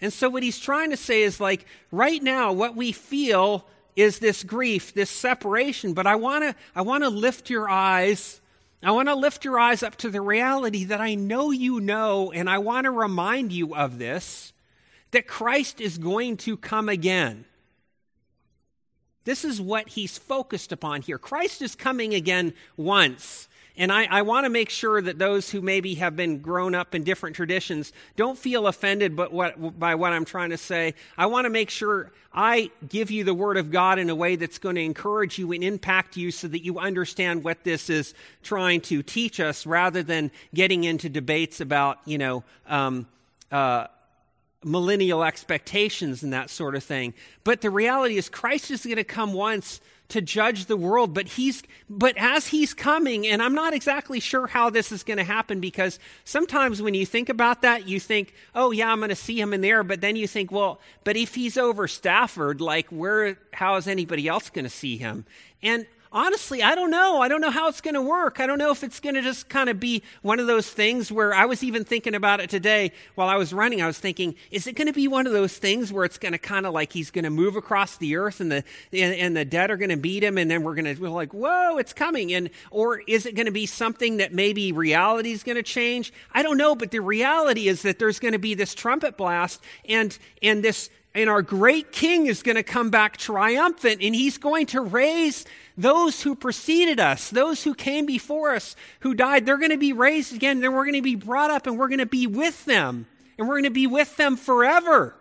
And 0.00 0.12
so, 0.12 0.28
what 0.28 0.42
he's 0.42 0.58
trying 0.58 0.90
to 0.90 0.96
say 0.96 1.22
is 1.22 1.40
like, 1.40 1.64
right 1.90 2.22
now, 2.22 2.52
what 2.52 2.76
we 2.76 2.92
feel 2.92 3.66
is 3.94 4.18
this 4.18 4.42
grief, 4.42 4.92
this 4.92 5.08
separation, 5.08 5.94
but 5.94 6.06
I 6.06 6.16
want 6.16 6.44
to 6.44 6.54
I 6.74 6.82
want 6.82 7.04
to 7.04 7.08
lift 7.08 7.48
your 7.48 7.70
eyes 7.70 8.42
I 8.82 8.90
want 8.90 9.08
to 9.08 9.14
lift 9.14 9.44
your 9.44 9.58
eyes 9.58 9.82
up 9.82 9.96
to 9.96 10.10
the 10.10 10.20
reality 10.20 10.84
that 10.84 11.00
I 11.00 11.14
know 11.14 11.50
you 11.50 11.80
know, 11.80 12.30
and 12.30 12.48
I 12.48 12.58
want 12.58 12.84
to 12.84 12.90
remind 12.90 13.52
you 13.52 13.74
of 13.74 13.98
this 13.98 14.52
that 15.12 15.26
Christ 15.26 15.80
is 15.80 15.98
going 15.98 16.36
to 16.38 16.56
come 16.56 16.88
again. 16.88 17.46
This 19.26 19.44
is 19.44 19.60
what 19.60 19.90
he's 19.90 20.16
focused 20.16 20.72
upon 20.72 21.02
here. 21.02 21.18
Christ 21.18 21.60
is 21.60 21.74
coming 21.74 22.14
again 22.14 22.54
once. 22.76 23.48
And 23.76 23.92
I, 23.92 24.04
I 24.04 24.22
want 24.22 24.44
to 24.44 24.50
make 24.50 24.70
sure 24.70 25.02
that 25.02 25.18
those 25.18 25.50
who 25.50 25.60
maybe 25.60 25.96
have 25.96 26.16
been 26.16 26.38
grown 26.38 26.74
up 26.74 26.94
in 26.94 27.04
different 27.04 27.36
traditions 27.36 27.92
don't 28.14 28.38
feel 28.38 28.66
offended 28.66 29.14
but 29.14 29.32
what, 29.32 29.78
by 29.78 29.96
what 29.96 30.12
I'm 30.14 30.24
trying 30.24 30.50
to 30.50 30.56
say. 30.56 30.94
I 31.18 31.26
want 31.26 31.44
to 31.44 31.50
make 31.50 31.68
sure 31.68 32.10
I 32.32 32.70
give 32.88 33.10
you 33.10 33.24
the 33.24 33.34
Word 33.34 33.56
of 33.56 33.70
God 33.70 33.98
in 33.98 34.08
a 34.08 34.14
way 34.14 34.36
that's 34.36 34.58
going 34.58 34.76
to 34.76 34.82
encourage 34.82 35.38
you 35.38 35.52
and 35.52 35.62
impact 35.62 36.16
you 36.16 36.30
so 36.30 36.48
that 36.48 36.64
you 36.64 36.78
understand 36.78 37.44
what 37.44 37.64
this 37.64 37.90
is 37.90 38.14
trying 38.42 38.80
to 38.82 39.02
teach 39.02 39.40
us 39.40 39.66
rather 39.66 40.02
than 40.02 40.30
getting 40.54 40.84
into 40.84 41.08
debates 41.08 41.60
about, 41.60 41.98
you 42.06 42.16
know, 42.16 42.44
um, 42.68 43.06
uh, 43.50 43.88
millennial 44.66 45.22
expectations 45.22 46.22
and 46.22 46.32
that 46.32 46.50
sort 46.50 46.74
of 46.74 46.82
thing. 46.82 47.14
But 47.44 47.60
the 47.60 47.70
reality 47.70 48.18
is, 48.18 48.28
Christ 48.28 48.70
is 48.70 48.84
going 48.84 48.96
to 48.96 49.04
come 49.04 49.32
once 49.32 49.80
to 50.08 50.20
judge 50.20 50.66
the 50.66 50.76
world 50.76 51.12
but 51.12 51.26
he's 51.26 51.64
but 51.90 52.16
as 52.16 52.46
he's 52.46 52.72
coming 52.72 53.26
and 53.26 53.42
i'm 53.42 53.54
not 53.54 53.74
exactly 53.74 54.20
sure 54.20 54.46
how 54.46 54.70
this 54.70 54.92
is 54.92 55.02
going 55.02 55.16
to 55.16 55.24
happen 55.24 55.58
because 55.58 55.98
sometimes 56.24 56.80
when 56.80 56.94
you 56.94 57.04
think 57.04 57.28
about 57.28 57.62
that 57.62 57.88
you 57.88 57.98
think 57.98 58.32
oh 58.54 58.70
yeah 58.70 58.92
i'm 58.92 58.98
going 58.98 59.08
to 59.08 59.16
see 59.16 59.40
him 59.40 59.52
in 59.52 59.62
there 59.62 59.82
but 59.82 60.00
then 60.00 60.14
you 60.14 60.28
think 60.28 60.52
well 60.52 60.80
but 61.02 61.16
if 61.16 61.34
he's 61.34 61.56
over 61.56 61.88
stafford 61.88 62.60
like 62.60 62.86
where 62.90 63.36
how 63.52 63.74
is 63.74 63.88
anybody 63.88 64.28
else 64.28 64.48
going 64.48 64.64
to 64.64 64.70
see 64.70 64.96
him 64.96 65.24
and 65.60 65.86
honestly, 66.16 66.62
I 66.62 66.74
don't 66.74 66.90
know. 66.90 67.20
I 67.20 67.28
don't 67.28 67.42
know 67.42 67.50
how 67.50 67.68
it's 67.68 67.82
going 67.82 67.94
to 67.94 68.00
work. 68.00 68.40
I 68.40 68.46
don't 68.46 68.56
know 68.56 68.70
if 68.70 68.82
it's 68.82 69.00
going 69.00 69.16
to 69.16 69.22
just 69.22 69.50
kind 69.50 69.68
of 69.68 69.78
be 69.78 70.02
one 70.22 70.40
of 70.40 70.46
those 70.46 70.68
things 70.68 71.12
where 71.12 71.34
I 71.34 71.44
was 71.44 71.62
even 71.62 71.84
thinking 71.84 72.14
about 72.14 72.40
it 72.40 72.48
today 72.48 72.92
while 73.16 73.28
I 73.28 73.36
was 73.36 73.52
running. 73.52 73.82
I 73.82 73.86
was 73.86 73.98
thinking, 73.98 74.34
is 74.50 74.66
it 74.66 74.76
going 74.76 74.86
to 74.86 74.94
be 74.94 75.08
one 75.08 75.26
of 75.26 75.34
those 75.34 75.58
things 75.58 75.92
where 75.92 76.06
it's 76.06 76.16
going 76.16 76.32
to 76.32 76.38
kind 76.38 76.64
of 76.64 76.72
like 76.72 76.90
he's 76.90 77.10
going 77.10 77.24
to 77.24 77.30
move 77.30 77.54
across 77.54 77.98
the 77.98 78.16
earth 78.16 78.40
and 78.40 78.50
the 78.50 78.64
and, 78.94 79.14
and 79.14 79.36
the 79.36 79.44
dead 79.44 79.70
are 79.70 79.76
going 79.76 79.90
to 79.90 79.98
beat 79.98 80.24
him 80.24 80.38
and 80.38 80.50
then 80.50 80.62
we're 80.62 80.74
going 80.74 80.86
to 80.86 80.98
be 80.98 81.06
like, 81.06 81.34
whoa, 81.34 81.76
it's 81.76 81.92
coming. 81.92 82.32
And 82.32 82.48
or 82.70 83.00
is 83.06 83.26
it 83.26 83.34
going 83.34 83.46
to 83.46 83.52
be 83.52 83.66
something 83.66 84.16
that 84.16 84.32
maybe 84.32 84.72
reality 84.72 85.32
is 85.32 85.42
going 85.42 85.56
to 85.56 85.62
change? 85.62 86.14
I 86.32 86.42
don't 86.42 86.56
know, 86.56 86.74
but 86.74 86.92
the 86.92 87.00
reality 87.00 87.68
is 87.68 87.82
that 87.82 87.98
there's 87.98 88.20
going 88.20 88.32
to 88.32 88.38
be 88.38 88.54
this 88.54 88.74
trumpet 88.74 89.18
blast 89.18 89.62
and 89.86 90.16
and 90.42 90.64
this 90.64 90.88
and 91.16 91.30
our 91.30 91.40
great 91.40 91.92
king 91.92 92.26
is 92.26 92.42
going 92.42 92.56
to 92.56 92.62
come 92.62 92.90
back 92.90 93.16
triumphant 93.16 94.02
and 94.02 94.14
he's 94.14 94.36
going 94.36 94.66
to 94.66 94.82
raise 94.82 95.46
those 95.78 96.22
who 96.22 96.34
preceded 96.34 97.00
us, 97.00 97.30
those 97.30 97.64
who 97.64 97.74
came 97.74 98.04
before 98.04 98.54
us, 98.54 98.76
who 99.00 99.14
died. 99.14 99.46
They're 99.46 99.56
going 99.56 99.70
to 99.70 99.78
be 99.78 99.94
raised 99.94 100.34
again. 100.34 100.60
Then 100.60 100.74
we're 100.74 100.84
going 100.84 100.94
to 100.94 101.02
be 101.02 101.16
brought 101.16 101.50
up 101.50 101.66
and 101.66 101.78
we're 101.78 101.88
going 101.88 101.98
to 102.00 102.06
be 102.06 102.26
with 102.26 102.66
them. 102.66 103.06
And 103.38 103.48
we're 103.48 103.54
going 103.54 103.64
to 103.64 103.70
be 103.70 103.86
with 103.86 104.16
them 104.16 104.36
forever. 104.36 105.14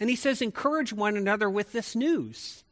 And 0.00 0.08
he 0.08 0.16
says, 0.16 0.40
encourage 0.40 0.92
one 0.92 1.16
another 1.16 1.48
with 1.48 1.72
this 1.72 1.94
news. 1.94 2.64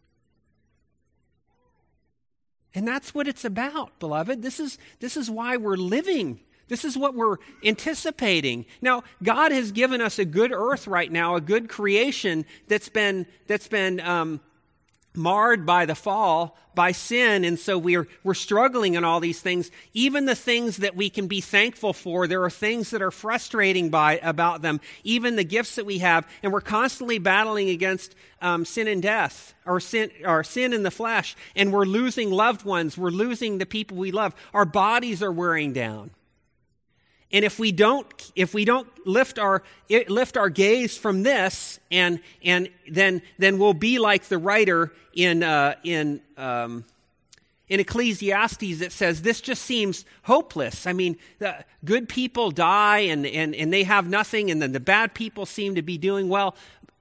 And 2.75 2.89
that's 2.89 3.15
what 3.15 3.29
it's 3.29 3.45
about, 3.45 3.99
beloved. 3.99 4.41
This 4.41 4.59
is, 4.59 4.79
this 5.01 5.19
is 5.19 5.31
why 5.31 5.59
we're 5.59 5.77
living 5.77 6.41
this 6.73 6.87
is 6.87 6.97
what 6.97 7.15
we're 7.15 7.37
anticipating. 7.63 8.65
Now, 8.81 9.05
God 9.23 9.53
has 9.53 9.73
given 9.73 10.01
us 10.01 10.19
a 10.19 10.25
good 10.25 10.53
earth 10.53 10.87
right 10.87 11.13
now, 11.13 11.37
a 11.37 11.41
good 11.43 11.69
creation 11.69 12.47
that's 12.67 12.89
been, 12.89 13.27
that's 13.47 13.69
been 13.69 14.01
um, 14.01 14.41
marred 15.15 15.67
by 15.67 15.85
the 15.85 15.95
fall, 15.95 16.57
by 16.75 16.93
sin, 16.93 17.45
and 17.45 17.59
so 17.59 17.77
we're, 17.77 18.09
we're 18.25 18.33
struggling 18.33 18.95
in 18.95 19.05
all 19.05 19.21
these 19.21 19.43
things. 19.43 19.71
Even 19.93 20.25
the 20.25 20.35
things 20.35 20.79
that 20.79 20.97
we 20.97 21.11
can 21.11 21.27
be 21.27 21.43
thankful 21.43 21.93
for, 21.93 22.27
there 22.27 22.43
are 22.43 22.49
things 22.49 22.89
that 22.89 23.03
are 23.03 23.11
frustrating 23.11 23.91
by, 23.91 24.19
about 24.23 24.63
them. 24.63 24.81
Even 25.05 25.37
the 25.37 25.45
gifts 25.45 25.75
that 25.75 25.85
we 25.85 25.99
have, 25.99 26.27
and 26.43 26.55
we're 26.55 26.63
constantly 26.63 27.19
battling 27.19 27.69
against 27.69 28.15
um, 28.41 28.65
sin 28.65 28.89
and 28.89 29.03
death, 29.03 29.53
or 29.67 29.79
sin, 29.79 30.11
or 30.25 30.43
sin 30.43 30.73
in 30.73 30.85
the 30.85 30.91
flesh, 30.91 31.37
and 31.55 31.71
we're 31.71 31.85
losing 31.85 32.31
loved 32.31 32.65
ones, 32.65 32.97
we're 32.97 33.11
losing 33.11 33.59
the 33.59 33.67
people 33.67 33.99
we 33.99 34.11
love. 34.11 34.35
Our 34.55 34.65
bodies 34.65 35.23
are 35.23 35.33
wearing 35.33 35.75
down. 35.75 36.13
And 37.33 37.45
if 37.45 37.59
we 37.59 37.73
don't, 37.73 38.07
if 38.37 38.53
we 38.53 38.65
don't 38.65 38.89
lift 39.07 39.39
our, 39.39 39.63
lift 39.89 40.37
our 40.37 40.51
gaze 40.51 40.97
from 40.97 41.23
this, 41.23 41.81
and, 41.91 42.21
and 42.45 42.69
then, 42.91 43.23
then 43.39 43.59
we'll 43.59 43.73
be 43.75 43.99
like 43.99 44.25
the 44.25 44.39
writer 44.39 44.93
in, 45.15 45.43
uh, 45.43 45.77
in, 45.83 46.21
um, 46.37 46.85
in 47.69 47.81
Ecclesiastes 47.81 48.81
that 48.81 48.93
says 48.93 49.23
this 49.23 49.41
just 49.41 49.63
seems 49.63 50.05
hopeless. 50.25 50.87
I 50.87 50.93
mean, 50.93 51.17
the 51.39 51.65
good 51.85 52.07
people 52.07 52.51
die 52.51 52.99
and, 52.99 53.25
and, 53.25 53.55
and 53.55 53.73
they 53.73 53.85
have 53.85 54.09
nothing, 54.09 54.51
and 54.51 54.61
then 54.61 54.73
the 54.73 54.81
bad 54.81 55.15
people 55.15 55.47
seem 55.47 55.75
to 55.77 55.83
be 55.83 55.97
doing 55.97 56.29
well. 56.29 56.55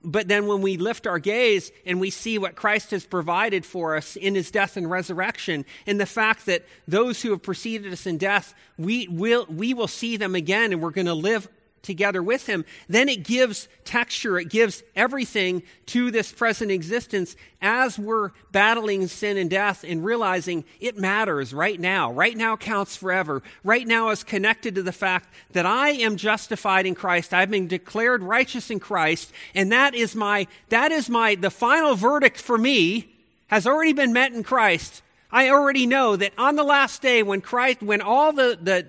But 0.04 0.28
then 0.28 0.47
when 0.47 0.62
we 0.62 0.78
lift 0.78 1.06
our 1.06 1.20
gaze 1.20 1.72
and 1.86 1.99
we 1.99 2.10
see 2.10 2.38
what 2.38 2.56
Christ 2.56 2.91
has 2.91 3.06
provided 3.06 3.66
for 3.66 3.95
us 3.95 4.16
in 4.16 4.36
his 4.36 4.49
death 4.49 4.78
and 4.78 4.89
resurrection, 4.89 5.66
and 5.86 5.99
the 5.99 6.06
fact 6.06 6.45
that 6.47 6.66
those 6.88 7.22
who 7.22 7.30
have 7.32 7.43
preceded 7.43 7.93
us 7.93 8.08
in 8.08 8.18
death, 8.18 8.56
we 8.78 9.08
will, 9.08 9.45
we 9.45 9.74
will 9.74 9.88
see 9.88 10.18
them 10.18 10.34
again 10.34 10.72
and 10.74 10.82
we're 10.82 10.91
going 10.91 11.08
to 11.08 11.14
live 11.14 11.47
together 11.82 12.21
with 12.21 12.47
him, 12.47 12.65
then 12.88 13.09
it 13.09 13.23
gives 13.23 13.67
texture, 13.84 14.39
it 14.39 14.49
gives 14.49 14.84
everything 14.95 15.63
to 15.88 16.11
this 16.11 16.32
present 16.32 16.71
existence 16.71 17.36
as 17.61 17.97
we're 17.97 18.32
battling 18.51 19.07
sin 19.07 19.38
and 19.38 19.49
death 19.49 19.84
and 19.88 20.03
realizing 20.03 20.63
it 20.79 20.97
matters 20.97 21.53
right 21.53 21.79
now. 21.79 22.11
Right 22.11 22.36
now 22.36 22.55
counts 22.55 22.95
forever. 22.95 23.41
Right 23.63 23.88
now 23.88 24.09
is 24.09 24.23
connected 24.23 24.75
to 24.75 24.84
the 24.84 24.91
fact 24.91 25.29
that 25.51 25.65
I 25.65 25.91
am 25.91 26.15
justified 26.15 26.86
in 26.86 26.95
Christ. 26.95 27.34
I've 27.34 27.51
been 27.51 27.67
declared 27.67 28.23
righteous 28.23 28.69
in 28.69 28.79
Christ, 28.79 29.32
and 29.55 29.71
that 29.71 29.93
is 29.95 30.15
my 30.15 30.47
that 30.69 30.91
is 30.91 31.09
my 31.09 31.36
the 31.36 31.51
final 31.51 31.95
verdict 31.95 32.39
for 32.39 32.57
me 32.57 33.13
has 33.47 33.67
already 33.67 33.93
been 33.93 34.13
met 34.13 34.32
in 34.32 34.43
Christ. 34.43 35.01
I 35.32 35.49
already 35.49 35.88
know 35.88 36.15
that 36.15 36.34
on 36.38 36.55
the 36.55 36.63
last 36.63 37.01
day 37.01 37.23
when 37.23 37.41
Christ 37.41 37.82
when 37.82 38.01
all 38.01 38.34
the 38.34 38.57
the 38.61 38.88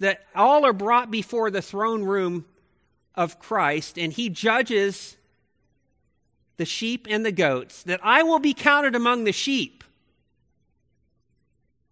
that 0.00 0.26
all 0.34 0.66
are 0.66 0.72
brought 0.72 1.10
before 1.10 1.50
the 1.50 1.62
throne 1.62 2.02
room 2.02 2.44
of 3.14 3.38
Christ, 3.38 3.98
and 3.98 4.12
he 4.12 4.28
judges 4.28 5.16
the 6.56 6.64
sheep 6.64 7.06
and 7.08 7.24
the 7.24 7.32
goats, 7.32 7.82
that 7.84 8.00
I 8.02 8.22
will 8.22 8.38
be 8.38 8.52
counted 8.52 8.94
among 8.94 9.24
the 9.24 9.32
sheep. 9.32 9.79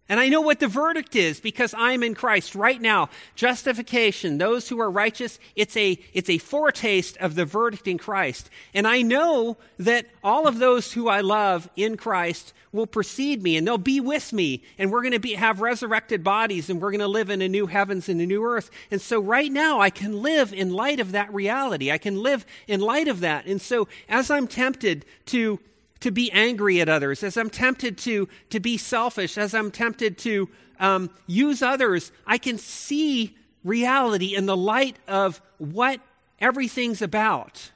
And 0.09 0.19
I 0.19 0.27
know 0.27 0.41
what 0.41 0.59
the 0.59 0.67
verdict 0.67 1.15
is 1.15 1.39
because 1.39 1.75
I'm 1.77 2.01
in 2.01 2.15
Christ 2.15 2.55
right 2.55 2.81
now. 2.81 3.09
Justification, 3.35 4.39
those 4.39 4.67
who 4.67 4.81
are 4.81 4.89
righteous, 4.89 5.37
it's 5.55 5.77
a, 5.77 5.99
it's 6.13 6.31
a 6.31 6.39
foretaste 6.39 7.15
of 7.17 7.35
the 7.35 7.45
verdict 7.45 7.87
in 7.87 7.99
Christ. 7.99 8.49
And 8.73 8.87
I 8.87 9.03
know 9.03 9.57
that 9.77 10.07
all 10.23 10.47
of 10.47 10.57
those 10.57 10.93
who 10.93 11.07
I 11.07 11.21
love 11.21 11.69
in 11.75 11.95
Christ 11.95 12.53
will 12.71 12.87
precede 12.87 13.43
me 13.43 13.55
and 13.55 13.67
they'll 13.67 13.77
be 13.77 13.99
with 13.99 14.33
me 14.33 14.63
and 14.79 14.91
we're 14.91 15.01
going 15.01 15.13
to 15.13 15.19
be, 15.19 15.35
have 15.35 15.61
resurrected 15.61 16.23
bodies 16.23 16.71
and 16.71 16.81
we're 16.81 16.91
going 16.91 16.99
to 16.99 17.07
live 17.07 17.29
in 17.29 17.43
a 17.43 17.47
new 17.47 17.67
heavens 17.67 18.09
and 18.09 18.19
a 18.19 18.25
new 18.25 18.43
earth. 18.43 18.71
And 18.89 18.99
so 18.99 19.19
right 19.19 19.51
now 19.51 19.79
I 19.79 19.91
can 19.91 20.23
live 20.23 20.53
in 20.53 20.73
light 20.73 20.99
of 20.99 21.11
that 21.11 21.31
reality. 21.31 21.91
I 21.91 21.99
can 21.99 22.21
live 22.21 22.47
in 22.67 22.81
light 22.81 23.07
of 23.07 23.19
that. 23.19 23.45
And 23.45 23.61
so 23.61 23.87
as 24.07 24.31
I'm 24.31 24.47
tempted 24.47 25.05
to 25.27 25.59
to 26.01 26.11
be 26.11 26.31
angry 26.31 26.81
at 26.81 26.89
others, 26.89 27.23
as 27.23 27.37
I'm 27.37 27.49
tempted 27.49 27.97
to, 27.99 28.29
to 28.49 28.59
be 28.59 28.77
selfish, 28.77 29.37
as 29.37 29.53
I'm 29.53 29.71
tempted 29.71 30.17
to 30.19 30.49
um, 30.79 31.09
use 31.27 31.61
others, 31.61 32.11
I 32.25 32.37
can 32.37 32.57
see 32.57 33.35
reality 33.63 34.35
in 34.35 34.45
the 34.45 34.57
light 34.57 34.97
of 35.07 35.41
what 35.57 35.99
everything's 36.39 37.01
about 37.01 37.71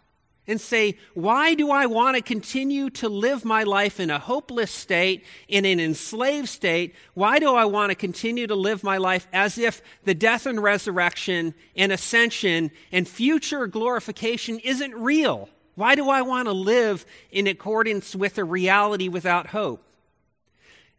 and 0.46 0.60
say, 0.60 0.98
why 1.14 1.54
do 1.54 1.72
I 1.72 1.86
want 1.86 2.18
to 2.18 2.22
continue 2.22 2.90
to 2.92 3.08
live 3.08 3.46
my 3.46 3.64
life 3.64 4.00
in 4.00 4.10
a 4.10 4.20
hopeless 4.20 4.72
state, 4.72 5.24
in 5.48 5.66
an 5.66 5.80
enslaved 5.80 6.50
state? 6.50 6.96
Why 7.14 7.40
do 7.40 7.56
I 7.56 7.66
want 7.66 7.92
to 7.92 7.96
continue 7.96 8.48
to 8.48 8.56
live 8.56 8.84
my 8.84 8.98
life 8.98 9.28
as 9.32 9.58
if 9.58 9.82
the 10.04 10.14
death 10.14 10.46
and 10.46 10.62
resurrection 10.62 11.54
and 11.78 11.92
ascension 11.92 12.72
and 12.92 13.08
future 13.08 13.68
glorification 13.68 14.60
isn't 14.60 14.94
real? 14.96 15.50
Why 15.76 15.96
do 15.96 16.10
I 16.10 16.22
want 16.22 16.48
to 16.48 16.54
live 16.54 17.06
in 17.32 17.48
accordance 17.48 18.16
with 18.16 18.38
a 18.38 18.44
reality 18.44 19.08
without 19.08 19.48
hope? 19.48 19.84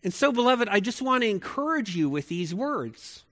And 0.02 0.12
so, 0.12 0.32
beloved, 0.32 0.68
I 0.68 0.80
just 0.80 1.00
want 1.00 1.22
to 1.22 1.28
encourage 1.28 1.96
you 1.96 2.10
with 2.10 2.28
these 2.28 2.54
words 2.54 3.24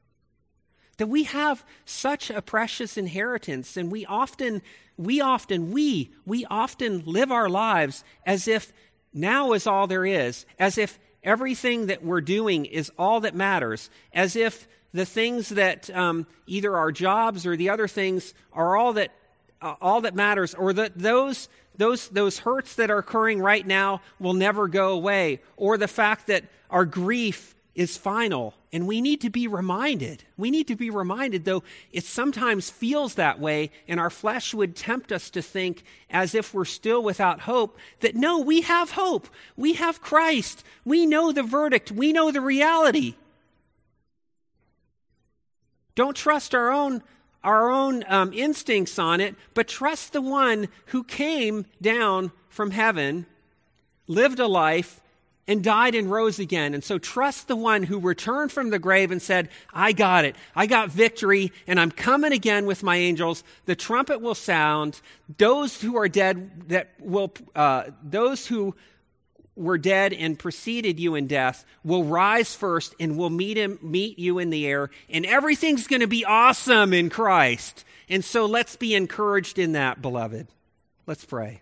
that 0.98 1.06
we 1.06 1.24
have 1.24 1.64
such 1.84 2.30
a 2.30 2.40
precious 2.40 2.96
inheritance, 2.96 3.76
and 3.76 3.90
we 3.90 4.06
often, 4.06 4.62
we 4.96 5.20
often, 5.20 5.72
we, 5.72 6.12
we 6.24 6.44
often 6.46 7.02
live 7.04 7.32
our 7.32 7.48
lives 7.48 8.04
as 8.24 8.46
if 8.46 8.72
now 9.12 9.52
is 9.52 9.66
all 9.66 9.86
there 9.86 10.06
is, 10.06 10.46
as 10.58 10.78
if 10.78 10.98
everything 11.24 11.86
that 11.86 12.04
we're 12.04 12.20
doing 12.20 12.66
is 12.66 12.90
all 12.98 13.20
that 13.20 13.34
matters, 13.34 13.90
as 14.12 14.36
if 14.36 14.68
the 14.92 15.06
things 15.06 15.48
that 15.50 15.90
um, 15.90 16.26
either 16.46 16.76
our 16.76 16.92
jobs 16.92 17.46
or 17.46 17.56
the 17.56 17.70
other 17.70 17.88
things 17.88 18.34
are 18.52 18.76
all 18.76 18.92
that 18.92 19.10
all 19.80 20.00
that 20.02 20.14
matters, 20.14 20.54
or 20.54 20.72
that 20.72 20.98
those, 20.98 21.48
those, 21.76 22.08
those 22.08 22.40
hurts 22.40 22.74
that 22.76 22.90
are 22.90 22.98
occurring 22.98 23.40
right 23.40 23.66
now 23.66 24.00
will 24.18 24.34
never 24.34 24.68
go 24.68 24.92
away, 24.92 25.40
or 25.56 25.78
the 25.78 25.88
fact 25.88 26.26
that 26.26 26.44
our 26.70 26.84
grief 26.84 27.54
is 27.74 27.96
final, 27.96 28.54
and 28.70 28.86
we 28.86 29.00
need 29.00 29.20
to 29.22 29.30
be 29.30 29.46
reminded. 29.46 30.24
We 30.36 30.50
need 30.50 30.68
to 30.68 30.76
be 30.76 30.90
reminded, 30.90 31.44
though 31.44 31.62
it 31.90 32.04
sometimes 32.04 32.68
feels 32.68 33.14
that 33.14 33.40
way, 33.40 33.70
and 33.88 33.98
our 33.98 34.10
flesh 34.10 34.52
would 34.52 34.76
tempt 34.76 35.10
us 35.10 35.30
to 35.30 35.40
think, 35.40 35.82
as 36.10 36.34
if 36.34 36.52
we're 36.52 36.66
still 36.66 37.02
without 37.02 37.40
hope, 37.40 37.78
that 38.00 38.14
no, 38.14 38.38
we 38.38 38.60
have 38.62 38.90
hope. 38.90 39.28
We 39.56 39.74
have 39.74 40.02
Christ. 40.02 40.64
We 40.84 41.06
know 41.06 41.32
the 41.32 41.42
verdict. 41.42 41.90
We 41.90 42.12
know 42.12 42.30
the 42.30 42.42
reality. 42.42 43.14
Don't 45.94 46.16
trust 46.16 46.54
our 46.54 46.70
own 46.70 47.02
our 47.44 47.70
own 47.70 48.04
um, 48.08 48.32
instincts 48.32 48.98
on 48.98 49.20
it, 49.20 49.34
but 49.54 49.68
trust 49.68 50.12
the 50.12 50.22
one 50.22 50.68
who 50.86 51.02
came 51.04 51.66
down 51.80 52.32
from 52.48 52.70
heaven, 52.70 53.26
lived 54.06 54.38
a 54.38 54.46
life, 54.46 55.00
and 55.48 55.64
died 55.64 55.94
and 55.94 56.10
rose 56.10 56.38
again. 56.38 56.72
And 56.72 56.84
so 56.84 56.98
trust 56.98 57.48
the 57.48 57.56
one 57.56 57.82
who 57.82 57.98
returned 57.98 58.52
from 58.52 58.70
the 58.70 58.78
grave 58.78 59.10
and 59.10 59.20
said, 59.20 59.48
I 59.72 59.92
got 59.92 60.24
it. 60.24 60.36
I 60.54 60.66
got 60.66 60.90
victory, 60.90 61.52
and 61.66 61.80
I'm 61.80 61.90
coming 61.90 62.32
again 62.32 62.64
with 62.64 62.82
my 62.82 62.96
angels. 62.96 63.42
The 63.66 63.74
trumpet 63.74 64.20
will 64.20 64.36
sound. 64.36 65.00
Those 65.38 65.80
who 65.80 65.96
are 65.96 66.08
dead 66.08 66.68
that 66.68 66.90
will, 67.00 67.32
uh, 67.56 67.86
those 68.02 68.46
who 68.46 68.76
were 69.54 69.78
dead 69.78 70.12
and 70.12 70.38
preceded 70.38 70.98
you 70.98 71.14
in 71.14 71.26
death 71.26 71.64
will 71.84 72.04
rise 72.04 72.54
first 72.54 72.94
and 72.98 73.18
will 73.18 73.30
meet 73.30 73.56
him 73.56 73.78
meet 73.82 74.18
you 74.18 74.38
in 74.38 74.50
the 74.50 74.66
air 74.66 74.90
and 75.10 75.26
everything's 75.26 75.86
going 75.86 76.00
to 76.00 76.06
be 76.06 76.24
awesome 76.24 76.92
in 76.92 77.10
Christ. 77.10 77.84
And 78.08 78.24
so 78.24 78.46
let's 78.46 78.76
be 78.76 78.94
encouraged 78.94 79.58
in 79.58 79.72
that, 79.72 80.02
beloved. 80.02 80.46
Let's 81.06 81.24
pray. 81.24 81.60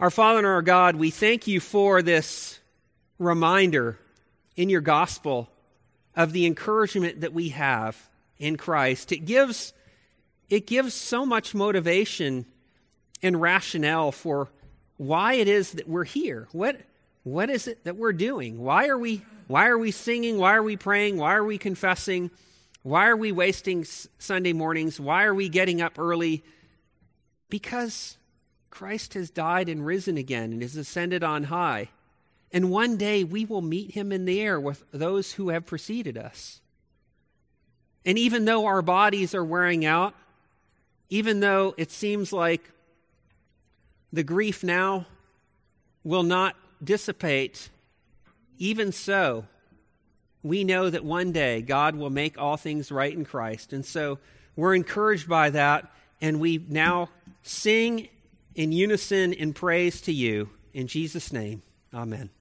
Our 0.00 0.10
Father 0.10 0.38
and 0.38 0.46
our 0.46 0.62
God, 0.62 0.96
we 0.96 1.10
thank 1.10 1.46
you 1.46 1.58
for 1.58 2.02
this 2.02 2.58
reminder 3.18 3.98
in 4.56 4.68
your 4.68 4.80
gospel 4.80 5.48
of 6.14 6.32
the 6.32 6.46
encouragement 6.46 7.20
that 7.20 7.32
we 7.32 7.50
have 7.50 8.08
in 8.38 8.56
Christ. 8.56 9.12
It 9.12 9.24
gives 9.24 9.72
it 10.48 10.66
gives 10.66 10.94
so 10.94 11.26
much 11.26 11.54
motivation 11.54 12.46
and 13.22 13.40
rationale 13.40 14.12
for 14.12 14.48
why 14.98 15.34
it 15.34 15.48
is 15.48 15.72
that 15.72 15.88
we're 15.88 16.04
here. 16.04 16.48
What, 16.52 16.78
what 17.24 17.48
is 17.48 17.66
it 17.66 17.84
that 17.84 17.96
we're 17.96 18.12
doing? 18.12 18.58
Why 18.58 18.88
are 18.88 18.98
we, 18.98 19.22
why 19.46 19.68
are 19.68 19.78
we 19.78 19.90
singing? 19.90 20.38
Why 20.38 20.54
are 20.54 20.62
we 20.62 20.76
praying? 20.76 21.16
Why 21.16 21.34
are 21.34 21.44
we 21.44 21.56
confessing? 21.56 22.30
Why 22.82 23.08
are 23.08 23.16
we 23.16 23.32
wasting 23.32 23.84
Sunday 24.18 24.52
mornings? 24.52 25.00
Why 25.00 25.24
are 25.24 25.34
we 25.34 25.48
getting 25.48 25.80
up 25.80 25.98
early? 25.98 26.42
Because 27.48 28.18
Christ 28.70 29.14
has 29.14 29.30
died 29.30 29.68
and 29.68 29.86
risen 29.86 30.16
again 30.16 30.52
and 30.52 30.62
is 30.62 30.76
ascended 30.76 31.24
on 31.24 31.44
high. 31.44 31.88
And 32.52 32.70
one 32.70 32.96
day 32.96 33.24
we 33.24 33.44
will 33.44 33.62
meet 33.62 33.92
him 33.92 34.10
in 34.10 34.24
the 34.24 34.40
air 34.40 34.58
with 34.58 34.84
those 34.92 35.32
who 35.32 35.50
have 35.50 35.66
preceded 35.66 36.16
us. 36.16 36.60
And 38.04 38.18
even 38.18 38.46
though 38.46 38.66
our 38.66 38.82
bodies 38.82 39.34
are 39.34 39.44
wearing 39.44 39.84
out, 39.84 40.14
even 41.10 41.40
though 41.40 41.74
it 41.76 41.90
seems 41.90 42.32
like 42.32 42.70
the 44.12 44.22
grief 44.22 44.64
now 44.64 45.06
will 46.04 46.22
not 46.22 46.56
dissipate. 46.82 47.68
Even 48.58 48.92
so, 48.92 49.44
we 50.42 50.64
know 50.64 50.88
that 50.90 51.04
one 51.04 51.32
day 51.32 51.62
God 51.62 51.96
will 51.96 52.10
make 52.10 52.38
all 52.38 52.56
things 52.56 52.90
right 52.90 53.12
in 53.12 53.24
Christ. 53.24 53.72
And 53.72 53.84
so 53.84 54.18
we're 54.56 54.74
encouraged 54.74 55.28
by 55.28 55.50
that, 55.50 55.92
and 56.20 56.40
we 56.40 56.64
now 56.68 57.10
sing 57.42 58.08
in 58.54 58.72
unison 58.72 59.32
in 59.32 59.52
praise 59.52 60.00
to 60.02 60.12
you. 60.12 60.50
In 60.72 60.86
Jesus' 60.86 61.32
name, 61.32 61.62
amen. 61.94 62.30